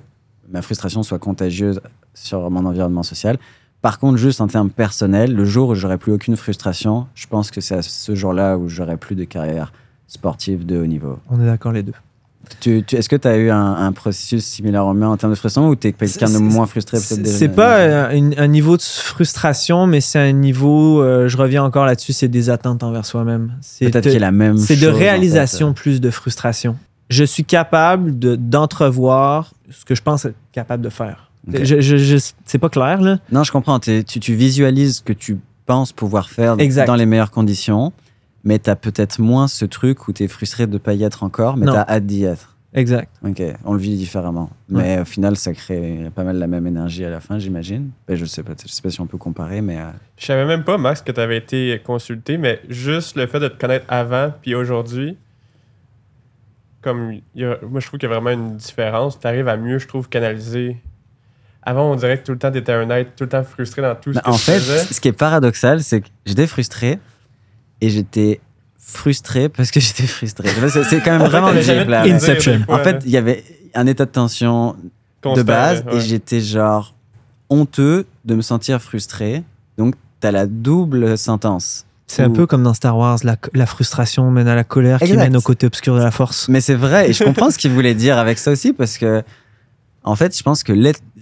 [0.50, 1.80] ma frustration soit contagieuse
[2.12, 3.38] sur mon environnement social.
[3.80, 7.50] Par contre, juste en termes personnels, le jour où j'aurai plus aucune frustration, je pense
[7.50, 9.72] que c'est à ce jour-là où j'aurai plus de carrière
[10.08, 11.18] sportive de haut niveau.
[11.30, 11.92] On est d'accord les deux.
[12.60, 15.32] Tu, tu- est-ce que tu as eu un, un processus similaire au mien en termes
[15.32, 18.76] de frustration ou tu es quelqu'un de moins frustré C'est pas euh, un, un niveau
[18.76, 23.04] de frustration, mais c'est un niveau, euh, je reviens encore là-dessus, c'est des attentes envers
[23.04, 23.52] soi-même.
[23.60, 24.98] C'est Peut-être de- qu'il y a la même C'est de chose, en fait.
[25.04, 26.76] réalisation plus de frustration.
[27.10, 31.30] Je suis capable de- d'entrevoir ce que je pense être capable de faire.
[31.48, 31.60] Ok.
[31.62, 33.18] Je, je- je- c'est pas clair, là?
[33.30, 33.78] Non, je comprends.
[33.78, 36.86] Tu, tu visualises ce que tu penses pouvoir faire Exact.
[36.86, 37.92] dans les meilleures conditions,
[38.46, 41.02] mais tu as peut-être moins ce truc où tu es frustré de ne pas y
[41.02, 41.72] être encore, mais Non.
[41.72, 42.54] tu as hâte d'y être.
[42.74, 43.10] Exact.
[43.24, 44.50] Ok, on le vit différemment.
[44.68, 47.90] Mais au final, ça crée pas mal la même énergie à la fin, j'imagine.
[48.06, 49.84] Ben, je sais pas, je sais pas si on peut comparer, mais euh,
[50.18, 53.48] Je savais même pas, Max, que tu avais été consulté, mais juste le fait de
[53.48, 55.16] te connaître avant puis aujourd'hui,
[56.82, 59.18] comme il y a- moi je trouve qu'il y a vraiment une différence.
[59.18, 60.76] Tu arrives à mieux, je trouve, canaliser.
[61.62, 63.82] Avant, on dirait que tout le temps, tu étais un être tout le temps frustré
[63.82, 64.78] dans tout ce Ben, que en tu fait, faisais.
[64.94, 66.98] ce qui est paradoxal, c'est que j'étais frustré
[67.80, 68.40] et j'étais
[68.78, 70.48] frustré parce que j'étais frustré.
[70.88, 72.02] C'est quand même vraiment deep, là.
[72.02, 72.60] Inception.
[72.68, 73.44] En fait, il y avait
[73.74, 74.76] un état de tension
[75.24, 75.96] de base ouais.
[75.96, 76.94] et j'étais genre
[77.50, 79.42] honteux de me sentir frustré.
[79.76, 81.84] Donc, t'as la double sentence.
[82.06, 85.06] C'est un peu comme dans Star Wars, la, la frustration mène à la colère qui
[85.06, 85.24] Exact.
[85.24, 86.48] mène au côté obscur de la force.
[86.48, 89.24] Mais c'est vrai, et je comprends ce qu'il voulait dire avec ça aussi, parce que,
[90.04, 90.72] en fait, je pense que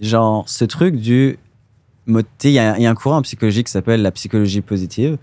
[0.00, 1.38] genre, ce truc du.
[2.06, 5.16] Il y, y a un courant en psychologie qui s'appelle la psychologie positive,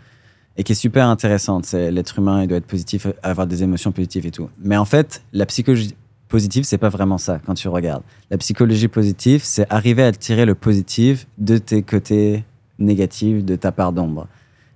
[0.57, 1.65] et qui est super intéressante.
[1.65, 4.49] C'est l'être humain, il doit être positif, avoir des émotions positives et tout.
[4.63, 5.95] Mais en fait, la psychologie
[6.27, 8.03] positive, c'est pas vraiment ça quand tu regardes.
[8.29, 12.43] La psychologie positive, c'est arriver à tirer le positif de tes côtés
[12.79, 14.27] négatifs, de ta part d'ombre.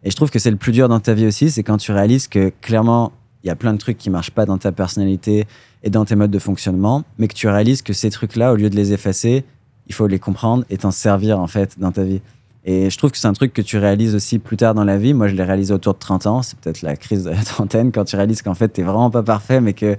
[0.03, 1.91] Et je trouve que c'est le plus dur dans ta vie aussi, c'est quand tu
[1.91, 3.11] réalises que clairement,
[3.43, 5.45] il y a plein de trucs qui marchent pas dans ta personnalité
[5.83, 8.69] et dans tes modes de fonctionnement, mais que tu réalises que ces trucs-là, au lieu
[8.69, 9.45] de les effacer,
[9.87, 12.21] il faut les comprendre et t'en servir en fait dans ta vie.
[12.67, 14.97] Et je trouve que c'est un truc que tu réalises aussi plus tard dans la
[14.97, 15.13] vie.
[15.13, 16.41] Moi, je l'ai réalisé autour de 30 ans.
[16.41, 19.21] C'est peut-être la crise de la trentaine quand tu réalises qu'en fait, t'es vraiment pas
[19.21, 19.95] parfait, mais que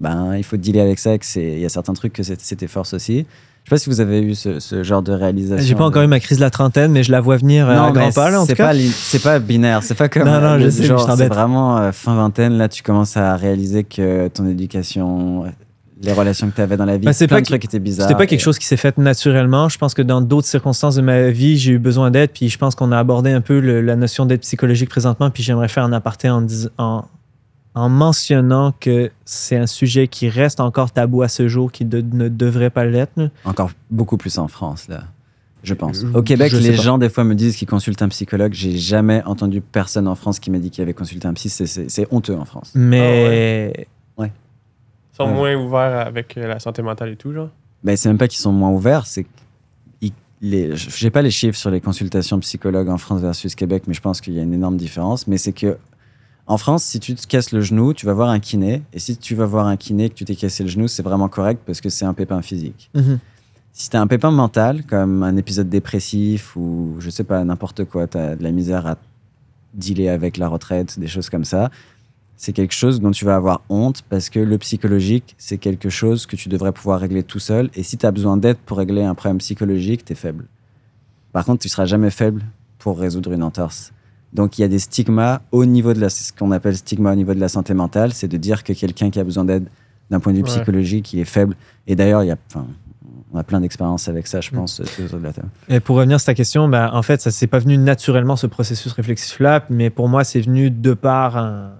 [0.00, 2.22] ben, il faut dealer avec ça et que c'est, il y a certains trucs que
[2.22, 3.26] c'est, tes forces aussi.
[3.64, 5.66] Je sais pas si vous avez eu ce, ce genre de réalisation.
[5.66, 7.74] J'ai pas encore eu ma crise de la trentaine, mais je la vois venir euh,
[7.74, 8.72] à mais grands pas, là, en c'est tout cas.
[8.74, 11.76] c'est pas binaire, c'est pas comme Non, non, euh, je sais, genre, je c'est vraiment
[11.76, 15.44] euh, fin vingtaine là tu commences à réaliser que ton éducation
[16.02, 18.06] les relations que tu avais dans la vie Ben, c'est plein pas de étaient bizarres
[18.08, 19.68] C'était pas quelque et- chose qui s'est fait naturellement.
[19.68, 22.30] Je pense que dans d'autres circonstances de ma vie, j'ai eu besoin d'aide.
[22.32, 25.30] Puis je pense qu'on a abordé un peu le- la notion d'aide psychologique présentement.
[25.30, 27.04] Puis j'aimerais faire un aparté en, dis- en,
[27.74, 32.04] en mentionnant que c'est un sujet qui reste encore tabou à ce jour, qui de-
[32.12, 33.30] ne devrait pas l'être.
[33.44, 35.04] encore beaucoup plus en France là
[35.64, 36.82] je pense Je- au Québec les pas.
[36.82, 40.38] gens des fois me disent qu'ils consultent un psychologue j'ai jamais entendu personne en France
[40.38, 43.84] qui m'a dit qu'il avait consulté un psy c'est- honteux en France Mais Ils
[45.18, 45.34] sont Ouais.
[45.34, 47.50] moins ouverts avec euh, la santé mentale et tout, genre?
[47.84, 49.26] Ben, c'est même pas qu'ils sont moins ouverts, c'est
[50.40, 54.00] les, j'ai pas les chiffres sur les consultations psychologues en France versus Québec, mais je
[54.00, 55.26] pense qu'il y a une énorme différence.
[55.26, 55.76] Mais c'est que
[56.46, 59.16] en France, si tu te casses le genou, tu vas voir un kiné, et si
[59.16, 61.80] tu vas voir un kiné que tu t'es cassé le genou, c'est vraiment correct parce
[61.80, 62.88] que c'est un pépin physique.
[62.94, 63.18] Mhm.
[63.72, 68.06] Si t'as un pépin mental, comme un épisode dépressif ou je sais pas n'importe quoi,
[68.06, 68.96] t'as de la misère à
[69.74, 71.68] dealer avec la retraite, des choses comme ça,
[72.40, 76.24] c'est quelque chose dont tu vas avoir honte parce que le psychologique, c'est quelque chose
[76.24, 77.68] que tu devrais pouvoir régler tout seul.
[77.74, 80.44] Et si tu as besoin d'aide pour régler un problème psychologique, tu es faible.
[81.32, 82.42] Par contre, tu seras jamais faible
[82.78, 83.92] pour résoudre une entorse.
[84.32, 87.16] Donc, il y a des stigmas au niveau de la, ce qu'on appelle stigma au
[87.16, 89.66] niveau de la santé mentale, c'est de dire que quelqu'un qui a besoin d'aide
[90.10, 90.48] d'un point de vue Ouais.
[90.50, 91.56] psychologique, il est faible.
[91.88, 92.66] Et d'ailleurs, il y a, enfin,
[93.32, 94.54] on a plein d'expériences avec ça, je Mm.
[94.56, 95.48] pense, autour de la table.
[95.68, 98.46] Et pour revenir sur ta question, ben, en fait, ça s'est pas venu naturellement ce
[98.46, 101.72] processus réflexif-là, mais pour moi, c'est venu de par un,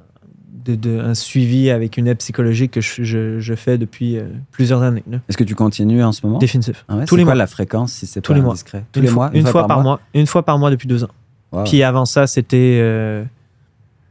[0.68, 4.24] de, de- un suivi avec une aide psychologique que je, je- je fais depuis euh,
[4.52, 5.02] plusieurs années.
[5.28, 6.38] Est-ce que tu continues en ce moment?
[6.38, 6.84] Définitif.
[6.88, 7.38] Ah ouais, tous c'est les quoi mois.
[7.38, 8.52] la fréquence si c'est Tous pas les mois.
[8.52, 8.84] indiscret?
[8.92, 9.30] Tous Une les mois?
[9.34, 10.00] Une, fois, par mois.
[10.14, 11.10] Une fois par mois depuis deux ans.
[11.52, 11.64] Wow.
[11.64, 13.24] Puis avant ça, c'était euh,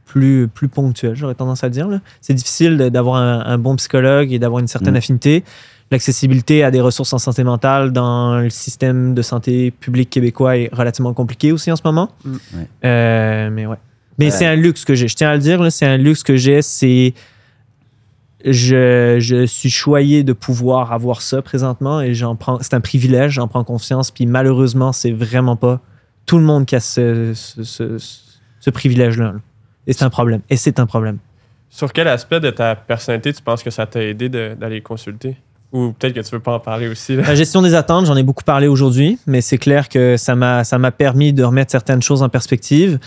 [0.04, 1.88] plus, plus ponctuel, j'aurais tendance à dire.
[2.20, 4.98] C'est difficile d'avoir un, un bon psychologue et d'avoir une certaine Mm.
[4.98, 5.44] affinité.
[5.90, 10.68] L'accessibilité à des ressources en santé mentale dans le système de santé public québécois est
[10.70, 12.10] relativement compliqué aussi en ce moment.
[12.24, 12.32] Mm.
[12.32, 12.68] Ouais.
[12.84, 13.76] Euh, mais ouais.
[14.18, 14.30] Mais Ouais.
[14.30, 15.06] c'est un luxe que j'ai.
[15.08, 16.60] Je tiens à le dire, c'est un luxe que j'ai.
[16.62, 17.14] C'est.
[18.44, 22.58] Je, je suis choyé de pouvoir avoir ça présentement et j'en prends.
[22.60, 24.12] C'est un privilège, j'en prends confiance.
[24.12, 25.80] Puis malheureusement, c'est vraiment pas
[26.24, 27.98] tout le monde qui a ce, ce, ce-
[28.60, 29.24] ce privilège-là.
[29.32, 29.38] là.
[29.88, 30.40] Et c'est un problème.
[30.50, 31.18] Et c'est un problème.
[31.68, 35.36] Sur quel aspect de ta personnalité tu penses que ça t'a aidé de- d'aller consulter?
[35.72, 37.16] Ou peut-être que tu veux pas en parler aussi.
[37.16, 37.22] là.
[37.26, 40.62] La gestion des attentes, j'en ai beaucoup parlé aujourd'hui, mais c'est clair que ça m'a
[40.64, 42.98] ça m'a permis de remettre certaines choses en perspective,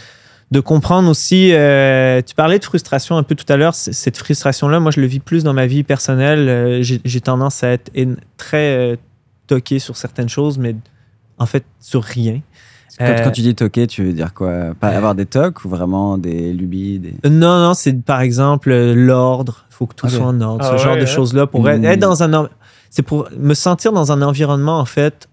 [0.51, 1.51] de comprendre aussi.
[1.53, 3.73] euh, tu parlais de frustration un peu tout à l'heure.
[3.75, 6.49] Cette frustration-là, moi, je le vis plus dans ma vie personnelle.
[6.49, 7.91] Euh, J'ai tendance à être
[8.37, 8.95] très euh,
[9.47, 10.75] toqué sur certaines choses, mais
[11.37, 12.41] en fait sur rien.
[12.99, 14.73] Quand, Euh, quand tu dis toquer, tu veux dire quoi?
[14.79, 17.13] Pas avoir des tocs ou vraiment des lubies des...
[17.25, 19.65] Euh, Non, non, c'est par exemple euh, l'ordre.
[19.71, 20.65] Il faut que tout soit en ordre.
[20.67, 21.07] Ah ce genre ouais, de hein?
[21.07, 21.85] choses-là pour être, Mmh.
[21.85, 22.49] être dans un.
[22.89, 25.29] C'est pour me sentir dans un environnement, en fait,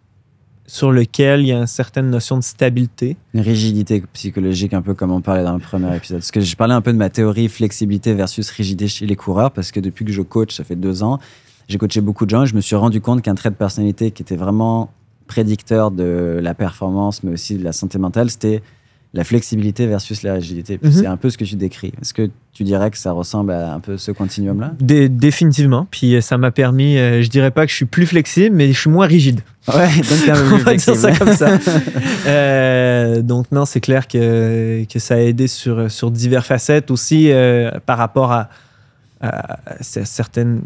[0.69, 3.16] sur lequel il y a une certaine notion de stabilité.
[3.35, 6.19] Une rigidité psychologique, un peu comme on parlait dans le premier épisode.
[6.19, 9.51] Parce que je parlais un peu de ma théorie flexibilité versus rigidité chez les coureurs,
[9.51, 11.19] parce que depuis que je coach, ça fait deux ans,
[11.69, 14.11] j'ai coaché beaucoup de gens et je me suis rendu compte qu'un trait de personnalité
[14.11, 14.90] qui était vraiment
[15.27, 18.62] prédicteur de la performance, mais aussi de la santé mentale, c'était
[19.15, 20.78] la flexibilité versus la rigidité.
[20.82, 20.93] Mhm.
[20.93, 21.93] C'est un peu ce que tu décris.
[22.01, 24.74] Est-ce que tu dirais que ça ressemble à un peu ce continuum-là?
[24.81, 25.86] Dé- définitivement.
[25.90, 28.70] Puis euh, ça m'a permis, euh, je dirais pas que je suis plus flexible, mais
[28.73, 29.40] je suis moins rigide.
[29.74, 31.59] Ouais, peu On va dire ça comme ça.
[32.27, 37.31] Euh, donc non, c'est clair que, que ça a aidé sur, sur diverses facettes aussi
[37.31, 38.49] euh, par rapport à,
[39.81, 40.61] certaines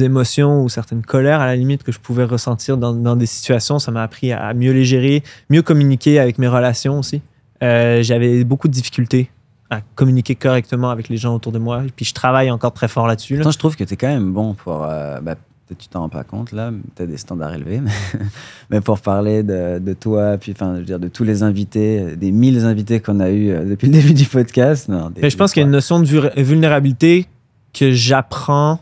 [0.00, 3.78] émotions ou certaines colères à la limite que je pouvais ressentir dans, dans des situations.
[3.78, 7.20] Ça m'a appris à mieux les gérer, mieux communiquer avec mes relations aussi.
[7.62, 9.30] Euh, J'avais beaucoup de difficultés
[9.70, 11.82] à communiquer correctement avec les gens autour de moi.
[11.94, 13.36] Puis je travaille encore très fort là-dessus.
[13.36, 13.48] là.
[13.50, 14.84] Je trouve que tu es quand même bon pour.
[14.84, 15.34] euh, bah,
[15.68, 17.90] peut-être tu t'en rends pas compte là, tu as des standards élevés, mais,
[18.70, 22.16] mais pour parler de, de toi, puis enfin, je veux dire, de tous les invités,
[22.16, 24.88] des mille invités qu'on a eu depuis le début du podcast.
[24.88, 27.26] Non, des- Mais je pense qu'il y a une notion de vul- vulnérabilité
[27.72, 28.80] que j'apprends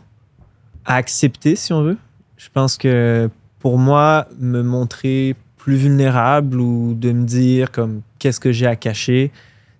[0.85, 1.97] à accepter, si on veut.
[2.37, 8.39] Je pense que pour moi, me montrer plus vulnérable ou de me dire comme qu'est-ce
[8.39, 9.31] que j'ai à cacher,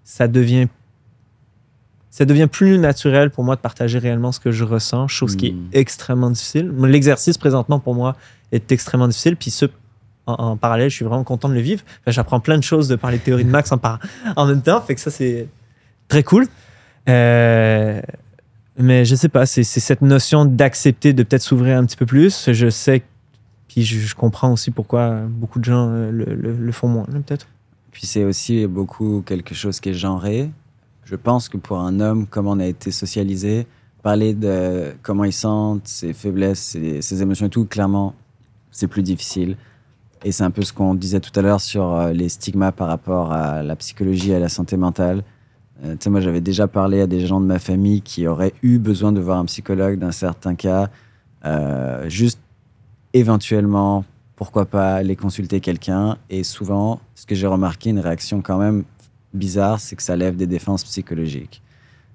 [0.03, 0.67] ça devient
[2.17, 5.47] ça devient plus naturel pour moi de partager réellement ce que je ressens, chose qui
[5.73, 6.71] est extrêmement difficile.
[6.81, 8.15] L'exercice présentement pour moi
[8.51, 9.65] est extrêmement difficile, puis ce
[10.25, 11.83] en, en parallèle, je suis vraiment content de le vivre.
[12.01, 13.99] Enfin, J'apprends plein de choses de parler de théorie de Max en, par-
[14.35, 15.47] en même temps, fait que ça c'est
[16.07, 16.47] très cool.
[17.07, 18.01] Euh,
[18.79, 22.51] mais je sais pas, c'est cette notion d'accepter de peut-être s'ouvrir un petit peu plus.
[22.51, 23.03] Je sais,
[23.67, 27.05] puis je, je comprends aussi pourquoi beaucoup de gens euh, le, le- le font moins,
[27.11, 27.47] là, peut-être.
[27.91, 30.49] Puis c'est aussi beaucoup quelque chose qui est genré.
[31.09, 33.65] Je pense que pour un homme, comme on a été socialisé,
[34.03, 38.13] parler de comment il sent, ses faiblesses, ses, ses émotions et tout, clairement,
[38.71, 39.55] c'est plus difficile.
[40.25, 42.89] Et c'est un peu ce qu'on disait tout à l'heure sur euh, les stigmas par
[42.89, 45.23] rapport à la psychologie et à la santé mentale.
[45.85, 48.53] Euh, tu sais, moi, j'avais déjà parlé à des gens de ma famille qui auraient
[48.61, 50.89] eu besoin de voir un psychologue dans certains cas.
[51.45, 52.41] Euh, juste
[53.13, 54.03] éventuellement,
[54.35, 56.17] pourquoi pas aller consulter quelqu'un.
[56.29, 58.83] Et souvent, ce que j'ai remarqué, une réaction quand même
[59.37, 61.61] bizarre, c'est que ça lève des défenses psychologiques.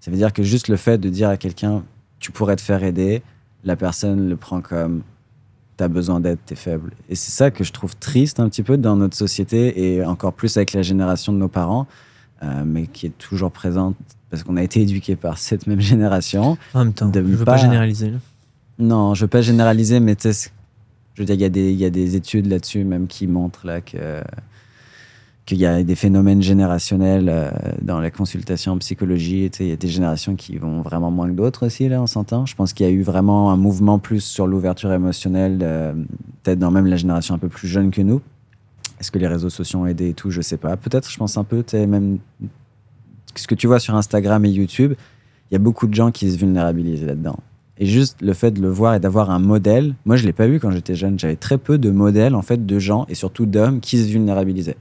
[0.01, 1.83] Ça veut dire que juste le fait de dire à quelqu'un,
[2.19, 3.23] tu pourrais te faire aider,
[3.65, 5.03] la personne le prend comme
[5.77, 6.93] t'as besoin d'aide, t'es faible.
[7.09, 10.33] Et c'est ça que je trouve triste un petit peu dans notre société et encore
[10.33, 11.87] plus avec la génération de nos parents,
[12.43, 13.97] euh, mais qui est toujours présente
[14.31, 16.59] parce qu'on a été éduqués par cette même génération.
[16.75, 18.11] En même temps, De je veux pas- généraliser.
[18.11, 18.19] là.
[18.79, 20.51] Non, je veux pas généraliser, mais tu sais,
[21.15, 23.27] je veux dire, il y, a des- il y a des études là-dessus même qui
[23.27, 24.23] montrent là que
[25.45, 27.51] qu'il y a des phénomènes générationnels euh,
[27.81, 29.51] dans la consultation en psychologie.
[29.51, 32.07] Tu Il y a des générations qui vont vraiment moins que d'autres aussi, là, on
[32.07, 32.47] s'entend.
[32.47, 35.93] Je pense qu'il y a eu vraiment un mouvement plus sur l'ouverture émotionnelle, euh,
[36.43, 38.21] peut-être dans même la génération un peu plus jeune que nous.
[39.01, 40.31] Est-ce que les réseaux sociaux ont aidé et tout?
[40.31, 40.77] Je sais pas.
[40.77, 42.19] Peut-être, je pense un peu, tu sais, même
[43.35, 44.95] ce que tu vois sur Instagram et YouTube,
[45.51, 47.37] il y a beaucoup de gens qui se vulnérabilisent là-dedans.
[47.79, 50.47] Et juste le fait de le voir et d'avoir un modèle, moi je l'ai pas
[50.47, 51.19] vu quand j'étais jeune.
[51.19, 54.77] J'avais très peu de modèles en fait de gens et surtout d'hommes qui se vulnérabilisaient.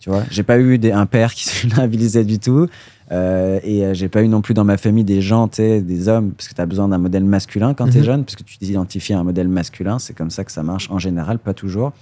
[0.00, 2.66] Tu vois, j'ai pas eu des, un père qui se vulnérabilisait du tout.
[3.12, 5.80] Euh, et euh, j'ai pas eu non plus dans ma famille des gens, tu sais,
[5.80, 8.04] des hommes, parce que tu as besoin d'un modèle masculin quand tu es Mhm.
[8.06, 9.98] jeune, parce que tu t'identifies à un modèle masculin.
[9.98, 11.92] C'est comme ça que ça marche en général, pas toujours.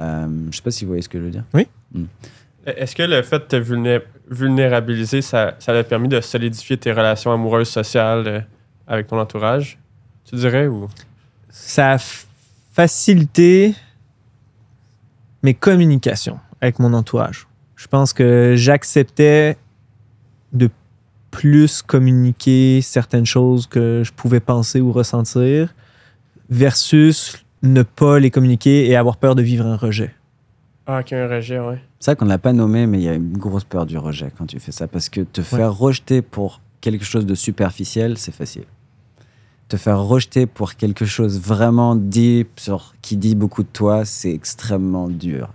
[0.00, 1.44] Euh, je sais pas si vous voyez ce que je veux dire.
[2.66, 4.00] Est-ce que le fait de te vulné-
[4.30, 8.40] vulnérabiliser, ça ça t'a permis de solidifier tes relations amoureuses, sociales euh,
[8.88, 9.78] avec ton entourage,
[10.24, 10.66] tu dirais?
[10.66, 10.88] Ou...
[11.50, 11.98] Ça a
[12.72, 13.74] facilité
[15.42, 17.46] mes communications avec mon entourage.
[17.76, 19.56] Je pense que j'acceptais
[20.52, 20.70] de
[21.30, 25.74] plus communiquer certaines choses que je pouvais penser ou ressentir
[26.48, 30.14] versus ne pas les communiquer et avoir peur de vivre un rejet.
[30.86, 31.80] Ah, qu'il y a un rejet, ouais.
[31.98, 33.98] C'est vrai qu'on ne l'a pas nommé, mais il y a une grosse peur du
[33.98, 34.86] rejet quand tu fais ça.
[34.86, 38.64] Parce que te faire rejeter pour quelque chose de superficiel, c'est facile.
[39.68, 44.30] Te faire rejeter pour quelque chose vraiment deep, sur, qui dit beaucoup de toi, c'est
[44.30, 45.50] extrêmement dur.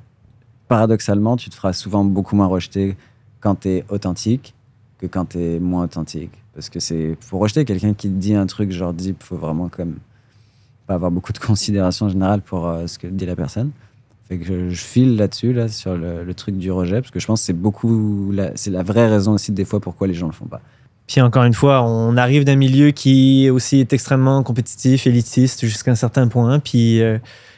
[0.71, 2.95] Paradoxalement, tu te feras souvent beaucoup moins rejeter
[3.41, 4.55] quand tu es authentique
[4.99, 6.31] que quand tu es moins authentique.
[6.53, 9.67] Parce que c'est pour rejeter quelqu'un qui te dit un truc genre deep, faut vraiment
[9.67, 9.97] comme
[10.87, 13.71] pas avoir beaucoup de considération générale pour euh, ce que dit la personne.
[14.29, 17.41] Fait que je, file là-dessus, là, sur le, truc du rejet, parce que je pense
[17.41, 20.45] que c'est beaucoup, c'est la vraie raison aussi des fois pourquoi les gens le font
[20.45, 20.61] pas.
[21.11, 25.91] Puis encore une fois, on arrive d'un milieu qui aussi est extrêmement compétitif, élitiste jusqu'à
[25.91, 26.59] un certain point.
[26.59, 27.17] Puis euh,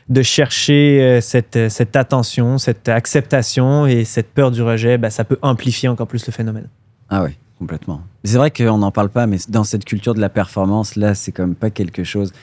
[0.09, 5.11] de chercher euh, cette, euh, cette attention, cette acceptation et cette peur du rejet, ben,
[5.11, 6.67] ça peut amplifier encore plus le phénomène.
[7.11, 8.01] Ah ouais, complètement.
[8.23, 11.31] C'est vrai qu'on n'en parle pas, mais dans cette culture de la performance, là, c'est
[11.31, 12.33] comme pas quelque chose.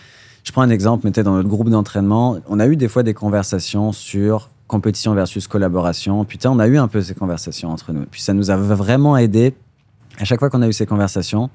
[0.44, 3.90] Je prends un exemple, dans notre groupe d'entraînement, on a eu des fois des conversations
[3.90, 6.24] sur compétition versus collaboration.
[6.38, 8.06] Sais, on a eu un peu ces conversations entre nous.
[8.08, 9.54] Puis ça nous a vraiment aidé
[10.18, 11.50] à chaque fois qu'on a eu ces conversations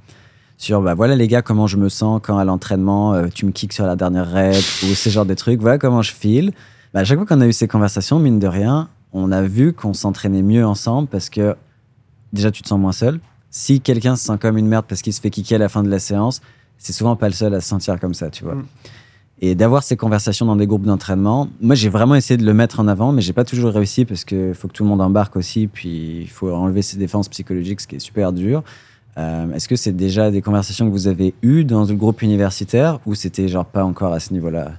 [0.58, 3.52] sur bah voilà les gars comment je me sens quand à l'entraînement euh, tu me
[3.52, 6.54] kicks sur la dernière rep ou ce genre de trucs voilà comment je file.
[6.94, 9.74] Bah, à chaque fois qu'on a eu ces conversations mine de rien on a vu
[9.74, 11.56] qu'on s'entraînait mieux ensemble parce que
[12.34, 13.20] déjà tu te sens moins seul.
[13.50, 15.84] Si quelqu'un se sent comme une merde parce qu'il se fait kicker à la fin
[15.84, 16.42] de la séance
[16.78, 18.56] c'est souvent pas le seul à se sentir comme ça tu vois.
[18.56, 18.66] Mm.
[19.42, 22.80] Et d'avoir ces conversations dans des groupes d'entraînement moi j'ai vraiment essayé de le mettre
[22.80, 25.36] en avant mais j'ai pas toujours réussi parce que faut que tout le monde embarque
[25.36, 28.64] aussi puis il faut enlever ses défenses psychologiques ce qui est super dur
[29.18, 33.00] euh, Est-ce que c'est déjà des conversations que vous avez eues dans le groupe universitaire
[33.06, 34.74] ou c'était genre pas encore à ce niveau-là?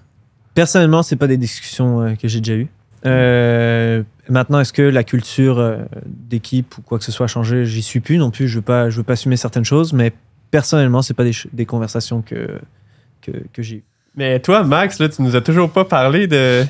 [0.55, 2.69] Personnellement, c'est pas des discussions euh, que j'ai déjà eues.
[3.07, 7.65] Euh, maintenant, est-ce que la culture d'équipe ou quoi que ce soit a changé?
[7.65, 8.49] J'y suis plus non plus.
[8.49, 10.13] Je veux pas, je veux pas assumer certaines choses, mais
[10.51, 12.59] personnellement, c'est pas des conversations que
[13.21, 13.85] que, que j'ai eues.
[14.17, 16.65] Mais toi, Max, là, tu nous as toujours pas parlé de,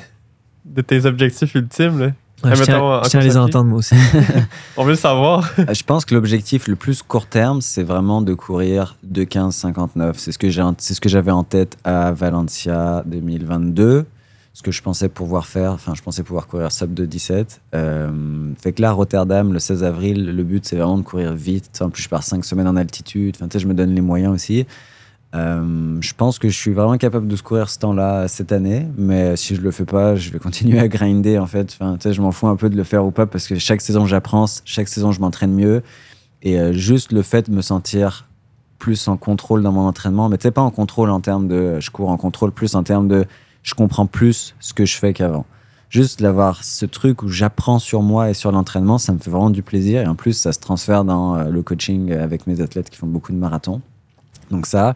[0.65, 1.99] de tes objectifs ultimes.
[1.99, 2.05] Là.
[2.43, 3.95] Ouais, je tiens, en je tiens à les entendre moi aussi.
[4.77, 5.49] On veut le savoir.
[5.59, 10.13] Euh, Je pense que l'objectif le plus court terme, c'est vraiment de courir 2.15.59.
[10.17, 14.05] C'est ce que j'ai, en- c'est ce que j'avais en tête à Valencia 2022.
[14.53, 17.61] Ce que je pensais pouvoir faire, enfin, je pensais pouvoir courir sub de 17.
[17.75, 18.09] Euh,
[18.59, 21.79] fait que là, Rotterdam, le 16 avril, le but, c'est vraiment de courir vite.
[21.81, 23.35] En plus, je pars 5 semaines en altitude.
[23.37, 24.65] Enfin, tu sais, je me donne les moyens aussi.
[25.35, 29.35] Euh, je pense que je suis vraiment capable de courir ce temps-là cette année, mais
[29.35, 31.77] si je le fais pas, je vais continuer à grinder en fait.
[31.79, 34.05] Enfin, je m'en fous un peu de le faire ou pas parce que chaque saison
[34.05, 35.83] j'apprends, chaque saison je m'entraîne mieux
[36.43, 38.27] et euh, juste le fait de me sentir
[38.79, 41.79] plus en contrôle dans mon entraînement, mais tu sais pas en contrôle en termes de
[41.79, 43.25] je cours en contrôle, plus en termes de
[43.63, 45.45] je comprends plus ce que je fais qu'avant.
[45.89, 49.49] Juste d'avoir ce truc où j'apprends sur moi et sur l'entraînement, ça me fait vraiment
[49.49, 52.89] du plaisir et en plus ça se transfère dans euh, le coaching avec mes athlètes
[52.89, 53.81] qui font beaucoup de marathons.
[54.51, 54.93] Donc ça.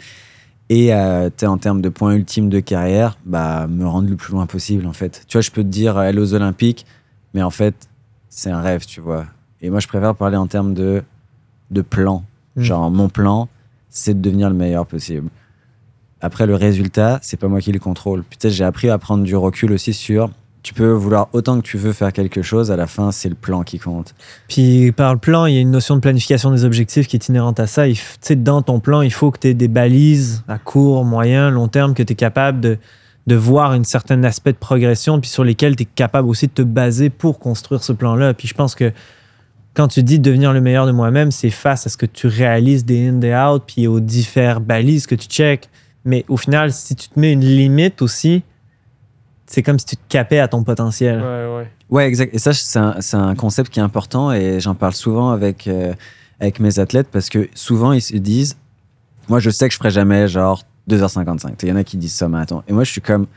[0.70, 4.46] Et euh, en termes de points ultimes de carrière, bah, me rendre le plus loin
[4.46, 5.26] possible, en fait.
[5.28, 6.86] Tu vois, je peux te dire euh, aller aux Olympiques,
[7.34, 7.90] mais en fait,
[8.30, 9.26] c'est un rêve, tu vois.
[9.62, 11.04] Et moi, je préfère parler en termes de,
[11.72, 12.24] de plan.
[12.56, 12.62] Mm.
[12.62, 13.50] Genre, mon plan,
[13.90, 15.28] c'est de devenir le meilleur possible.
[16.22, 18.24] Après, le résultat, c'est pas moi qui le contrôle.
[18.40, 20.30] Sais, j'ai appris à prendre du recul aussi sur.
[20.64, 23.36] Tu peux vouloir autant que tu veux faire quelque chose, à la fin, c'est le
[23.36, 24.14] plan qui compte.
[24.48, 27.28] Puis par le plan, il y a une notion de planification des objectifs qui est
[27.30, 27.88] inhérente à ça.
[27.88, 31.50] Tu sais, dans ton plan, il faut que tu aies des balises à court, moyen,
[31.50, 32.78] long terme, que tu es capable de,
[33.26, 36.54] de voir un certain aspect de progression, puis sur lesquels tu es capable aussi de
[36.54, 38.36] te baser pour construire ce plan-là.
[38.36, 38.92] Puis je pense que
[39.74, 42.86] quand tu dis devenir le meilleur de moi-même, c'est face à ce que tu réalises
[42.86, 45.70] des in, des out, puis aux différentes balises que tu check.
[46.04, 48.44] Mais au final, si tu te mets une limite aussi,
[49.52, 51.20] c'est comme si tu te capais à ton potentiel.
[51.20, 51.72] Ouais, ouais.
[51.90, 52.34] Ouais, exact.
[52.34, 55.68] Et ça, c'est un, c'est un concept qui est important et j'en parle souvent avec,
[55.68, 55.94] euh,
[56.40, 58.58] avec mes athlètes parce que souvent, ils se disent
[59.28, 61.56] Moi, je sais que je ferai jamais genre 2h55.
[61.64, 62.64] Il y en a qui disent ça, mais attends.
[62.70, 63.28] Et moi, je suis comme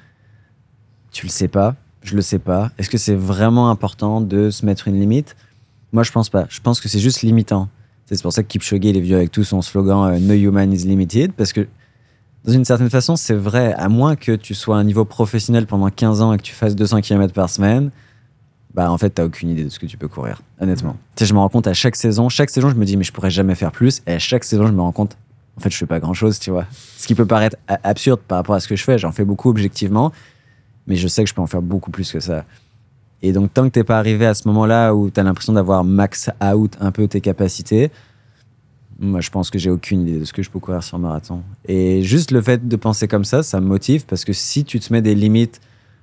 [1.10, 2.70] Tu le sais pas, je le sais pas.
[2.78, 5.34] Est-ce que c'est vraiment important de se mettre une limite?
[5.92, 6.46] Moi, je pense pas.
[6.48, 7.68] Je pense que c'est juste limitant.
[8.06, 10.72] C'est pour ça que Kipchoge, il est vieux avec tout son slogan euh, No Human
[10.72, 11.66] is Limited parce que
[12.44, 13.72] dans une certaine façon, c'est vrai.
[13.74, 16.52] À moins que tu sois à un niveau professionnel pendant 15 ans et que tu
[16.52, 17.90] fasses 200 km par semaine,
[18.74, 20.96] bah en fait, t'as aucune idée de ce que tu peux courir, honnêtement.
[21.14, 23.04] Tu sais, je me rends compte à chaque saison, chaque saison, je me dis, mais
[23.04, 24.02] je pourrais jamais faire plus.
[24.06, 25.16] Et à chaque saison, je me rends compte,
[25.56, 26.66] en fait, je fais pas grand chose, tu vois.
[26.98, 29.48] Ce qui peut paraître absurde par rapport à ce que je fais, j'en fais beaucoup
[29.48, 30.12] objectivement,
[30.86, 32.44] mais je sais que je peux en faire beaucoup plus que ça.
[33.22, 36.28] Et donc, tant que t'es pas arrivé à ce moment-là où t'as l'impression d'avoir max
[36.44, 37.90] out un peu tes capacités,
[39.00, 41.42] moi, je pense que j'ai aucune idée de ce que je peux courir sur marathon.
[41.66, 44.78] Et juste le fait de penser comme ça, ça me motive parce que si tu
[44.80, 45.60] te mets des limites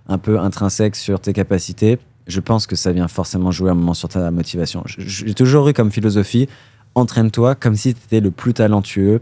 [0.07, 3.93] un peu intrinsèques sur tes capacités, je pense que ça vient forcément jouer un moment
[3.93, 4.83] sur ta motivation.
[4.85, 6.47] J'ai toujours eu comme philosophie,
[6.95, 9.21] entraîne-toi comme si tu étais le plus talentueux,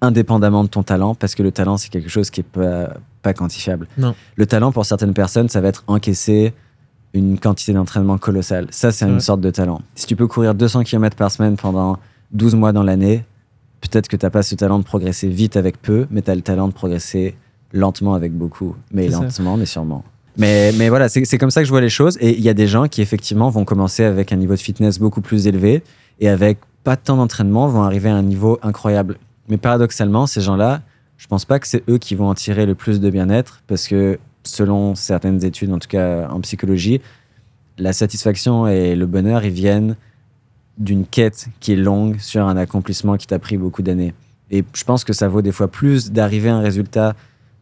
[0.00, 3.34] indépendamment de ton talent, parce que le talent, c'est quelque chose qui est pas, pas
[3.34, 3.88] quantifiable.
[3.98, 4.14] Non.
[4.36, 6.54] Le talent, pour certaines personnes, ça va être encaisser
[7.14, 8.68] une quantité d'entraînement colossale.
[8.70, 9.10] Ça, c'est Ouais.
[9.10, 9.80] une sorte de talent.
[9.96, 11.98] Si tu peux courir 200 km par semaine pendant
[12.32, 13.24] 12 mois dans l'année,
[13.80, 16.34] peut-être que tu n'as pas ce talent de progresser vite avec peu, mais tu as
[16.34, 17.36] le talent de progresser
[17.72, 18.76] lentement avec beaucoup.
[18.92, 19.20] Mais ça.
[19.20, 20.04] lentement, mais sûrement.
[20.36, 22.16] Mais, mais voilà, c'est comme ça que je vois les choses.
[22.20, 24.98] Et il y a des gens qui, effectivement, vont commencer avec un niveau de fitness
[24.98, 25.82] beaucoup plus élevé
[26.20, 29.18] et avec pas temps d'entraînement, vont arriver à un niveau incroyable.
[29.48, 30.82] Mais paradoxalement, ces gens-là,
[31.16, 33.88] je pense pas que c'est eux qui vont en tirer le plus de bien-être parce
[33.88, 37.00] que, selon certaines études, en tout cas en psychologie,
[37.76, 39.96] la satisfaction et le bonheur, ils viennent
[40.78, 44.14] d'une quête qui est longue sur un accomplissement qui t'a pris beaucoup d'années.
[44.50, 47.14] Et je pense que ça vaut des fois plus d'arriver à un résultat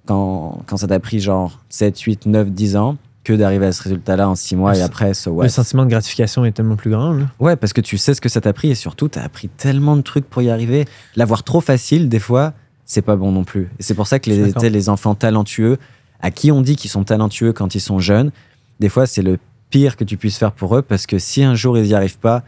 [0.04, 3.82] quand, quand ça t'a pris genre 7, 8, 9, 10 ans que d'arriver à ce
[3.82, 5.44] résultat-là en 6 mois Le et après, so what?
[5.44, 7.12] Le sentiment de gratification est tellement plus grand.
[7.12, 7.26] là.
[7.40, 9.96] Ouais, parce que tu sais ce que ça t'a pris et surtout, t'as appris tellement
[9.96, 10.84] de trucs pour y arriver.
[11.16, 12.52] L'avoir trop facile, des fois,
[12.84, 13.68] c'est pas bon non plus.
[13.80, 15.78] Et c'est pour ça que les, les enfants talentueux,
[16.20, 18.30] à qui on dit qu'ils sont talentueux quand ils sont jeunes,
[18.78, 19.38] des fois, c'est le
[19.70, 22.18] pire que tu puisses faire pour eux parce que si un jour ils n'y arrivent
[22.18, 22.44] pas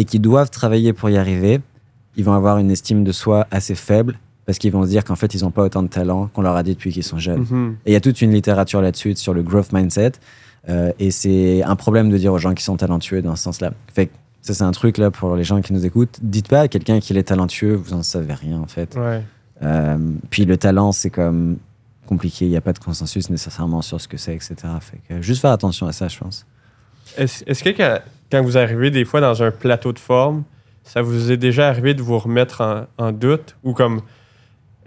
[0.00, 1.60] et qu'ils doivent travailler pour y arriver,
[2.16, 5.14] ils vont avoir une estime de soi assez faible parce qu'ils vont se dire qu'en
[5.14, 7.46] fait, ils n'ont pas autant de talent qu'on leur a dit depuis qu'ils sont jeunes.
[7.50, 7.76] Mhm.
[7.84, 10.12] Et il y a toute une littérature là-dessus, sur le growth mindset.
[10.70, 13.74] Euh, et c'est un problème de dire aux gens qui sont talentueux dans ce sens-là.
[13.92, 16.18] Fait que ça, c'est un truc là pour les gens qui nous écoutent.
[16.22, 18.96] Dites pas à quelqu'un qu'il est talentueux, vous en savez rien en fait.
[18.96, 19.22] Ouais.
[19.62, 19.98] Euh,
[20.30, 21.58] puis le talent, c'est comme
[22.06, 22.46] compliqué.
[22.46, 24.54] Il n'y a pas de consensus nécessairement sur ce que c'est, etc.
[24.80, 26.46] Fait que juste faire attention à ça, je pense.
[27.18, 28.00] Est-ce est-ce que quand,
[28.30, 30.44] quand vous arrivez des fois dans un plateau de forme,
[30.84, 32.60] ça vous est déjà arrivé de vous remettre
[32.98, 33.56] en, en doute?
[33.64, 34.00] Ou comme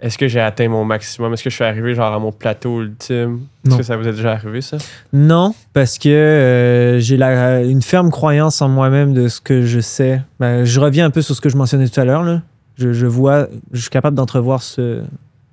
[0.00, 1.32] est-ce que j'ai atteint mon maximum?
[1.32, 3.40] Est-ce que je suis arrivé genre à mon plateau ultime?
[3.66, 4.76] Est-ce que ça vous est déjà arrivé ça?
[5.12, 9.80] Non, parce que euh, j'ai la- une ferme croyance en moi-même de ce que je
[9.80, 10.20] sais.
[10.40, 12.40] Ben, je reviens un peu sur ce que je mentionnais tout à l'heure.
[12.76, 15.02] Je, je vois, je suis capable d'entrevoir ce,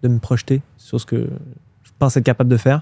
[0.04, 1.28] de me projeter sur ce que
[1.84, 2.82] je pense être capable de faire.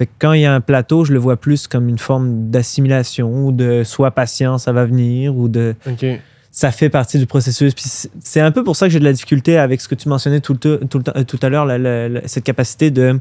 [0.00, 2.48] Fait que quand il y a un plateau, je le vois plus comme une forme
[2.50, 5.74] d'assimilation ou de soit patient, ça va venir, ou de
[6.50, 7.74] ça fait partie du processus.
[7.74, 10.08] Puis c'est- un peu pour ça que j'ai de la difficulté avec ce que tu
[10.08, 13.20] mentionnais tout, le tout, le euh, tout à l'heure, la- la- la- cette capacité de.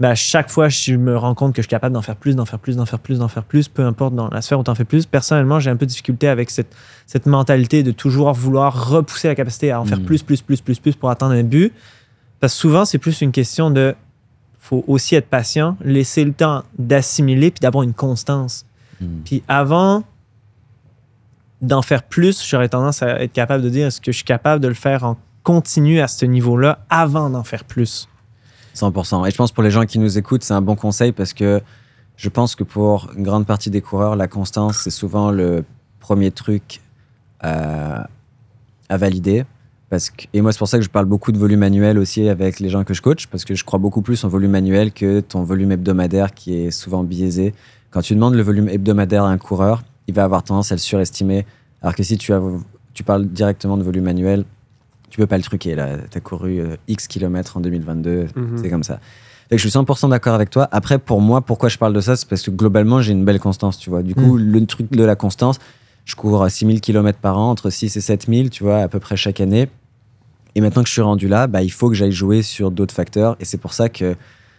[0.00, 2.44] ben, chaque fois, je me rends compte que je suis capable d'en faire plus, d'en
[2.46, 4.70] faire plus, d'en faire plus, d'en faire plus, peu importe dans la sphère où tu
[4.70, 5.04] en fais plus.
[5.06, 6.74] Personnellement, j'ai un peu de difficulté avec cette,
[7.06, 10.04] cette mentalité de toujours vouloir repousser la capacité à en faire Mm.
[10.04, 11.72] plus, plus, plus, plus, plus pour atteindre un but.
[12.40, 13.94] Parce que souvent, c'est plus une question de.
[14.66, 18.66] Faut aussi être patient, laisser le temps d'assimiler puis d'avoir une constance.
[19.00, 19.20] Hmm.
[19.24, 20.02] Puis avant
[21.62, 24.60] d'en faire plus, j'aurais tendance à être capable de dire est-ce que je suis capable
[24.60, 28.08] de le faire en continu à ce niveau-là avant d'en faire plus?
[28.74, 29.26] 100%.
[29.26, 31.62] Et je pense pour les gens qui nous écoutent, c'est un bon conseil parce que
[32.16, 35.64] je pense que pour une grande partie des coureurs, la constance, c'est souvent le
[36.00, 36.80] premier truc
[37.40, 38.08] à,
[38.88, 39.44] à valider.
[39.88, 42.28] Parce que, et moi, c'est pour ça que je parle beaucoup de volume annuel aussi
[42.28, 44.92] avec les gens que je coach, parce que je crois beaucoup plus en volume annuel
[44.92, 47.54] que ton volume hebdomadaire qui est souvent biaisé.
[47.90, 50.80] Quand tu demandes le volume hebdomadaire à un coureur, il va avoir tendance à le
[50.80, 51.46] surestimer.
[51.82, 52.42] Alors que si tu, as,
[52.94, 54.44] tu parles directement de volume annuel,
[55.08, 55.76] tu peux pas le truquer.
[55.76, 58.58] Là, tu as couru euh, X kilomètres en 2022, Mhm.
[58.60, 58.98] c'est comme ça.
[59.48, 60.68] Fait que je suis 100% d'accord avec toi.
[60.72, 63.38] Après, pour moi, pourquoi je parle de ça, c'est parce que globalement, j'ai une belle
[63.38, 64.02] constance, tu vois.
[64.02, 65.60] Du coup, le truc de la constance,
[66.06, 68.98] je cours à 6000 km par an, entre 6 et 7000, tu vois, à peu
[69.00, 69.68] près chaque année.
[70.54, 72.94] Et maintenant que je suis rendu là, bah, il faut que j'aille jouer sur d'autres
[72.94, 73.36] facteurs.
[73.40, 74.16] Et c'est pour ça que,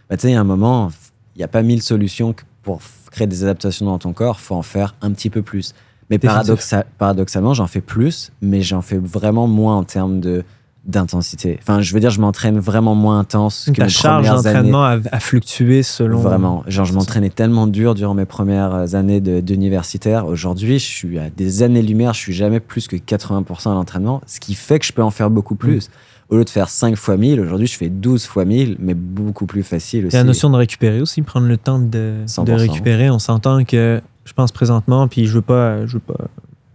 [0.10, 0.92] bah, tu sais, il y a un moment,
[1.36, 4.62] il n'y a pas mille solutions pour créer des adaptations dans ton corps, faut en
[4.62, 5.74] faire un petit peu plus.
[6.10, 10.44] Mais paradoxa- paradoxalement, j'en fais plus, mais j'en fais vraiment moins en termes de
[10.88, 11.60] d'intensité.
[11.62, 14.98] Enfin, je veux dire, je m'entraîne vraiment moins intense que Ta mes charge d'entraînement a,
[15.12, 16.20] a fluctué selon.
[16.20, 16.64] Vraiment.
[16.68, 20.26] Genre, je m'entraînais tellement dur durant mes premières années d'universitaire.
[20.26, 22.14] Aujourd'hui, je suis à des années-lumière.
[22.14, 25.12] Je suis jamais plus que 80% à l'entraînement, ce qui fait que je peux en
[25.12, 25.58] faire beaucoup Mm.
[25.58, 25.90] plus.
[26.30, 29.46] Au lieu de faire 5 fois 1000, aujourd'hui, je fais 12 fois 1000, mais beaucoup
[29.46, 30.16] plus facile Il aussi.
[30.16, 32.56] y a la notion de récupérer aussi, prendre le temps de, de 100%.
[32.56, 33.10] récupérer.
[33.10, 36.26] On s'entend que, je pense présentement, puis je veux pas, je veux pas,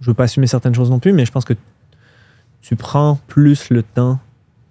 [0.01, 1.53] je veux pas assumer certaines choses non plus, mais je pense que
[2.63, 4.19] tu prends plus le temps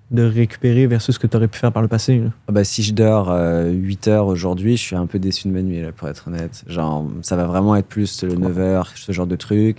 [0.10, 2.20] de récupérer versus ce que tu aurais pu faire par le passé.
[2.20, 2.32] là?
[2.48, 5.54] Ah bah, si je dors euh, 8 heures aujourd'hui, je suis un peu déçu de
[5.54, 6.64] ma nuit, là, pour être honnête.
[6.68, 9.78] Genre, ça va vraiment être plus le 9 heures, ce genre de truc.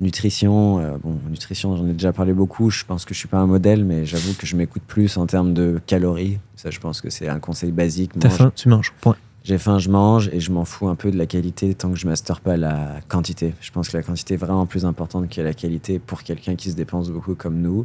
[0.00, 2.70] Nutrition, euh, bon, nutrition, j'en ai déjà parlé beaucoup.
[2.70, 5.26] Je pense que je suis pas un modèle, mais j'avoue que je m'écoute plus en
[5.26, 6.40] termes de calories.
[6.56, 8.18] Ça, je pense que c'est un conseil basique.
[8.18, 8.92] T'as faim, tu manges.
[9.00, 9.16] Point.
[9.44, 11.98] J'ai faim, je mange et je m'en fous un peu de la qualité tant que
[11.98, 13.54] je master pas la quantité.
[13.60, 16.70] Je pense que la quantité est vraiment plus importante que la qualité pour quelqu'un qui
[16.70, 17.84] se dépense beaucoup comme nous.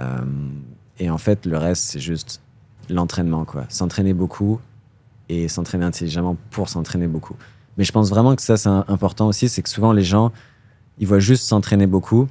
[0.00, 0.18] Euh,
[0.98, 2.42] et en fait, le reste, c'est juste
[2.88, 3.66] l'entraînement, quoi.
[3.68, 4.58] S'entraîner beaucoup
[5.28, 7.36] et s'entraîner intelligemment pour s'entraîner beaucoup.
[7.78, 10.32] Mais je pense vraiment que ça, c'est important aussi, c'est que souvent les gens,
[10.98, 12.28] ils voient juste s'entraîner beaucoup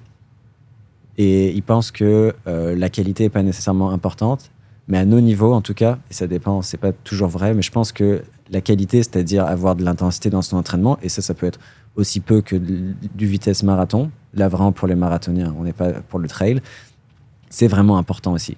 [1.18, 4.52] et ils pensent que euh, la qualité n'est pas nécessairement importante.
[4.90, 7.62] Mais à nos niveaux, en tout cas, et ça dépend, c'est pas toujours vrai, mais
[7.62, 11.34] je pense que la qualité, c'est-à-dire avoir de l'intensité dans son entraînement, et ça, ça
[11.34, 11.60] peut être
[11.96, 14.10] aussi peu que de- du vitesse marathon.
[14.34, 16.62] Là, vraiment pour les marathoniens, on n'est pas pour le trail.
[17.50, 18.58] C'est vraiment important aussi.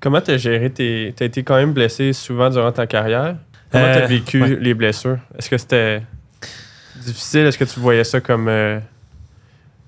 [0.00, 1.12] Comment t'as géré tes.
[1.16, 3.36] T'as été quand même blessé souvent durant ta carrière?
[3.70, 4.56] Comment Euh, t'as vécu ouais.
[4.60, 5.18] les blessures?
[5.38, 6.02] Est-ce que c'était
[7.04, 7.46] difficile?
[7.46, 8.78] Est-ce que tu voyais ça comme euh,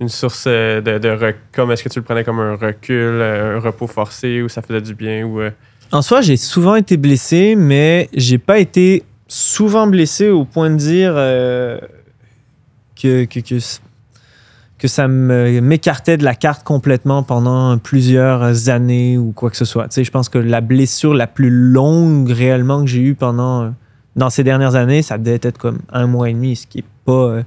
[0.01, 2.97] une source euh, de, de rec- comme Est-ce que tu le prenais comme un recul,
[2.97, 5.25] euh, un repos forcé ou ça faisait du bien?
[5.27, 5.51] Ou, euh,
[5.93, 10.77] En soi, j'ai souvent été blessé, mais j'ai pas été souvent blessé au point de
[10.77, 11.79] dire euh,
[13.01, 13.59] que, que, que,
[14.79, 19.85] que ça m'écartait de la carte complètement pendant plusieurs années ou quoi que ce soit.
[19.89, 23.63] Tu sais, je pense que la blessure la plus longue réellement que j'ai eue pendant
[23.63, 23.71] euh,
[24.17, 26.85] dans ces dernières années, ça devait être comme un mois et demi, ce qui est
[27.05, 27.43] pas, euh,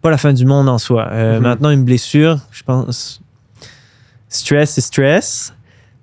[0.00, 1.08] pas la fin du monde en soi.
[1.10, 1.42] Euh, Mhm.
[1.42, 3.20] Maintenant, une blessure, je pense,
[4.28, 5.52] stress, c'est stress.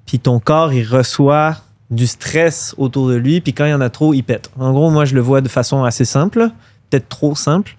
[0.06, 1.58] Puis ton corps, il reçoit
[1.90, 3.42] du stress autour de lui.
[3.42, 4.50] Puis quand il y en a trop, il pète.
[4.60, 6.50] En gros, moi, je le vois de façon assez simple,
[6.90, 7.76] peut-être trop simple.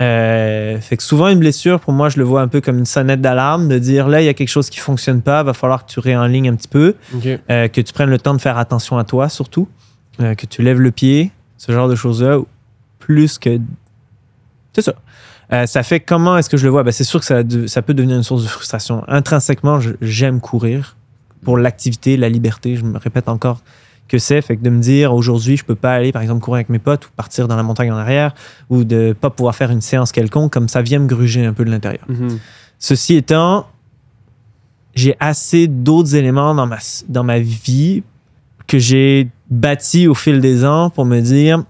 [0.00, 2.86] Euh, fait que souvent, une blessure, pour moi, je le vois un peu comme une
[2.86, 5.86] sonnette d'alarme de dire là, il y a quelque chose qui fonctionne pas, va falloir
[5.86, 6.94] que tu réenlignes un petit peu,
[7.50, 9.68] euh, que tu prennes le temps de faire attention à toi surtout,
[10.20, 12.38] euh, que tu lèves le pied, ce genre de choses-là,
[12.98, 13.60] plus que.
[14.72, 14.94] C'est ça.
[15.52, 16.82] Euh, ça fait comment est-ce que je le vois?
[16.82, 19.04] Ben, c'est sûr que ça, peut devenir une source de frustration.
[19.06, 20.96] Intrinsèquement, j'aime courir
[21.44, 22.76] pour l'activité, la liberté.
[22.76, 23.60] Je me répète encore
[24.08, 24.42] que c'est.
[24.42, 26.78] Fait que de me dire aujourd'hui, je peux pas aller, par exemple, courir avec mes
[26.78, 28.34] potes ou partir dans la montagne en arrière
[28.70, 31.64] ou de pas pouvoir faire une séance quelconque, comme ça vient me gruger un peu
[31.64, 32.04] de l'intérieur.
[32.08, 32.38] Mhm.
[32.78, 33.66] Ceci étant,
[34.94, 36.78] j'ai assez d'autres éléments dans ma,
[37.08, 38.02] dans ma vie
[38.66, 41.64] que j'ai bâti au fil des ans pour me dire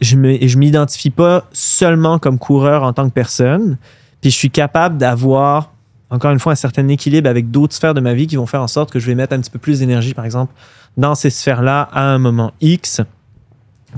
[0.00, 3.76] je me je m'identifie pas seulement comme coureur en tant que personne,
[4.20, 5.72] puis je suis capable d'avoir
[6.12, 8.62] encore une fois un certain équilibre avec d'autres sphères de ma vie qui vont faire
[8.62, 10.52] en sorte que je vais mettre un petit peu plus d'énergie par exemple
[10.96, 13.00] dans ces sphères-là à un moment X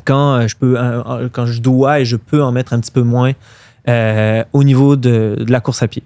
[0.05, 2.81] quand euh, je peux euh, euh, quand je dois et je peux en mettre un
[2.81, 3.33] petit peu moins
[3.89, 6.03] euh, au niveau de, de la course à pied.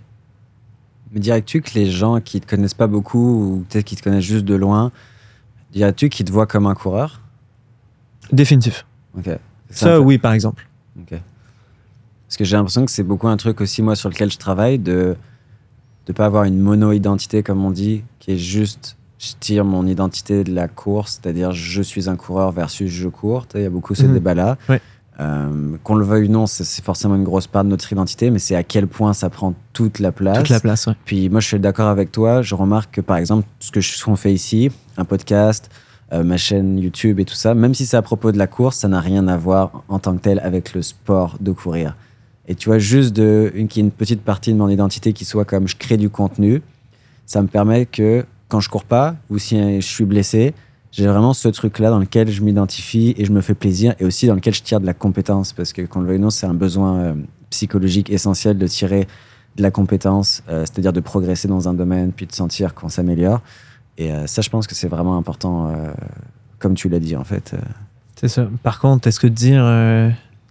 [1.13, 4.25] Mais dirais-tu que les gens qui te connaissent pas beaucoup ou peut-être qui te connaissent
[4.25, 4.93] juste de loin,
[5.73, 7.21] dirais-tu qu'ils te voient comme un coureur?
[8.33, 8.85] Définitif.
[9.71, 10.67] Ça, oui, par exemple.
[10.99, 11.19] Ok.
[12.27, 14.79] Parce que j'ai l'impression que c'est beaucoup un truc aussi, moi, sur lequel je travaille,
[14.79, 15.17] de
[16.09, 20.45] ne pas avoir une mono-identité, comme on dit, qui est juste, je tire mon identité
[20.45, 23.47] de la course, c'est-à-dire je suis un coureur versus je cours.
[23.55, 24.13] Il y a beaucoup ce Mhm.
[24.15, 24.57] débat-là.
[24.69, 24.81] Ouais.
[25.21, 28.39] Euh, Qu'on le veuille ou non, c'est forcément une grosse part de notre identité, mais
[28.39, 30.39] c'est à quel point ça prend toute la place.
[30.39, 30.93] Toute la place, ouais.
[31.05, 32.41] Puis moi, je suis d'accord avec toi.
[32.43, 35.71] Je remarque que, par exemple, ce que je- qu'on fait ici, un podcast,
[36.13, 38.77] euh, ma chaîne YouTube et tout ça, même si c'est à propos de la course,
[38.79, 41.97] ça n'a rien à voir en tant que tel avec le sport de courir.
[42.49, 45.69] Et tu vois, juste de, une, une petite partie de mon identité qui soit comme
[45.69, 46.63] je crée du contenu,
[47.27, 50.55] ça me permet que quand je cours pas ou si je suis blessé,
[50.91, 54.27] j'ai vraiment ce truc-là dans lequel je m'identifie et je me fais plaisir et aussi
[54.27, 56.47] dans lequel je tire de la compétence parce que, qu'on le veuille ou non, c'est
[56.47, 57.15] un besoin euh,
[57.51, 59.07] psychologique essentiel de tirer
[59.57, 63.43] de la compétence, euh, c'est-à-dire de progresser dans un domaine puis de sentir qu'on s'améliore.
[63.99, 65.73] Et euh, ça, je pense que c'est vraiment important,
[66.59, 67.55] comme tu l'as dit en fait.
[68.17, 68.49] C'est ça.
[68.63, 69.65] Par contre, est-ce que dire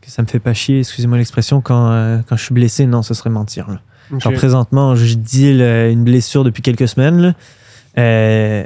[0.08, 3.04] que ça me fait pas chier, excusez-moi l'expression, quand, euh, quand je suis blessé, non,
[3.04, 3.70] ce serait mentir.
[3.70, 3.82] là.
[4.12, 4.22] Ok.
[4.22, 7.36] Genre, présentement, je deal une blessure depuis quelques semaines.
[7.98, 8.64] Euh,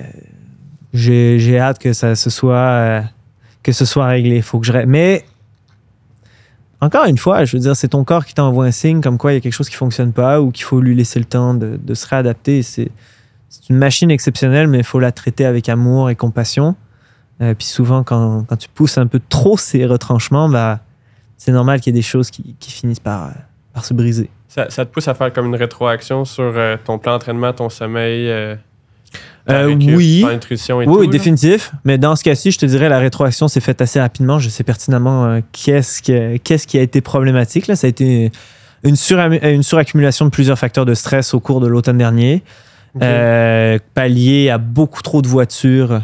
[0.93, 3.01] j'ai, j'ai hâte que ça se soit, euh,
[3.63, 4.41] que ce soit réglé.
[4.41, 4.71] Faut que je...
[4.85, 5.25] Mais,
[6.79, 9.31] encore une fois, je veux dire, c'est ton corps qui t'envoie un signe comme quoi
[9.31, 11.53] il y a quelque chose qui fonctionne pas ou qu'il faut lui laisser le temps
[11.55, 12.61] de, de se réadapter.
[12.61, 12.91] C'est,
[13.49, 16.75] c'est une machine exceptionnelle, mais il faut la traiter avec amour et compassion.
[17.41, 20.81] Euh, puis souvent, quand, quand tu pousses un peu trop ces retranchements, bah,
[21.43, 23.31] c'est normal qu'il y ait des choses qui, qui finissent par, euh,
[23.73, 24.29] par se briser.
[24.47, 27.67] Ça, ça te pousse à faire comme une rétroaction sur euh, ton plan d'entraînement, ton
[27.69, 28.55] sommeil, euh,
[29.47, 30.23] ta récup, oui.
[30.31, 30.99] nutrition et Oui, tout.
[30.99, 31.11] oui, là?
[31.11, 31.71] définitif.
[31.83, 34.37] Mais dans ce cas-ci, je te dirais, la rétroaction s'est faite assez rapidement.
[34.37, 37.65] Je sais pertinemment qu'est-ce, que- qu'est-ce qui a été problématique.
[37.65, 37.75] Là.
[37.75, 38.31] Ça a été
[38.83, 42.43] une, suraccumulation de plusieurs facteurs de stress au cours de l'automne dernier.
[42.93, 43.01] Ok.
[43.03, 46.01] euh, pallier à beaucoup trop de voitures.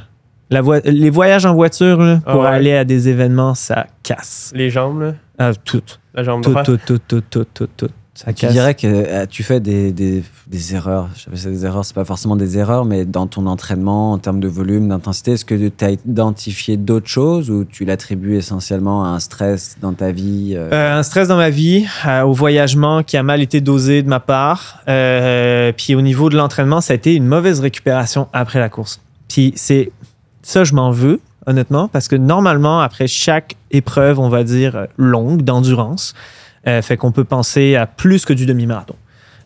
[0.49, 2.47] La les voyages en voiture là, Ah pour ouais.
[2.47, 4.51] aller à des événements, ça casse.
[4.55, 5.13] Les jambes, là?
[5.37, 5.81] Ah, tout,
[6.13, 6.65] La jambe tout, droite?
[6.65, 7.89] tout, tout, tout, tout, tout, tout.
[8.13, 8.51] Ça Tu casse.
[8.53, 11.09] dirais que euh, tu fais des, des, des erreurs.
[11.15, 13.45] Je sais pas si c'est des erreurs, c'est pas forcément des erreurs, mais dans ton
[13.45, 17.85] entraînement, en termes de volume, d'intensité, est-ce que tu as identifié d'autres choses ou tu
[17.85, 21.85] l'attribues essentiellement à un stress dans ta vie euh, Euh, un stress dans ma vie,
[22.07, 24.79] euh, au voyagement qui a mal été dosé de ma part.
[24.87, 28.99] Euh, puis au niveau de l'entraînement, ça a été une mauvaise récupération après la course.
[29.27, 29.91] Puis c'est
[30.47, 34.85] ça, je m'en veux, honnêtement, parce que normalement, après chaque épreuve, on va dire euh,
[34.95, 36.13] longue, d'endurance,
[36.67, 38.95] euh, fait qu'on peut penser à plus que du demi-marathon.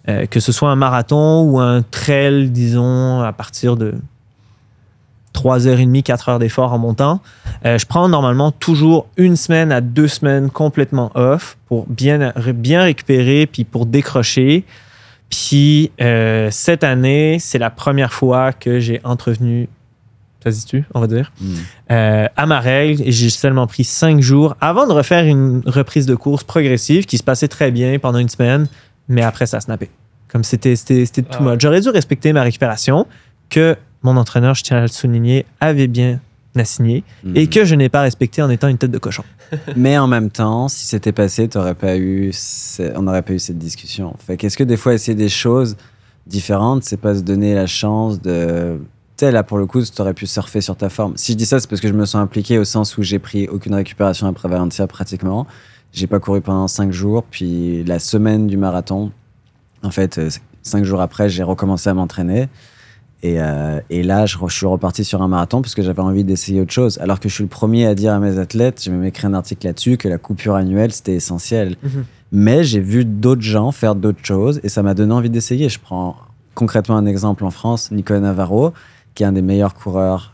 [0.09, 3.95] Euh, que ce soit un marathon ou un trail, disons, à partir de
[5.33, 7.19] 3h30, 4 heures d'effort en montant.
[7.65, 13.47] Je prends normalement toujours une semaine à deux semaines complètement off pour bien, bien récupérer
[13.47, 14.65] puis pour décrocher.
[15.31, 15.91] Puis
[16.51, 19.69] cette année, c'est la première fois que j'ai entrevenu,
[20.43, 21.53] ça se dit-tu, on va dire, hmm.
[21.91, 26.05] euh, à ma règle et j'ai seulement pris cinq jours avant de refaire une reprise
[26.05, 28.67] de course progressive qui se passait très bien pendant une semaine,
[29.07, 29.89] mais après ça snappait.
[30.27, 31.59] Comme c'était c'était c'était Ah too much.
[31.61, 33.05] J'aurais dû respecter ma récupération
[33.49, 36.19] que mon entraîneur, je tiens à le souligner, avait bien
[36.55, 37.03] assigné
[37.35, 37.49] et Hmm.
[37.49, 39.23] que je n'ai pas respecté en étant une tête de cochon.
[39.75, 43.39] Mais en même temps, si c'était passé, t'aurais pas eu, ce- on n'aurait pas eu
[43.39, 44.15] cette discussion.
[44.25, 45.77] Fait qu'est-ce que des fois essayer des choses
[46.27, 48.79] différentes, c'est pas se donner la chance de.
[49.21, 51.13] Sais, là pour le coup, tu aurais pu surfer sur ta forme.
[51.15, 53.19] Si je dis ça, c'est parce que je me sens impliqué au sens où j'ai
[53.19, 55.45] pris aucune récupération après Valencia pratiquement.
[55.93, 59.11] J'ai pas couru pendant cinq jours, puis la semaine du marathon,
[59.83, 60.31] en fait, euh,
[60.63, 62.49] cinq jours après, j'ai recommencé à m'entraîner.
[63.21, 66.23] Et, euh, et là, je, je suis reparti sur un marathon parce que j'avais envie
[66.23, 66.97] d'essayer autre chose.
[66.97, 69.35] Alors que je suis le premier à dire à mes athlètes, j'ai même écrit un
[69.35, 71.75] article là-dessus, que la coupure annuelle, c'était essentiel.
[71.83, 72.05] Mhm.
[72.31, 75.69] Mais j'ai vu d'autres gens faire d'autres choses et ça m'a donné envie d'essayer.
[75.69, 76.15] Je prends
[76.55, 78.73] concrètement un exemple en France, Nicolas Navarro,
[79.15, 80.33] qui est un des meilleurs coureurs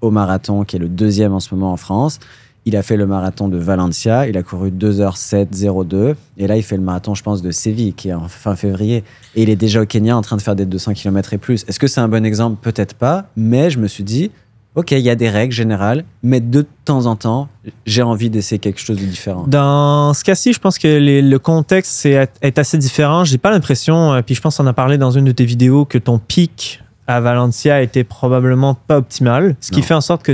[0.00, 2.18] au marathon, qui est le deuxième en ce moment en France.
[2.64, 6.76] Il a fait le marathon de Valencia, il a couru 2h07-02 et là il fait
[6.76, 9.04] le marathon, je pense, de Séville, qui est en fin février.
[9.36, 11.64] Et il est déjà au Kenya en train de faire des 200 km et plus.
[11.68, 12.58] Est-ce que c'est un bon exemple?
[12.60, 14.32] Peut-être pas, mais je me suis dit,
[14.74, 17.48] ok, il y a des règles générales, mais de temps en temps,
[17.86, 19.44] j'ai envie d'essayer quelque chose de différent.
[19.46, 20.88] Dans ce cas-ci, je pense que
[21.22, 23.24] le contexte est assez différent.
[23.24, 25.84] J'ai pas l'impression, euh, puis je pense qu'on a parlé dans une de tes vidéos,
[25.84, 29.86] que ton pic à Valencia était probablement pas optimal, ce qui Non.
[29.86, 30.32] fait en sorte que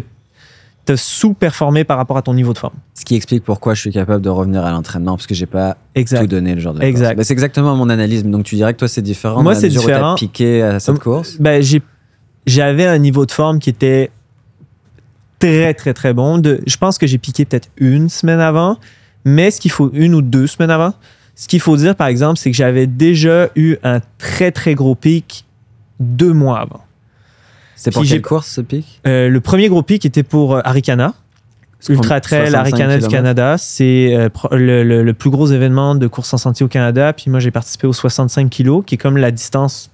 [0.85, 2.75] tu as sous-performé par rapport à ton niveau de forme.
[2.95, 5.75] Ce qui explique pourquoi je suis capable de revenir à l'entraînement, parce que j'ai pas
[5.75, 6.27] tout Exact.
[6.27, 7.05] donné le jour de la Exact.
[7.09, 7.17] course.
[7.19, 8.25] Bah, c'est exactement mon analyse.
[8.25, 10.15] Donc tu dirais que toi c'est différent Moi, c'est mesure où différent.
[10.17, 11.37] piqué à cette Hum, course.
[11.39, 11.83] Ben, j'ai-
[12.47, 14.11] j'avais un niveau de forme qui était
[15.39, 16.39] très, très, très bon.
[16.39, 18.79] De, je pense que j'ai piqué peut-être une semaine avant,
[19.25, 20.95] mais ce qu'il faut, une ou deux semaines avant,
[21.35, 24.95] ce qu'il faut dire, par exemple, c'est que j'avais déjà eu un très, très gros
[24.95, 25.45] pic
[26.03, 26.83] deux mois avant.
[27.77, 29.01] C'était pour Puis quelle course ce pic?
[29.07, 31.15] Euh, le premier gros pic était pour euh, Arikana.
[31.89, 33.09] Ultra Trail 65 Arikana du.
[33.09, 33.57] Canada.
[33.59, 37.13] C'est euh, le, le- le plus gros événement de course en sentier au Canada.
[37.13, 39.91] Puis moi, j'ai participé au 65 kilos, qui est comme la distance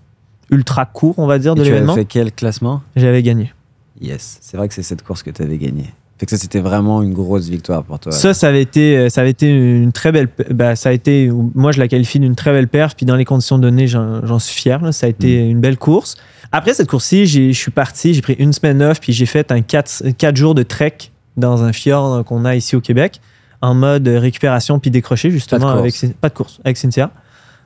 [0.50, 1.94] ultra court, on va dire, de Et tu avais l'événement.
[1.94, 2.82] fait quel classement?
[2.96, 3.54] J'avais gagné.
[4.02, 4.38] Yes.
[4.42, 5.92] C'est vrai que c'est cette course que tu avais gagnée.
[6.18, 8.10] Fait que ça c'était vraiment une grosse victoire pour toi.
[8.10, 10.28] Ça, ça avait été, euh, ça avait été une très belle.
[10.50, 12.96] bah, ça a été, moi, je la qualifie d'une très belle perf.
[12.96, 14.82] Puis dans les conditions données, j'en suis fier.
[14.82, 14.90] là.
[14.92, 15.50] Ça a été Mm.
[15.50, 16.16] une belle course.
[16.50, 19.60] Après cette course-ci, je suis parti, j'ai pris une semaine off, puis j'ai fait un
[19.60, 20.96] 4, jours de trek
[21.36, 23.20] dans un fjord qu'on a ici au Québec,
[23.60, 26.12] en mode récupération puis décroché, justement, Pas de avec course.
[26.20, 27.10] Pas de course, avec Cynthia.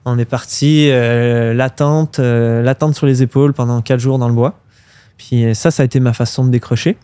[0.05, 4.35] On est parti, euh, l'attente, euh, l'attente sur les épaules pendant quatre jours dans le
[4.35, 4.59] bois.
[5.17, 6.97] Puis euh, ça, ça a été ma façon de décrocher.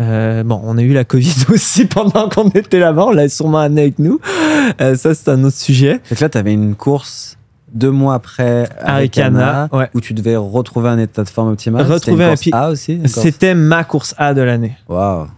[0.00, 3.06] Euh, bon, on a eu la Covid aussi pendant qu'on était là-bas.
[3.08, 4.18] On l'a sûrement amené avec nous.
[4.80, 6.00] Euh, ça, c'est un autre sujet.
[6.04, 7.36] Fait que là tu avais une course
[7.72, 9.90] deux mois après Arikana, Arikana, ouais.
[9.94, 11.86] où tu devais retrouver un état de forme optimal.
[11.86, 13.00] Retrouver une un course pi- A aussi.
[13.06, 14.76] C'était ma course A de l'année.
[14.88, 15.28] Waouh.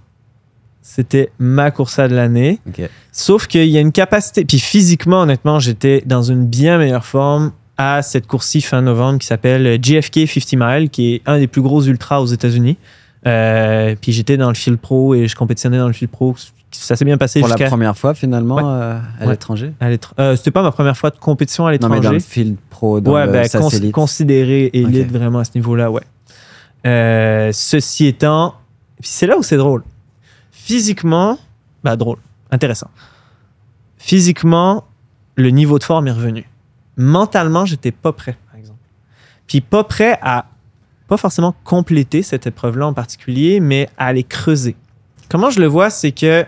[0.80, 2.58] C'était ma course A de l'année.
[2.68, 2.88] Ok.
[3.12, 4.44] Sauf qu'il y a une capacité.
[4.44, 9.26] Puis physiquement, honnêtement, j'étais dans une bien meilleure forme à cette course-ci fin novembre qui
[9.26, 12.78] s'appelle JFK 50 Mile, qui est un des plus gros ultras aux États-Unis.
[13.26, 16.34] Euh, puis j'étais dans le fil pro et je compétitionnais dans le fil pro.
[16.72, 18.62] Ça s'est bien passé Pour la première fois finalement Ouais.
[18.64, 19.30] euh, à Ouais.
[19.32, 19.72] l'étranger.
[20.18, 22.20] euh, C'était pas ma première fois de compétition à Non mais dans le l'étranger.
[22.20, 26.02] field pro, dans Ouais, le ben, cons- considéré élite vraiment à ce niveau-là, ouais.
[27.52, 28.54] Ceci étant,
[29.00, 29.84] puis c'est là où c'est drôle.
[30.50, 31.38] Physiquement,
[31.84, 32.18] bah drôle,
[32.50, 32.88] intéressant.
[33.98, 34.84] Physiquement,
[35.36, 36.48] le niveau de forme est revenu.
[36.96, 38.78] Mentalement, j'étais pas prêt, par exemple.
[39.46, 40.46] Puis pas prêt à,
[41.12, 44.76] pas forcément compléter cette épreuve-là en particulier, mais à aller creuser.
[45.28, 46.46] Comment je le vois, c'est que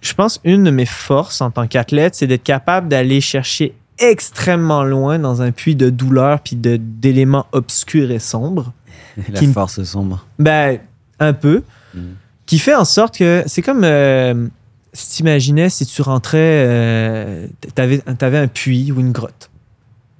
[0.00, 4.82] je pense une de mes forces en tant qu'athlète, c'est d'être capable d'aller chercher extrêmement
[4.82, 8.72] loin dans un puits de douleur puis de- d'éléments obscurs et sombres.
[9.28, 10.26] La Qui force sombre.
[10.40, 10.80] Ben,
[11.20, 11.62] un peu.
[11.94, 12.00] Mm.
[12.46, 14.48] Qui fait en sorte que c'est comme euh,
[14.92, 17.46] si tu imaginais si tu rentrais, euh,
[17.76, 19.50] t'avais avais un puits ou une grotte.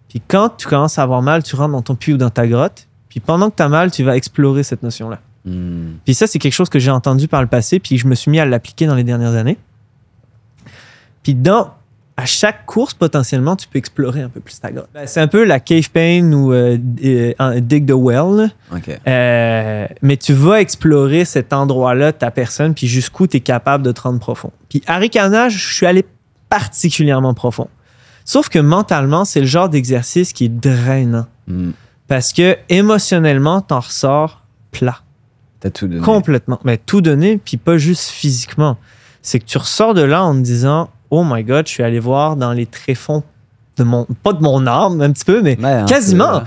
[0.09, 2.47] Puis quand tu commences à avoir mal, tu rentres dans ton puits ou dans ta
[2.47, 2.87] grotte.
[3.09, 5.21] Puis pendant que tu as mal, tu vas explorer cette notion-là.
[5.45, 5.97] Hmm.
[6.05, 8.31] Puis ça, c'est quelque chose que j'ai entendu par le passé, puis je me suis
[8.31, 9.59] mis à l'appliquer dans les dernières années.
[11.23, 11.73] Puis dans,
[12.17, 14.89] à chaque course, potentiellement, tu peux explorer un peu plus ta grotte.
[14.93, 18.51] Ben, c'est un peu la cave pain ou euh, euh, dig the well.
[19.07, 23.93] Euh, mais tu vas explorer cet endroit-là, ta personne, puis jusqu'où tu es capable de
[23.93, 24.51] te rendre profond.
[24.69, 26.05] Puis à Ricana, je suis allé
[26.49, 27.69] particulièrement profond.
[28.29, 31.25] Sauf que mentalement, c'est le genre d'exercice qui est drainant.
[31.47, 31.71] Hmm.
[32.09, 34.99] Parce que émotionnellement, t'en ressors plat.
[35.61, 36.03] T'as tout donné.
[36.03, 36.61] Complètement.
[36.63, 38.77] Mais tout donné, puis pas juste physiquement.
[39.23, 41.99] C'est que tu ressors de là en te disant Oh my God, je suis allé
[42.01, 43.23] voir dans les tréfonds
[43.79, 44.07] de mon.
[44.23, 46.43] Pas de mon âme, un petit peu, mais Ouais, un quasiment.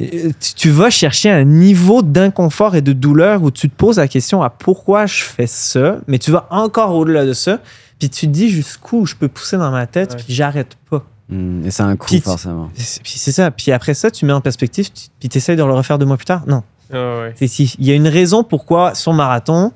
[0.00, 3.96] Euh, Tu, tu vas chercher un niveau d'inconfort et de douleur où tu te poses
[3.98, 7.58] la question à pourquoi je fais ça, mais tu vas encore au-delà de ça,
[7.98, 10.22] puis tu te dis jusqu'où je peux pousser dans ma tête, Ouais.
[10.24, 11.04] puis j'arrête pas.
[11.28, 11.64] Hmm.
[11.64, 12.70] Et c'est un coup, Puis forcément.
[12.74, 13.50] C'est- Puis c'est ça.
[13.50, 16.06] Puis après ça, tu mets en perspective, tu- puis tu essaies de le refaire deux
[16.06, 16.42] mois plus tard?
[16.46, 16.62] Non.
[16.92, 17.32] Ah ouais.
[17.36, 19.72] C'est si- Il y a une raison pourquoi sur marathon,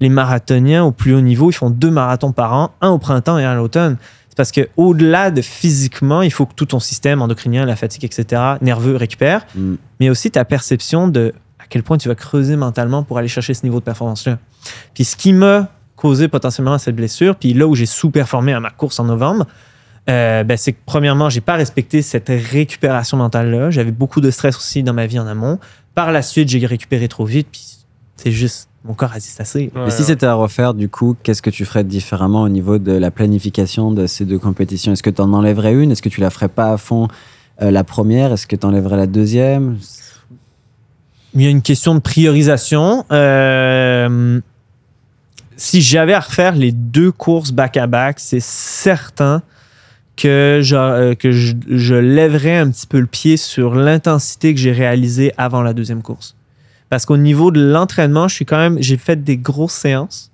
[0.00, 3.38] les marathoniens au plus haut niveau, ils font deux marathons par an, un au printemps
[3.38, 3.96] et un à l'automne.
[4.30, 8.04] C'est parce que au-delà de physiquement, il faut que tout ton système endocrinien, la fatigue,
[8.04, 9.74] etc., nerveux récupère, Hmm.
[10.00, 13.52] mais aussi ta perception de à quel point tu vas creuser mentalement pour aller chercher
[13.52, 14.38] ce niveau de performance-là.
[14.94, 18.70] Puis ce qui m'a causé potentiellement cette blessure, puis là où j'ai sous-performé à ma
[18.70, 19.46] course en novembre,
[20.08, 23.70] euh, ben, c'est que premièrement, j'ai pas respecté cette récupération mentale-là.
[23.70, 25.58] J'avais beaucoup de stress aussi dans ma vie en amont.
[25.94, 27.62] Par la suite, j'ai récupéré trop vite, puis
[28.16, 29.72] c'est juste, mon corps a dit assez.
[29.74, 32.92] Ouais, si c'était à refaire, du coup, qu'est-ce que tu ferais différemment au niveau de
[32.92, 34.92] la planification de ces deux compétitions?
[34.92, 35.90] Est-ce que tu en enlèverais une?
[35.90, 37.08] Est-ce que tu la ferais pas à fond
[37.62, 38.32] euh, la première?
[38.32, 39.78] Est-ce que tu enlèverais la deuxième?
[41.34, 43.04] Il y a une question de priorisation.
[43.10, 44.40] Euh,
[45.56, 49.42] si j'avais à refaire les deux courses back-à-back, c'est certain
[50.16, 54.60] que, je, euh, que je, je lèverais un petit peu le pied sur l'intensité que
[54.60, 56.34] j'ai réalisée avant la deuxième course.
[56.88, 60.30] Parce qu'au niveau de l'entraînement, je suis quand même, j'ai fait des grosses séances.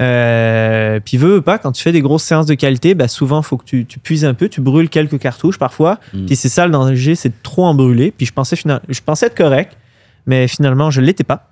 [0.00, 3.40] Euh, puis veux, veux pas, quand tu fais des grosses séances de qualité, bah souvent,
[3.40, 5.98] il faut que tu, tu puises un peu, tu brûles quelques cartouches parfois.
[6.12, 6.26] Mm.
[6.26, 8.12] Puis c'est ça le danger, c'est de trop en brûler.
[8.16, 9.76] Puis je pensais, final- je pensais être correct,
[10.26, 11.48] mais finalement, je l'étais pas.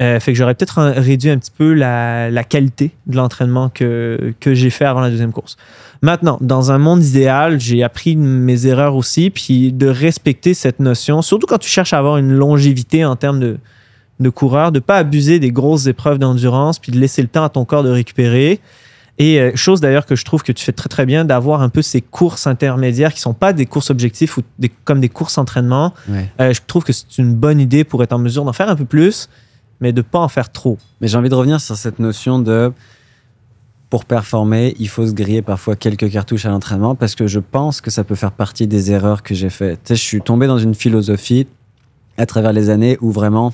[0.00, 4.32] Euh, fait que j'aurais peut-être réduit un petit peu la, la qualité de l'entraînement que,
[4.40, 5.58] que j'ai fait avant la deuxième course.
[6.00, 11.20] Maintenant, dans un monde idéal, j'ai appris mes erreurs aussi, puis de respecter cette notion,
[11.20, 13.58] surtout quand tu cherches à avoir une longévité en termes de,
[14.20, 17.50] de coureur, de pas abuser des grosses épreuves d'endurance, puis de laisser le temps à
[17.50, 18.60] ton corps de récupérer.
[19.18, 21.68] Et euh, chose d'ailleurs que je trouve que tu fais très très bien, d'avoir un
[21.68, 25.36] peu ces courses intermédiaires qui sont pas des courses objectifs ou des, comme des courses
[25.36, 25.92] entraînement.
[26.08, 26.30] Ouais.
[26.40, 28.76] Euh, je trouve que c'est une bonne idée pour être en mesure d'en faire un
[28.76, 29.28] peu plus,
[29.80, 30.78] mais de pas en faire trop.
[31.00, 32.72] Mais j'ai envie de revenir sur cette notion de
[33.90, 37.80] pour performer, il faut se griller parfois quelques cartouches à l'entraînement parce que je pense
[37.80, 39.82] que ça peut faire partie des erreurs que j'ai faites.
[39.82, 41.48] Tu sais, je suis tombé dans une philosophie
[42.16, 43.52] à travers les années où vraiment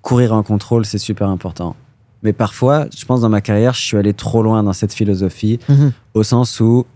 [0.00, 1.74] courir en contrôle, c'est super important.
[2.22, 5.58] Mais parfois, je pense dans ma carrière, je suis allé trop loin dans cette philosophie
[6.14, 6.86] au sens où,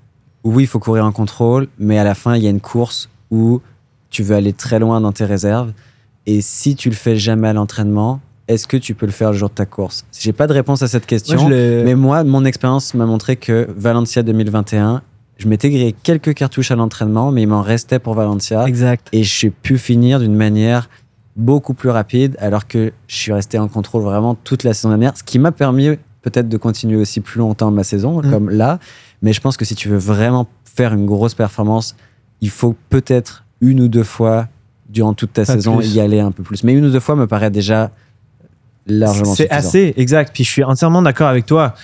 [0.44, 3.08] oui, il faut courir en contrôle, mais à la fin, il y a une course
[3.32, 3.60] où
[4.10, 5.72] tu veux aller très loin dans tes réserves.
[6.26, 9.36] Et si tu le fais jamais à l'entraînement, est-ce que tu peux le faire le
[9.36, 10.04] jour de ta course?
[10.18, 11.48] J'ai pas de réponse à cette question.
[11.48, 15.02] Mais moi, mon expérience m'a montré que Valencia 2021,
[15.38, 18.66] je m'étais grillé quelques cartouches à l'entraînement, mais il m'en restait pour Valencia.
[18.66, 19.08] Exact.
[19.12, 20.88] Et j'ai pu finir d'une manière
[21.34, 25.16] beaucoup plus rapide, alors que je suis resté en contrôle vraiment toute la saison dernière,
[25.16, 25.90] ce qui m'a permis
[26.22, 28.30] peut-être de continuer aussi plus longtemps ma saison, Mm.
[28.30, 28.78] comme là.
[29.22, 31.94] Mais je pense que si tu veux vraiment faire une grosse performance,
[32.40, 34.48] il faut peut-être une ou deux fois
[34.88, 35.94] durant toute ta Pas saison plus.
[35.94, 36.64] y aller un peu plus.
[36.64, 37.90] Mais une ou deux fois me paraît déjà
[38.86, 40.32] largement C'est assez exact.
[40.32, 41.74] Puis je suis entièrement d'accord avec toi.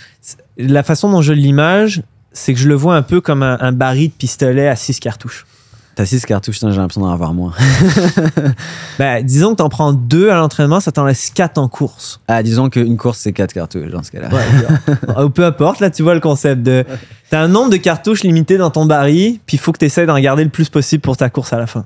[0.58, 2.02] La façon dont je l'image,
[2.32, 5.00] c'est que je le vois un peu comme un, un baril de pistolet à six
[5.00, 5.46] cartouches.
[5.94, 7.52] T'as six cartouches, putain, j'ai l'impression d'en avoir moins.
[8.98, 12.20] Ben, disons que tu en prends deux à l'entraînement, ça t'en laisse quatre en course.
[12.28, 15.24] Ah, disons qu'une course, c'est quatre cartouches dans ce cas-là.
[15.24, 16.84] Ou peu importe, là, tu vois le concept de.
[17.30, 20.06] T'as un nombre de cartouches limité dans ton baril, puis il faut que tu essaies
[20.06, 21.84] d'en garder le plus possible pour ta course à la fin.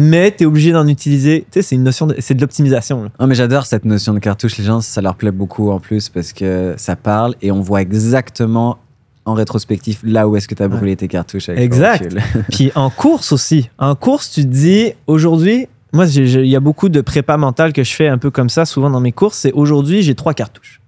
[0.00, 1.44] Mais tu es obligé d'en utiliser.
[1.50, 2.14] Tu sais, c'est une notion de.
[2.18, 3.10] C'est de l'optimisation.
[3.20, 4.56] Non, mais j'adore cette notion de cartouche.
[4.56, 7.82] Les gens, ça leur plaît beaucoup en plus parce que ça parle et on voit
[7.82, 8.78] exactement
[9.26, 11.50] en rétrospectif là où est-ce que tu as brûlé tes cartouches.
[11.50, 12.16] Avec Exact.
[12.50, 13.68] Puis en course aussi.
[13.78, 17.84] En course, tu te dis, aujourd'hui, moi, il y a beaucoup de prépa mentale que
[17.84, 19.36] je fais un peu comme ça, souvent dans mes courses.
[19.36, 20.80] C'est aujourd'hui, j'ai trois cartouches.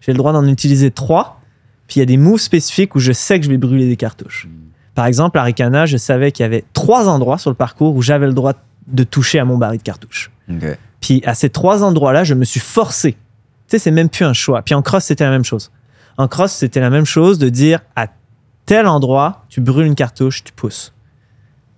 [0.00, 1.40] J'ai le droit d'en utiliser trois.
[1.86, 3.96] Puis il y a des moves spécifiques où je sais que je vais brûler des
[3.96, 4.48] cartouches.
[4.98, 8.02] Par exemple, à Ricana, je savais qu'il y avait trois endroits sur le parcours où
[8.02, 8.54] j'avais le droit
[8.88, 10.32] de toucher à mon baril de cartouche.
[11.00, 13.12] Puis à ces trois endroits-là, je me suis forcé.
[13.12, 13.18] Tu
[13.68, 14.60] sais, c'est même plus un choix.
[14.62, 15.70] Puis en cross, c'était la même chose.
[16.16, 18.08] En cross, c'était la même chose de dire à
[18.66, 20.92] tel endroit, tu brûles une cartouche, tu pousses.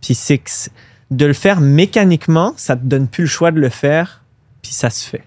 [0.00, 0.40] Puis c'est
[1.10, 4.22] de le faire mécaniquement, ça te donne plus le choix de le faire,
[4.62, 5.24] puis ça se fait.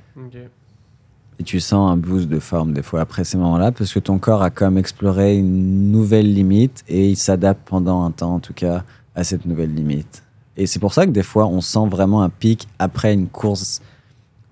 [1.39, 4.19] Et tu sens un boost de forme des fois après ces moments-là parce que ton
[4.19, 8.53] corps a comme exploré une nouvelle limite et il s'adapte pendant un temps en tout
[8.53, 8.83] cas
[9.15, 10.23] à cette nouvelle limite.
[10.57, 13.81] Et c'est pour ça que des fois on sent vraiment un pic après une course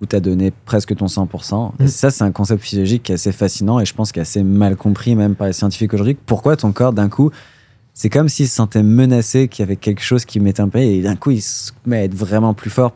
[0.01, 1.73] où tu as donné presque ton 100%.
[1.79, 1.87] Et Mm.
[1.87, 4.41] ça c'est un concept physiologique qui est assez fascinant et je pense qu'il est assez
[4.43, 6.15] mal compris même par les scientifiques aujourd'hui.
[6.25, 7.29] Pourquoi ton corps d'un coup
[7.93, 10.79] c'est comme s'il se sentait menacé qu'il y avait quelque chose qui mettait un peu
[10.79, 12.93] et d'un coup il se met à être vraiment plus fort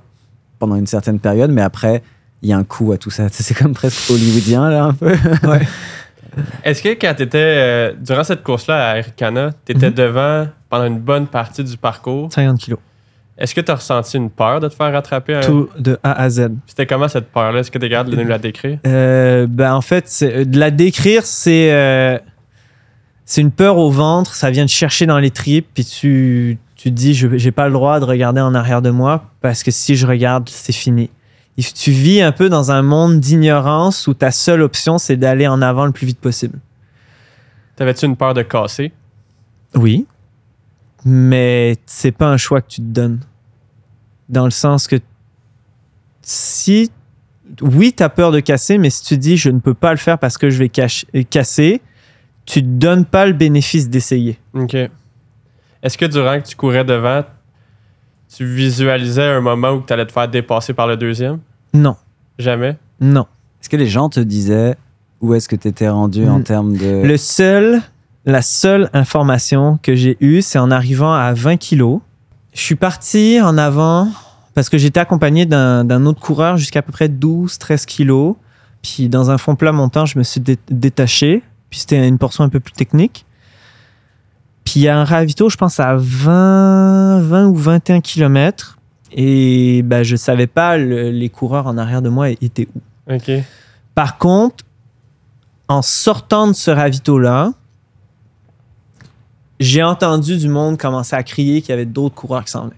[0.58, 2.02] pendant une certaine période mais après
[2.46, 3.28] il y a un coup à tout ça.
[3.32, 5.14] C'est comme presque hollywoodien, là, un peu.
[6.64, 9.94] Est-ce que quand tu étais, durant cette course-là à Arikana, tu étais Mhm.
[9.96, 12.80] devant pendant une bonne partie du parcours, 50 kilos.
[13.38, 15.36] est-ce que tu as ressenti une peur de te faire rattraper?
[15.36, 16.50] à- Tout de A à Z.
[16.68, 17.60] C'était comment cette peur-là?
[17.62, 18.80] Est-ce que tu es capable de nous la décrire?
[18.86, 22.18] Euh, ben, en fait, c'est- de la décrire, c'est euh,
[23.24, 24.36] c'est une peur au ventre.
[24.36, 27.68] Ça vient te chercher dans les tripes, puis tu, tu te dis, je j'ai pas
[27.68, 31.10] le droit de regarder en arrière de moi parce que si je regarde, c'est fini.
[31.58, 35.62] Tu vis un peu dans un monde d'ignorance où ta seule option, c'est d'aller en
[35.62, 36.60] avant le plus vite possible.
[37.78, 38.92] T'avais-tu une peur de casser?
[39.74, 40.06] Oui,
[41.06, 43.20] mais c'est pas un choix que tu te donnes.
[44.28, 44.98] Dans le sens que
[46.22, 46.90] si,
[47.62, 49.98] oui, tu as peur de casser, mais si tu dis je ne peux pas le
[49.98, 51.82] faire parce que je vais casser,
[52.46, 54.40] tu te donnes pas le bénéfice d'essayer.
[54.54, 54.76] OK.
[55.84, 57.24] Est-ce que durant que tu courais devant,
[58.36, 61.40] tu visualisais un moment où tu allais te faire dépasser par le deuxième?
[61.74, 61.96] Non,
[62.40, 62.78] Jamais?
[63.00, 63.26] non.
[63.62, 64.76] Est-ce que les gens te disaient
[65.22, 66.44] où est-ce que tu étais rendu en Mm.
[66.44, 67.02] termes de.
[67.06, 67.82] Le seul,
[68.26, 72.00] la seule information que j'ai eue, c'est en arrivant à 20 kilos.
[72.54, 74.08] Je suis parti en avant
[74.54, 78.36] parce que j'étais accompagné d'un d'un autre coureur jusqu'à à peu près 12-13 kilos.
[78.82, 81.42] Puis dans un fond plat montant, je me suis dé- détaché.
[81.70, 83.25] Puis c'était une portion un peu plus technique.
[84.66, 88.78] Puis il y a un ravito, je pense, à 20, 20 ou 21 kilomètres.
[89.12, 93.14] Et ben, je savais pas le- les coureurs en arrière de moi étaient où.
[93.14, 93.32] OK.
[93.94, 94.66] Par contre,
[95.70, 97.52] en sortant de ce ravito-là,
[99.60, 102.76] j'ai entendu du monde commencer à crier qu'il y avait d'autres coureurs qui s'en venaient.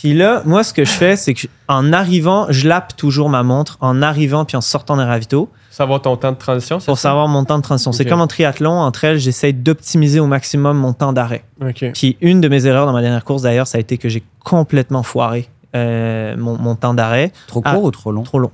[0.00, 3.28] Puis là, moi, ce que je fais, c'est que je- en arrivant, je lappe toujours
[3.28, 6.86] ma montre en arrivant puis en sortant des ravitaux Savoir ton temps de transition, c'est
[6.86, 7.08] pour ça?
[7.10, 7.92] savoir mon temps de transition.
[7.92, 11.44] C'est comme en triathlon, entre elles, j'essaye d'optimiser au maximum mon temps d'arrêt.
[11.94, 14.22] Puis une de mes erreurs dans ma dernière course, d'ailleurs, ça a été que j'ai
[14.44, 17.32] complètement foiré euh, mon, mon temps d'arrêt.
[17.46, 17.74] Trop Ah.
[17.74, 18.22] court ou trop long?
[18.22, 18.50] Trop long.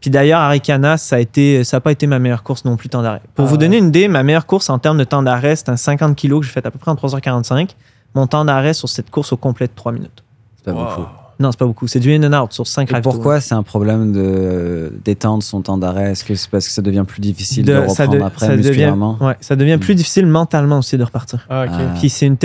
[0.00, 2.88] Puis d'ailleurs, Arikana, ça a été, ça n'a pas été ma meilleure course non plus
[2.88, 3.20] temps d'arrêt.
[3.34, 3.58] Pour Ah vous ouais.
[3.58, 6.40] donner une idée, ma meilleure course en termes de temps d'arrêt, c'est un 50 kg
[6.40, 7.70] que j'ai fait à peu près en 3h45.
[8.14, 10.21] Mon temps d'arrêt sur cette course au complet de 3 minutes.
[10.64, 10.84] C'est pas Wow.
[10.96, 11.08] beaucoup.
[11.40, 11.88] Non, c'est pas beaucoup.
[11.88, 15.60] C'est du in and out sur 5 Et pourquoi c'est un problème de d'étendre son
[15.60, 16.12] temps d'arrêt?
[16.12, 18.68] Est-ce que c'est parce que ça devient plus difficile de, reprendre de- après ça devient,
[18.68, 19.18] musculairement?
[19.20, 21.44] ouais, ça devient plus difficile mentalement aussi de repartir.
[21.50, 21.70] Ah, OK.
[21.72, 21.94] Ah.
[21.98, 22.36] Puis c'est une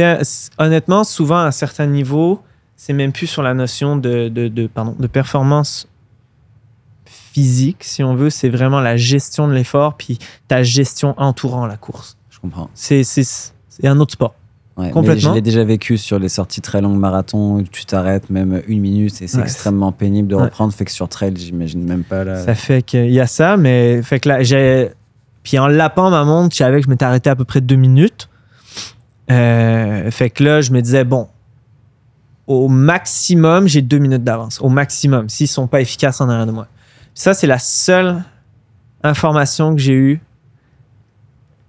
[0.57, 2.41] honnêtement, souvent à certains niveaux,
[2.75, 5.87] c'est même plus sur la notion de, de, de- pardon, de performance
[7.05, 10.17] physique, si on veut, c'est vraiment la gestion de l'effort puis
[10.47, 12.17] ta gestion entourant la course.
[12.31, 12.69] Je comprends.
[12.73, 14.33] C'est c'est- c'est un autre sport.
[14.77, 15.31] Ouais, Complètement.
[15.31, 18.79] je l'ai déjà vécu sur les sorties très longues marathons où tu t'arrêtes même une
[18.79, 19.43] minute et c'est Ouais.
[19.43, 20.71] extrêmement pénible de reprendre.
[20.71, 22.43] Fait que sur trail, j'imagine même pas là.
[22.43, 24.91] Ça fait qu'il y a ça, mais fait que là, j'ai.
[25.41, 27.75] Puis en lapant ma montre, je savais que je m'étais arrêté à peu près deux
[27.75, 28.29] minutes.
[29.31, 31.27] Euh, fait que là, je me disais, bon,
[32.45, 34.59] au maximum, j'ai deux minutes d'avance.
[34.61, 36.67] Au maximum, s'ils sont pas efficaces en arrière de moi.
[37.13, 38.23] Ça, c'est la seule
[39.03, 40.21] information que j'ai eue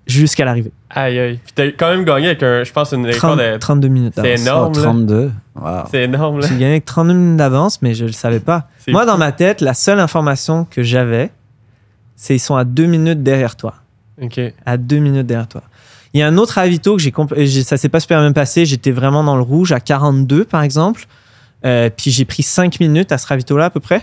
[0.09, 0.73] jusqu'à l'arrivée.
[0.91, 1.41] Aïe, aïe.
[1.45, 3.57] Puis t'as quand même gagné avec un, je pense, une 30 de.
[3.59, 4.73] 32 minutes C'est énorme.
[4.75, 4.83] Oh, là.
[4.85, 5.31] 32.
[5.55, 5.71] Wow.
[5.91, 6.47] C'est énorme, là.
[6.49, 8.69] J'ai gagné avec 32 minutes d'avance, mais je le savais pas.
[8.89, 9.07] Moi, fou.
[9.07, 11.31] dans ma tête, la seule information que j'avais,
[12.17, 13.75] c'est ils sont à deux minutes derrière toi.
[14.21, 14.41] OK.
[14.67, 15.63] à deux minutes derrière toi.
[16.15, 18.65] Il y a un autre ravito que j'ai compl- ça s'est pas super bien passé.
[18.65, 21.05] J'étais vraiment dans le rouge à 42 par exemple.
[21.65, 24.03] Euh, puis j'ai pris 5 minutes à ce ravito-là à peu près.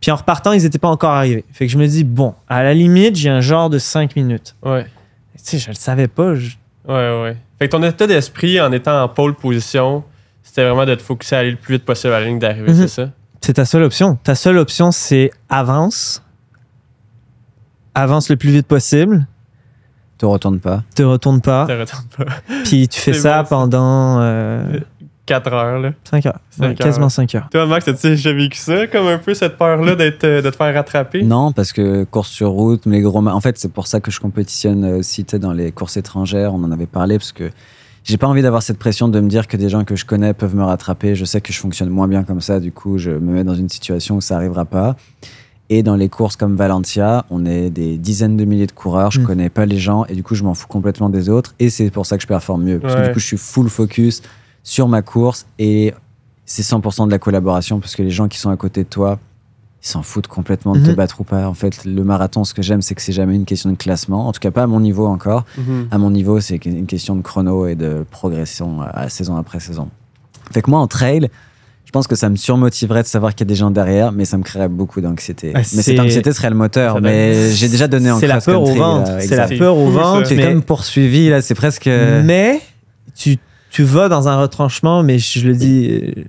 [0.00, 1.44] Puis en repartant, ils étaient pas encore arrivés.
[1.52, 4.56] Fait que je me dis, bon, à la limite, j'ai un genre de 5 minutes.
[4.62, 4.86] Ouais.
[5.44, 6.34] Tu sais, je le savais pas.
[6.34, 6.56] je-
[6.88, 7.36] Ouais, ouais.
[7.58, 10.02] Fait que ton état d'esprit en étant en pole position,
[10.42, 12.72] c'était vraiment de te focuser à aller le plus vite possible à la ligne d'arrivée,
[12.72, 12.74] Mhm.
[12.82, 13.10] c'est ça?
[13.42, 14.16] C'est ta seule option.
[14.22, 16.22] Ta seule option, c'est avance.
[17.94, 19.26] Avance le plus vite possible.
[20.18, 20.82] Te retourne pas.
[20.94, 21.66] Te retourne pas.
[21.66, 22.26] Ça retourne pas.
[22.64, 23.48] Puis tu fais C'est ça bon, ça.
[23.48, 24.78] pendant euh,
[25.30, 25.92] 4 heures, là.
[26.04, 26.38] 5 heures.
[26.50, 26.74] Cinq Ouais, heures.
[26.76, 27.48] quasiment 5 heures.
[27.52, 30.56] Toi, Max, as-tu déjà vécu ça, comme un peu cette peur-là d'être, euh, de te
[30.56, 31.22] faire rattraper?
[31.22, 33.24] Non, parce que course sur route, les gros.
[33.26, 36.52] En fait, c'est pour ça que je compétitionne euh, aussi dans les courses étrangères.
[36.54, 37.50] On en avait parlé parce que
[38.02, 40.32] j'ai pas envie d'avoir cette pression de me dire que des gens que je connais
[40.34, 41.14] peuvent me rattraper.
[41.14, 43.54] Je sais que je fonctionne moins bien comme ça, du coup, je me mets dans
[43.54, 44.96] une situation où ça arrivera pas.
[45.72, 49.20] Et dans les courses comme Valencia, on est des dizaines de milliers de coureurs, je
[49.20, 49.24] Mm.
[49.24, 51.54] connais pas les gens et du coup, je m'en fous complètement des autres.
[51.60, 52.80] Et c'est pour ça que je performe mieux.
[52.80, 54.20] Parce que du coup, je suis full focus
[54.62, 55.94] sur ma course et
[56.44, 59.18] c'est 100% de la collaboration parce que les gens qui sont à côté de toi,
[59.82, 60.94] ils s'en foutent complètement de te Mhm.
[60.96, 61.46] battre ou pas.
[61.48, 64.26] En fait, le marathon, ce que j'aime, c'est que c'est jamais une question de classement.
[64.28, 65.44] En tout cas, pas à mon niveau encore.
[65.56, 65.88] Mhm.
[65.90, 69.88] À mon niveau, c'est une question de chrono et de progression à saison après saison.
[70.52, 71.30] Fait que moi, en trail,
[71.86, 74.24] je pense que ça me surmotiverait de savoir qu'il y a des gens derrière, mais
[74.26, 75.52] ça me créerait beaucoup d'anxiété.
[75.54, 76.94] Ah, mais cette anxiété serait le moteur.
[76.96, 79.12] Ça Mais donne- j'ai déjà donné en C'est la peur au ventre.
[79.20, 80.26] C'est la peur au ventre.
[80.28, 81.86] C'est comme poursuivi, là, c'est presque.
[81.86, 82.60] Mais
[83.14, 83.38] tu,
[83.70, 86.24] tu vas dans un retranchement, mais je le dis, euh,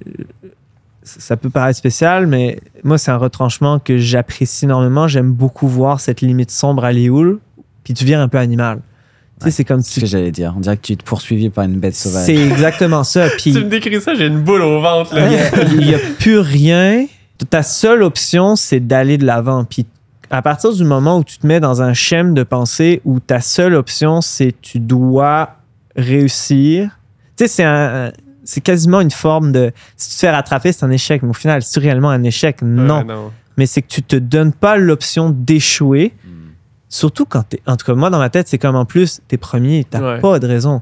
[1.03, 5.07] ça peut paraître spécial, mais moi, c'est un retranchement que j'apprécie énormément.
[5.07, 7.39] J'aime beaucoup voir cette limite sombre à Léoul,
[7.84, 8.77] puis tu viens un peu animal.
[8.77, 10.53] Tu sais, Ouais, c'est comme C'est ce que j'allais dire.
[10.55, 12.27] On dirait que tu es poursuivi par une bête sauvage.
[12.27, 13.27] C'est exactement ça.
[13.38, 15.15] Puis Tu me décris ça, j'ai une boule au ventre.
[15.15, 15.27] Là.
[15.72, 17.07] il n'y a, plus rien.
[17.49, 19.65] Ta seule option, c'est d'aller de l'avant.
[19.65, 19.88] Puis
[20.30, 23.41] à partir du moment où tu te mets dans un schéma de pensée où ta
[23.41, 25.55] seule option, c'est tu dois
[25.95, 26.99] réussir.
[27.41, 28.11] Tu sais, c'est un-
[28.43, 29.72] c'est quasiment une forme de.
[29.97, 31.23] Si tu te fais rattraper, c'est un échec.
[31.23, 32.61] Mais au final, c'est réellement un échec?
[32.61, 32.99] Non.
[32.99, 33.31] Ouais, non.
[33.57, 36.13] Mais c'est que tu te donnes pas l'option d'échouer.
[36.23, 36.49] Hmm.
[36.88, 37.59] Surtout quand t'es.
[37.65, 40.19] En tout cas, moi, dans ma tête, c'est comme en plus, t'es premier, t'as Ouais.
[40.19, 40.81] pas de raison.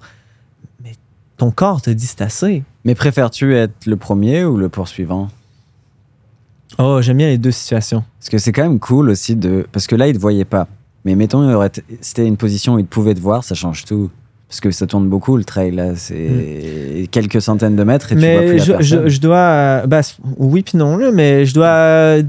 [0.84, 0.91] Mais
[1.38, 2.64] ton corps te dit c'est assez.
[2.84, 5.30] Mais préfères-tu être le premier ou le poursuivant?
[6.77, 8.03] Oh, j'aime bien les deux situations.
[8.19, 9.65] Parce que c'est quand même cool aussi de.
[9.72, 10.68] Parce que là, il te voyait pas.
[11.06, 13.56] Mais mettons, il aurait été- c'était une position où il te pouvait te voir, ça
[13.56, 14.11] change tout.
[14.49, 15.95] Parce que ça tourne beaucoup le trail, là.
[15.95, 19.03] C'est quelques centaines de mètres et tu vois plus mais la je, personne.
[19.03, 19.38] je, je dois.
[19.38, 20.01] euh, bah,
[20.38, 21.67] oui, puis non, mais je dois.
[21.67, 22.23] euh,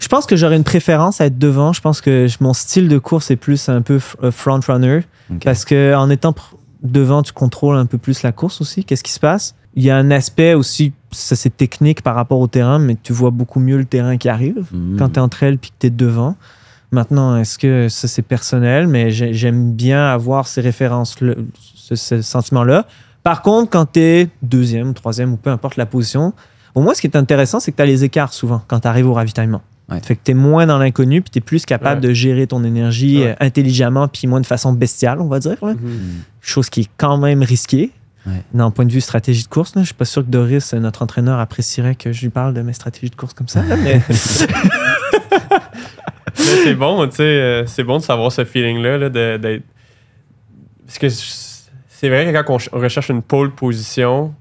[0.00, 1.72] Je pense que j'aurais une préférence à être devant.
[1.72, 5.00] Je pense que je- mon style de course est plus un peu euh, front runner.
[5.44, 6.34] Parce que en étant
[6.82, 8.84] devant, tu contrôles un peu plus la course aussi.
[8.84, 9.54] Qu'est-ce qui se passe?
[9.76, 13.12] Il y a un aspect aussi, ça c'est technique par rapport au terrain, mais tu
[13.12, 14.96] vois beaucoup mieux le terrain qui arrive Mhm.
[14.98, 16.34] quand tu es entre elles puis que tu es devant.
[16.92, 21.16] Maintenant, est-ce que ça c'est personnel, mais j'ai- j'aime bien avoir ces références,
[21.64, 22.86] ce, ce sentiment-là.
[23.22, 26.32] Par contre, quand tu es deuxième, troisième ou peu importe la position,
[26.74, 28.88] au moins ce qui est intéressant, c'est que tu as les écarts souvent quand tu
[28.88, 29.62] arrives au ravitaillement.
[29.90, 30.00] Ouais.
[30.02, 32.08] Fait que tu es moins dans l'inconnu puis tu es plus capable Ouais.
[32.08, 33.30] de gérer ton énergie Ouais.
[33.30, 35.56] euh, intelligemment puis moins de façon bestiale, on va dire.
[35.62, 35.74] là.
[35.74, 36.22] Mhm.
[36.40, 37.90] Chose qui est quand même risquée.
[38.26, 38.42] Ouais.
[38.54, 39.80] D'un point de vue stratégie de course, là.
[39.82, 42.72] je suis pas sûr que Doris, notre entraîneur, apprécierait que je lui parle de mes
[42.74, 43.62] stratégies de course comme ça.
[43.62, 44.00] là, Mais
[46.34, 49.62] c'est bon, tu sais, euh, c'est bon de savoir ce feeling-là, là, de- d'être.
[50.86, 54.34] Parce que c'est vrai que quand on ch- on recherche une pole position,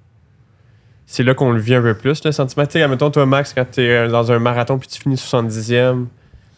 [1.06, 2.66] c'est là qu'on le vit un peu plus, le sentiment.
[2.66, 6.06] Tu sais, admettons, toi, Max, quand tu es dans un marathon puis tu finis 70e,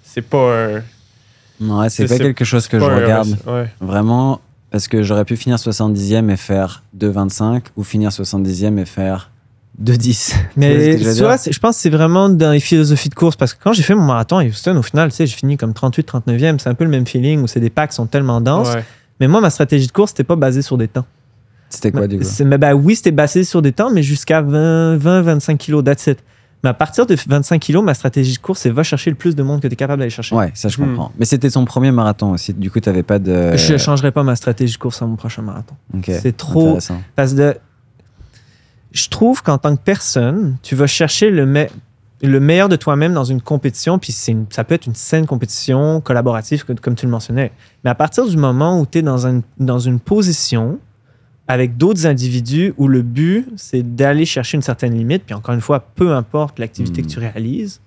[0.04, 0.84] c'est pas un.
[1.62, 3.38] Ouais, c'est pas quelque chose que je un- regarde.
[3.48, 3.68] Ouais.
[3.82, 4.42] Vraiment,
[4.72, 9.31] parce que j'aurais pu finir 70e et faire 2,25 ou finir 70e et faire
[9.84, 9.94] 2,10.
[9.94, 12.60] Tu vois ce Mais que je tu vois, je pense que c'est vraiment dans les
[12.60, 15.16] philosophies de course parce que quand j'ai fait mon marathon à Houston, au final, tu
[15.18, 16.60] sais, j'ai fini comme 38, 39e.
[16.60, 18.74] C'est un peu le même feeling où c'est des packs qui sont tellement denses.
[18.74, 18.84] Ouais.
[19.20, 21.06] Mais moi, ma stratégie de course, c'était pas basée sur des temps.
[21.70, 22.26] C'était quoi, du coup?
[22.46, 26.06] mais ben oui, c'était basé sur des temps, mais jusqu'à 20, 20, 25 kilos, that's
[26.08, 26.20] it.
[26.64, 29.36] Mais à partir de 25 kilos, ma stratégie de course, c'est va chercher le plus
[29.36, 30.36] de monde que tu es capable d'aller chercher.
[30.36, 30.86] Ouais, ça je Hmm.
[30.90, 31.12] comprends.
[31.18, 32.54] Mais c'était ton premier marathon aussi.
[32.54, 33.56] Du coup, t'avais pas de.
[33.58, 35.74] Je ne changerai pas ma stratégie de course à mon prochain marathon.
[36.04, 36.78] C'est trop-.
[37.16, 37.56] Parce que
[38.92, 41.68] je trouve qu'en tant que personne, tu vas chercher le, me-
[42.22, 46.02] le meilleur de toi-même dans une compétition, puis une- ça peut être une saine compétition
[46.02, 47.52] collaborative, comme, tu le mentionnais.
[47.84, 50.80] Mais à partir du moment où tu es dans, un- dans une position
[51.48, 55.62] avec d'autres individus où le but, c'est d'aller chercher une certaine limite, puis encore une
[55.62, 57.82] fois, peu importe l'activité que tu réalises,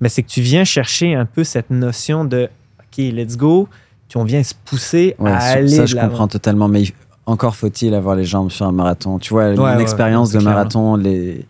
[0.00, 2.48] mais c'est que tu viens chercher un peu cette notion de
[2.80, 3.68] OK, let's go,
[4.08, 6.68] puis on vient se pousser Ouais, à aller ça de je comprends totalement.
[6.68, 6.82] Mais
[7.28, 9.18] encore faut-il avoir les jambes sur un marathon.
[9.18, 10.50] Tu vois, Ouais, expérience de clair.
[10.50, 11.44] marathon, les...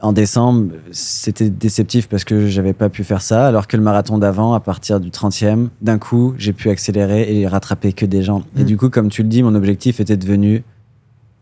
[0.00, 3.46] en décembre, c'était déceptif parce que j'avais pas pu faire ça.
[3.48, 7.46] Alors que le marathon d'avant, à partir du 30e, d'un coup, j'ai pu accélérer et
[7.46, 8.42] rattraper que des gens.
[8.56, 8.64] Et Mm.
[8.64, 10.62] du coup, comme tu le dis, mon objectif était devenu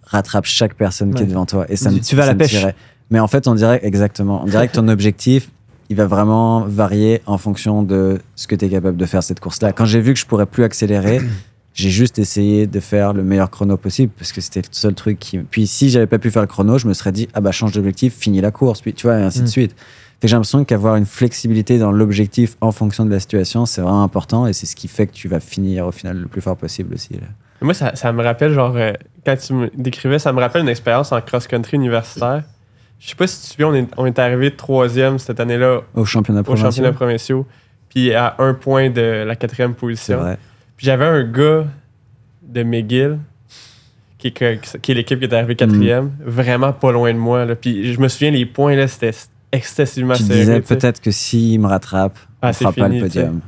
[0.05, 1.67] rattrape chaque personne qui est devant toi.
[1.69, 2.51] Et ça Tu- me, tu vas à la pêche.
[2.51, 2.75] tirait.
[3.11, 4.41] Mais en fait, on dirait exactement.
[4.43, 5.51] On dirait que ton objectif,
[5.91, 9.41] il va vraiment varier en fonction de ce que tu es capable de faire cette
[9.41, 9.73] course-là.
[9.73, 11.21] Quand j'ai vu que je pourrais plus accélérer,
[11.79, 15.19] j'ai juste essayé de faire le meilleur chrono possible parce que c'était le seul truc
[15.21, 15.39] qui.
[15.39, 17.73] Puis si j'avais pas pu faire le chrono, je me serais dit ah bah change
[17.73, 19.49] d'objectif, finis la course, puis tu vois et ainsi de Mm.
[19.49, 19.77] suite.
[20.21, 23.81] Fait que j'ai l'impression qu'avoir une flexibilité dans l'objectif en fonction de la situation, c'est
[23.81, 26.41] vraiment important et c'est ce qui fait que tu vas finir au final le plus
[26.41, 27.13] fort possible aussi.
[27.15, 27.29] là.
[27.61, 28.93] Moi, ça, ça me rappelle, genre, euh,
[29.25, 32.43] quand tu me décrivais, ça me rappelle une expérience en cross-country universitaire.
[32.99, 36.05] Je sais pas si tu te on est, on est arrivé troisième cette année-là Au
[36.05, 36.73] championnat provincial.
[36.73, 37.47] championnats provinciaux,
[37.89, 40.37] puis à un point de la quatrième position.
[40.79, 41.65] Puis j'avais un gars
[42.43, 43.19] de McGill
[44.17, 47.45] qui est, qui est l'équipe qui est arrivée quatrième, vraiment pas loin de moi.
[47.45, 47.55] Là.
[47.55, 49.11] Puis je me souviens, les points, là, c'était
[49.53, 50.39] excessivement Tu serré.
[50.41, 53.41] disais peut-être que s'il me rattrape, Ah, on fera pas le podium.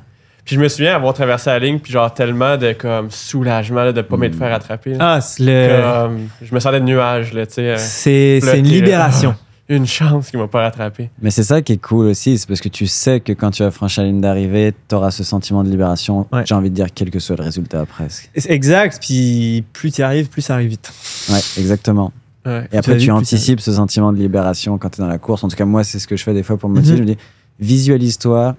[0.45, 3.93] Puis je me souviens avoir traversé la ligne, puis genre tellement de comme soulagement là,
[3.93, 4.39] de pas m'être Mm.
[4.39, 4.91] fait rattraper.
[4.95, 5.15] là.
[5.15, 7.71] Ah, c'est le- Comme, je me sentais de nuage, là, tu sais.
[7.71, 9.35] euh, c'est c'est une libération.
[9.71, 11.11] Une chance qu'il m'a pas rattrapé.
[11.23, 13.63] Mais c'est ça qui est cool aussi, c'est parce que tu sais que quand tu
[13.63, 16.27] vas franchir la ligne d'arrivée, tu auras ce sentiment de libération.
[16.33, 16.43] Ouais.
[16.45, 18.31] J'ai envie de dire, quel que soit le résultat presque.
[18.35, 18.99] Exact.
[19.01, 20.93] Puis plus tu y arrives, plus ça arrive vite.
[21.31, 22.13] Ouais, exactement.
[22.45, 22.67] Ouais.
[22.73, 25.45] Et après, tu, anticipes ce sentiment de libération quand tu es dans la course.
[25.45, 26.95] En tout cas, moi, c'est ce que je fais des fois pour me motiver.
[26.95, 26.99] Mhm.
[26.99, 27.19] Je me dis,
[27.61, 28.57] visualise-toi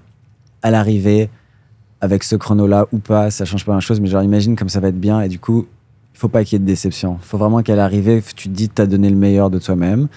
[0.61, 1.29] à l'arrivée
[1.99, 4.88] avec ce chrono-là ou pas, ça change pas grand-chose, mais genre, imagine comme ça va
[4.88, 5.19] être bien.
[5.19, 5.67] Et du coup,
[6.15, 7.17] il faut pas qu'il y ait de déception.
[7.21, 9.59] Il faut vraiment qu'à l'arrivée, tu te dis que tu as donné le meilleur de
[9.59, 10.07] toi-même.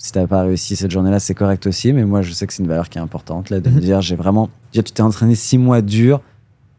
[0.00, 2.62] Si tu pas réussi cette journée-là, c'est correct aussi, mais moi, je sais que c'est
[2.62, 3.80] une valeur qui est importante, là, de me Mhm.
[3.80, 4.48] dire, j'ai vraiment.
[4.72, 6.20] Déjà, tu t'es entraîné six mois dur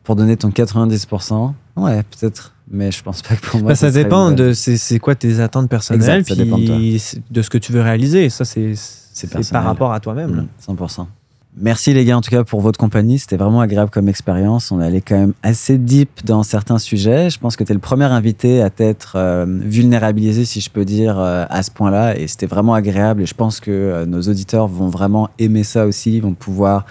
[0.03, 1.53] pour donner ton 90%.
[1.75, 3.69] Ouais, peut-être, mais je pense pas que pour moi.
[3.69, 6.75] Bah, ça dépend de c'est c'est quoi tes attentes personnelles, Exact, ça dépend de toi.
[6.77, 8.29] puis c'est- de ce que tu veux réaliser.
[8.29, 8.73] Ça, c'est
[9.51, 10.35] par rapport à toi-même.
[10.35, 10.41] là.
[10.43, 11.07] Mm, 100%.
[11.61, 13.19] Merci les gars en tout cas pour votre compagnie.
[13.19, 14.71] C'était vraiment agréable comme expérience.
[14.71, 17.29] On est allé quand même assez deep dans certains sujets.
[17.29, 20.85] Je pense que tu es le premier invité à t'être euh, vulnérabilisé, si je peux
[20.85, 22.17] dire, euh, à ce point-là.
[22.17, 23.23] Et c'était vraiment agréable.
[23.23, 26.15] Et je pense que euh, nos auditeurs vont vraiment aimer ça aussi.
[26.15, 26.85] Ils vont pouvoir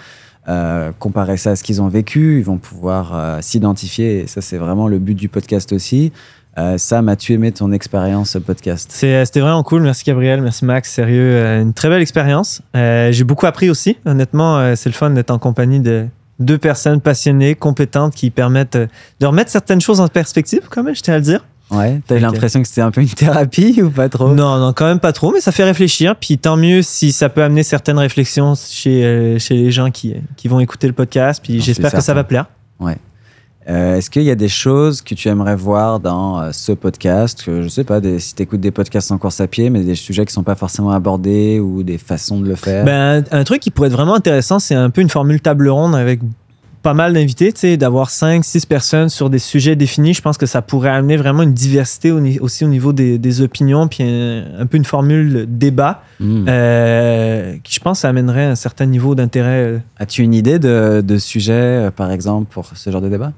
[0.97, 2.39] comparer ça à ce qu'ils ont vécu.
[2.39, 4.21] Ils vont pouvoir s'identifier.
[4.21, 6.11] Et ça, c'est vraiment le but du podcast aussi.
[6.57, 9.81] Euh, Sam, as-tu aimé ton expérience podcast C'est- C'était vraiment cool.
[9.81, 10.91] Merci Gabriel, merci Max.
[10.91, 12.61] Sérieux, euh, une très belle expérience.
[12.75, 13.97] Euh, J'ai beaucoup appris aussi.
[14.05, 16.07] Honnêtement, euh, c'est le fun d'être en compagnie de
[16.39, 18.87] deux personnes passionnées, compétentes, qui permettent euh,
[19.19, 21.45] de remettre certaines choses en perspective, quand même, je tiens à le dire.
[21.71, 22.23] Ouais, t'as eu Ok.
[22.23, 24.33] l'impression que c'était un peu une thérapie ou pas trop?
[24.33, 26.15] Non, non, quand même pas trop, mais ça fait réfléchir.
[26.15, 30.15] Puis tant mieux si ça peut amener certaines réflexions chez, euh, chez les gens qui,
[30.35, 31.41] qui vont écouter le podcast.
[31.43, 32.47] Puis j'espère que ça va plaire.
[33.69, 37.43] Euh, Est-ce qu'il y a des choses que tu aimerais voir dans euh, ce podcast?
[37.43, 39.95] Que, Je sais pas, si tu écoutes des podcasts en course à pied, mais des
[39.95, 42.83] sujets qui sont pas forcément abordés ou des façons de le faire?
[42.83, 45.95] Ben, un truc qui pourrait être vraiment intéressant, c'est un peu une formule table ronde
[45.95, 46.19] avec
[46.81, 50.13] pas mal d'invités, tu sais, d'avoir 5 six personnes sur des sujets définis.
[50.13, 53.41] Je pense que ça pourrait amener vraiment une diversité au aussi au niveau des, des
[53.41, 56.45] opinions, puis un, un peu une formule débat Hmm.
[56.49, 59.81] euh, qui, je pense, amènerait un certain niveau d'intérêt.
[59.97, 63.31] As-tu une idée de, de sujet, euh, par exemple, pour ce genre de débat?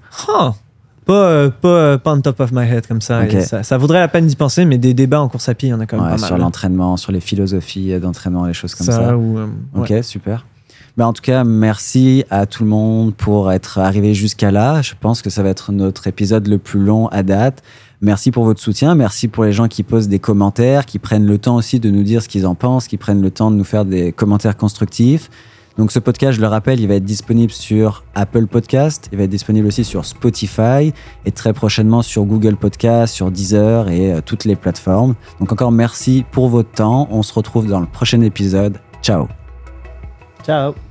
[1.05, 3.21] Pas, euh, pas, pas on top of my head comme ça.
[3.41, 3.63] Ça.
[3.63, 5.73] ça vaudrait la peine d'y penser, mais des débats en course à pied, il y
[5.75, 6.41] en a quand même Ouais, pas Sur mal.
[6.41, 6.43] hein.
[6.45, 8.93] l'entraînement, sur les philosophies d'entraînement, les choses comme ça.
[8.93, 10.03] ça, ou, euh, Ok, ouais.
[10.03, 10.45] super.
[10.97, 14.81] Ben, en tout cas, merci à tout le monde pour être arrivé jusqu'à là.
[14.81, 17.63] Je pense que ça va être notre épisode le plus long à date.
[18.01, 18.95] Merci pour votre soutien.
[18.95, 22.03] Merci pour les gens qui posent des commentaires, qui prennent le temps aussi de nous
[22.03, 25.29] dire ce qu'ils en pensent, qui prennent le temps de nous faire des commentaires constructifs.
[25.77, 29.23] Donc ce podcast, je le rappelle, il va être disponible sur Apple Podcast, il va
[29.23, 30.93] être disponible aussi sur Spotify
[31.25, 35.15] et très prochainement sur Google Podcast, sur Deezer et euh, toutes les plateformes.
[35.39, 37.07] Donc encore merci pour votre temps.
[37.09, 38.77] On se retrouve dans le prochain épisode.
[39.01, 39.27] Ciao
[40.43, 40.90] Ciao.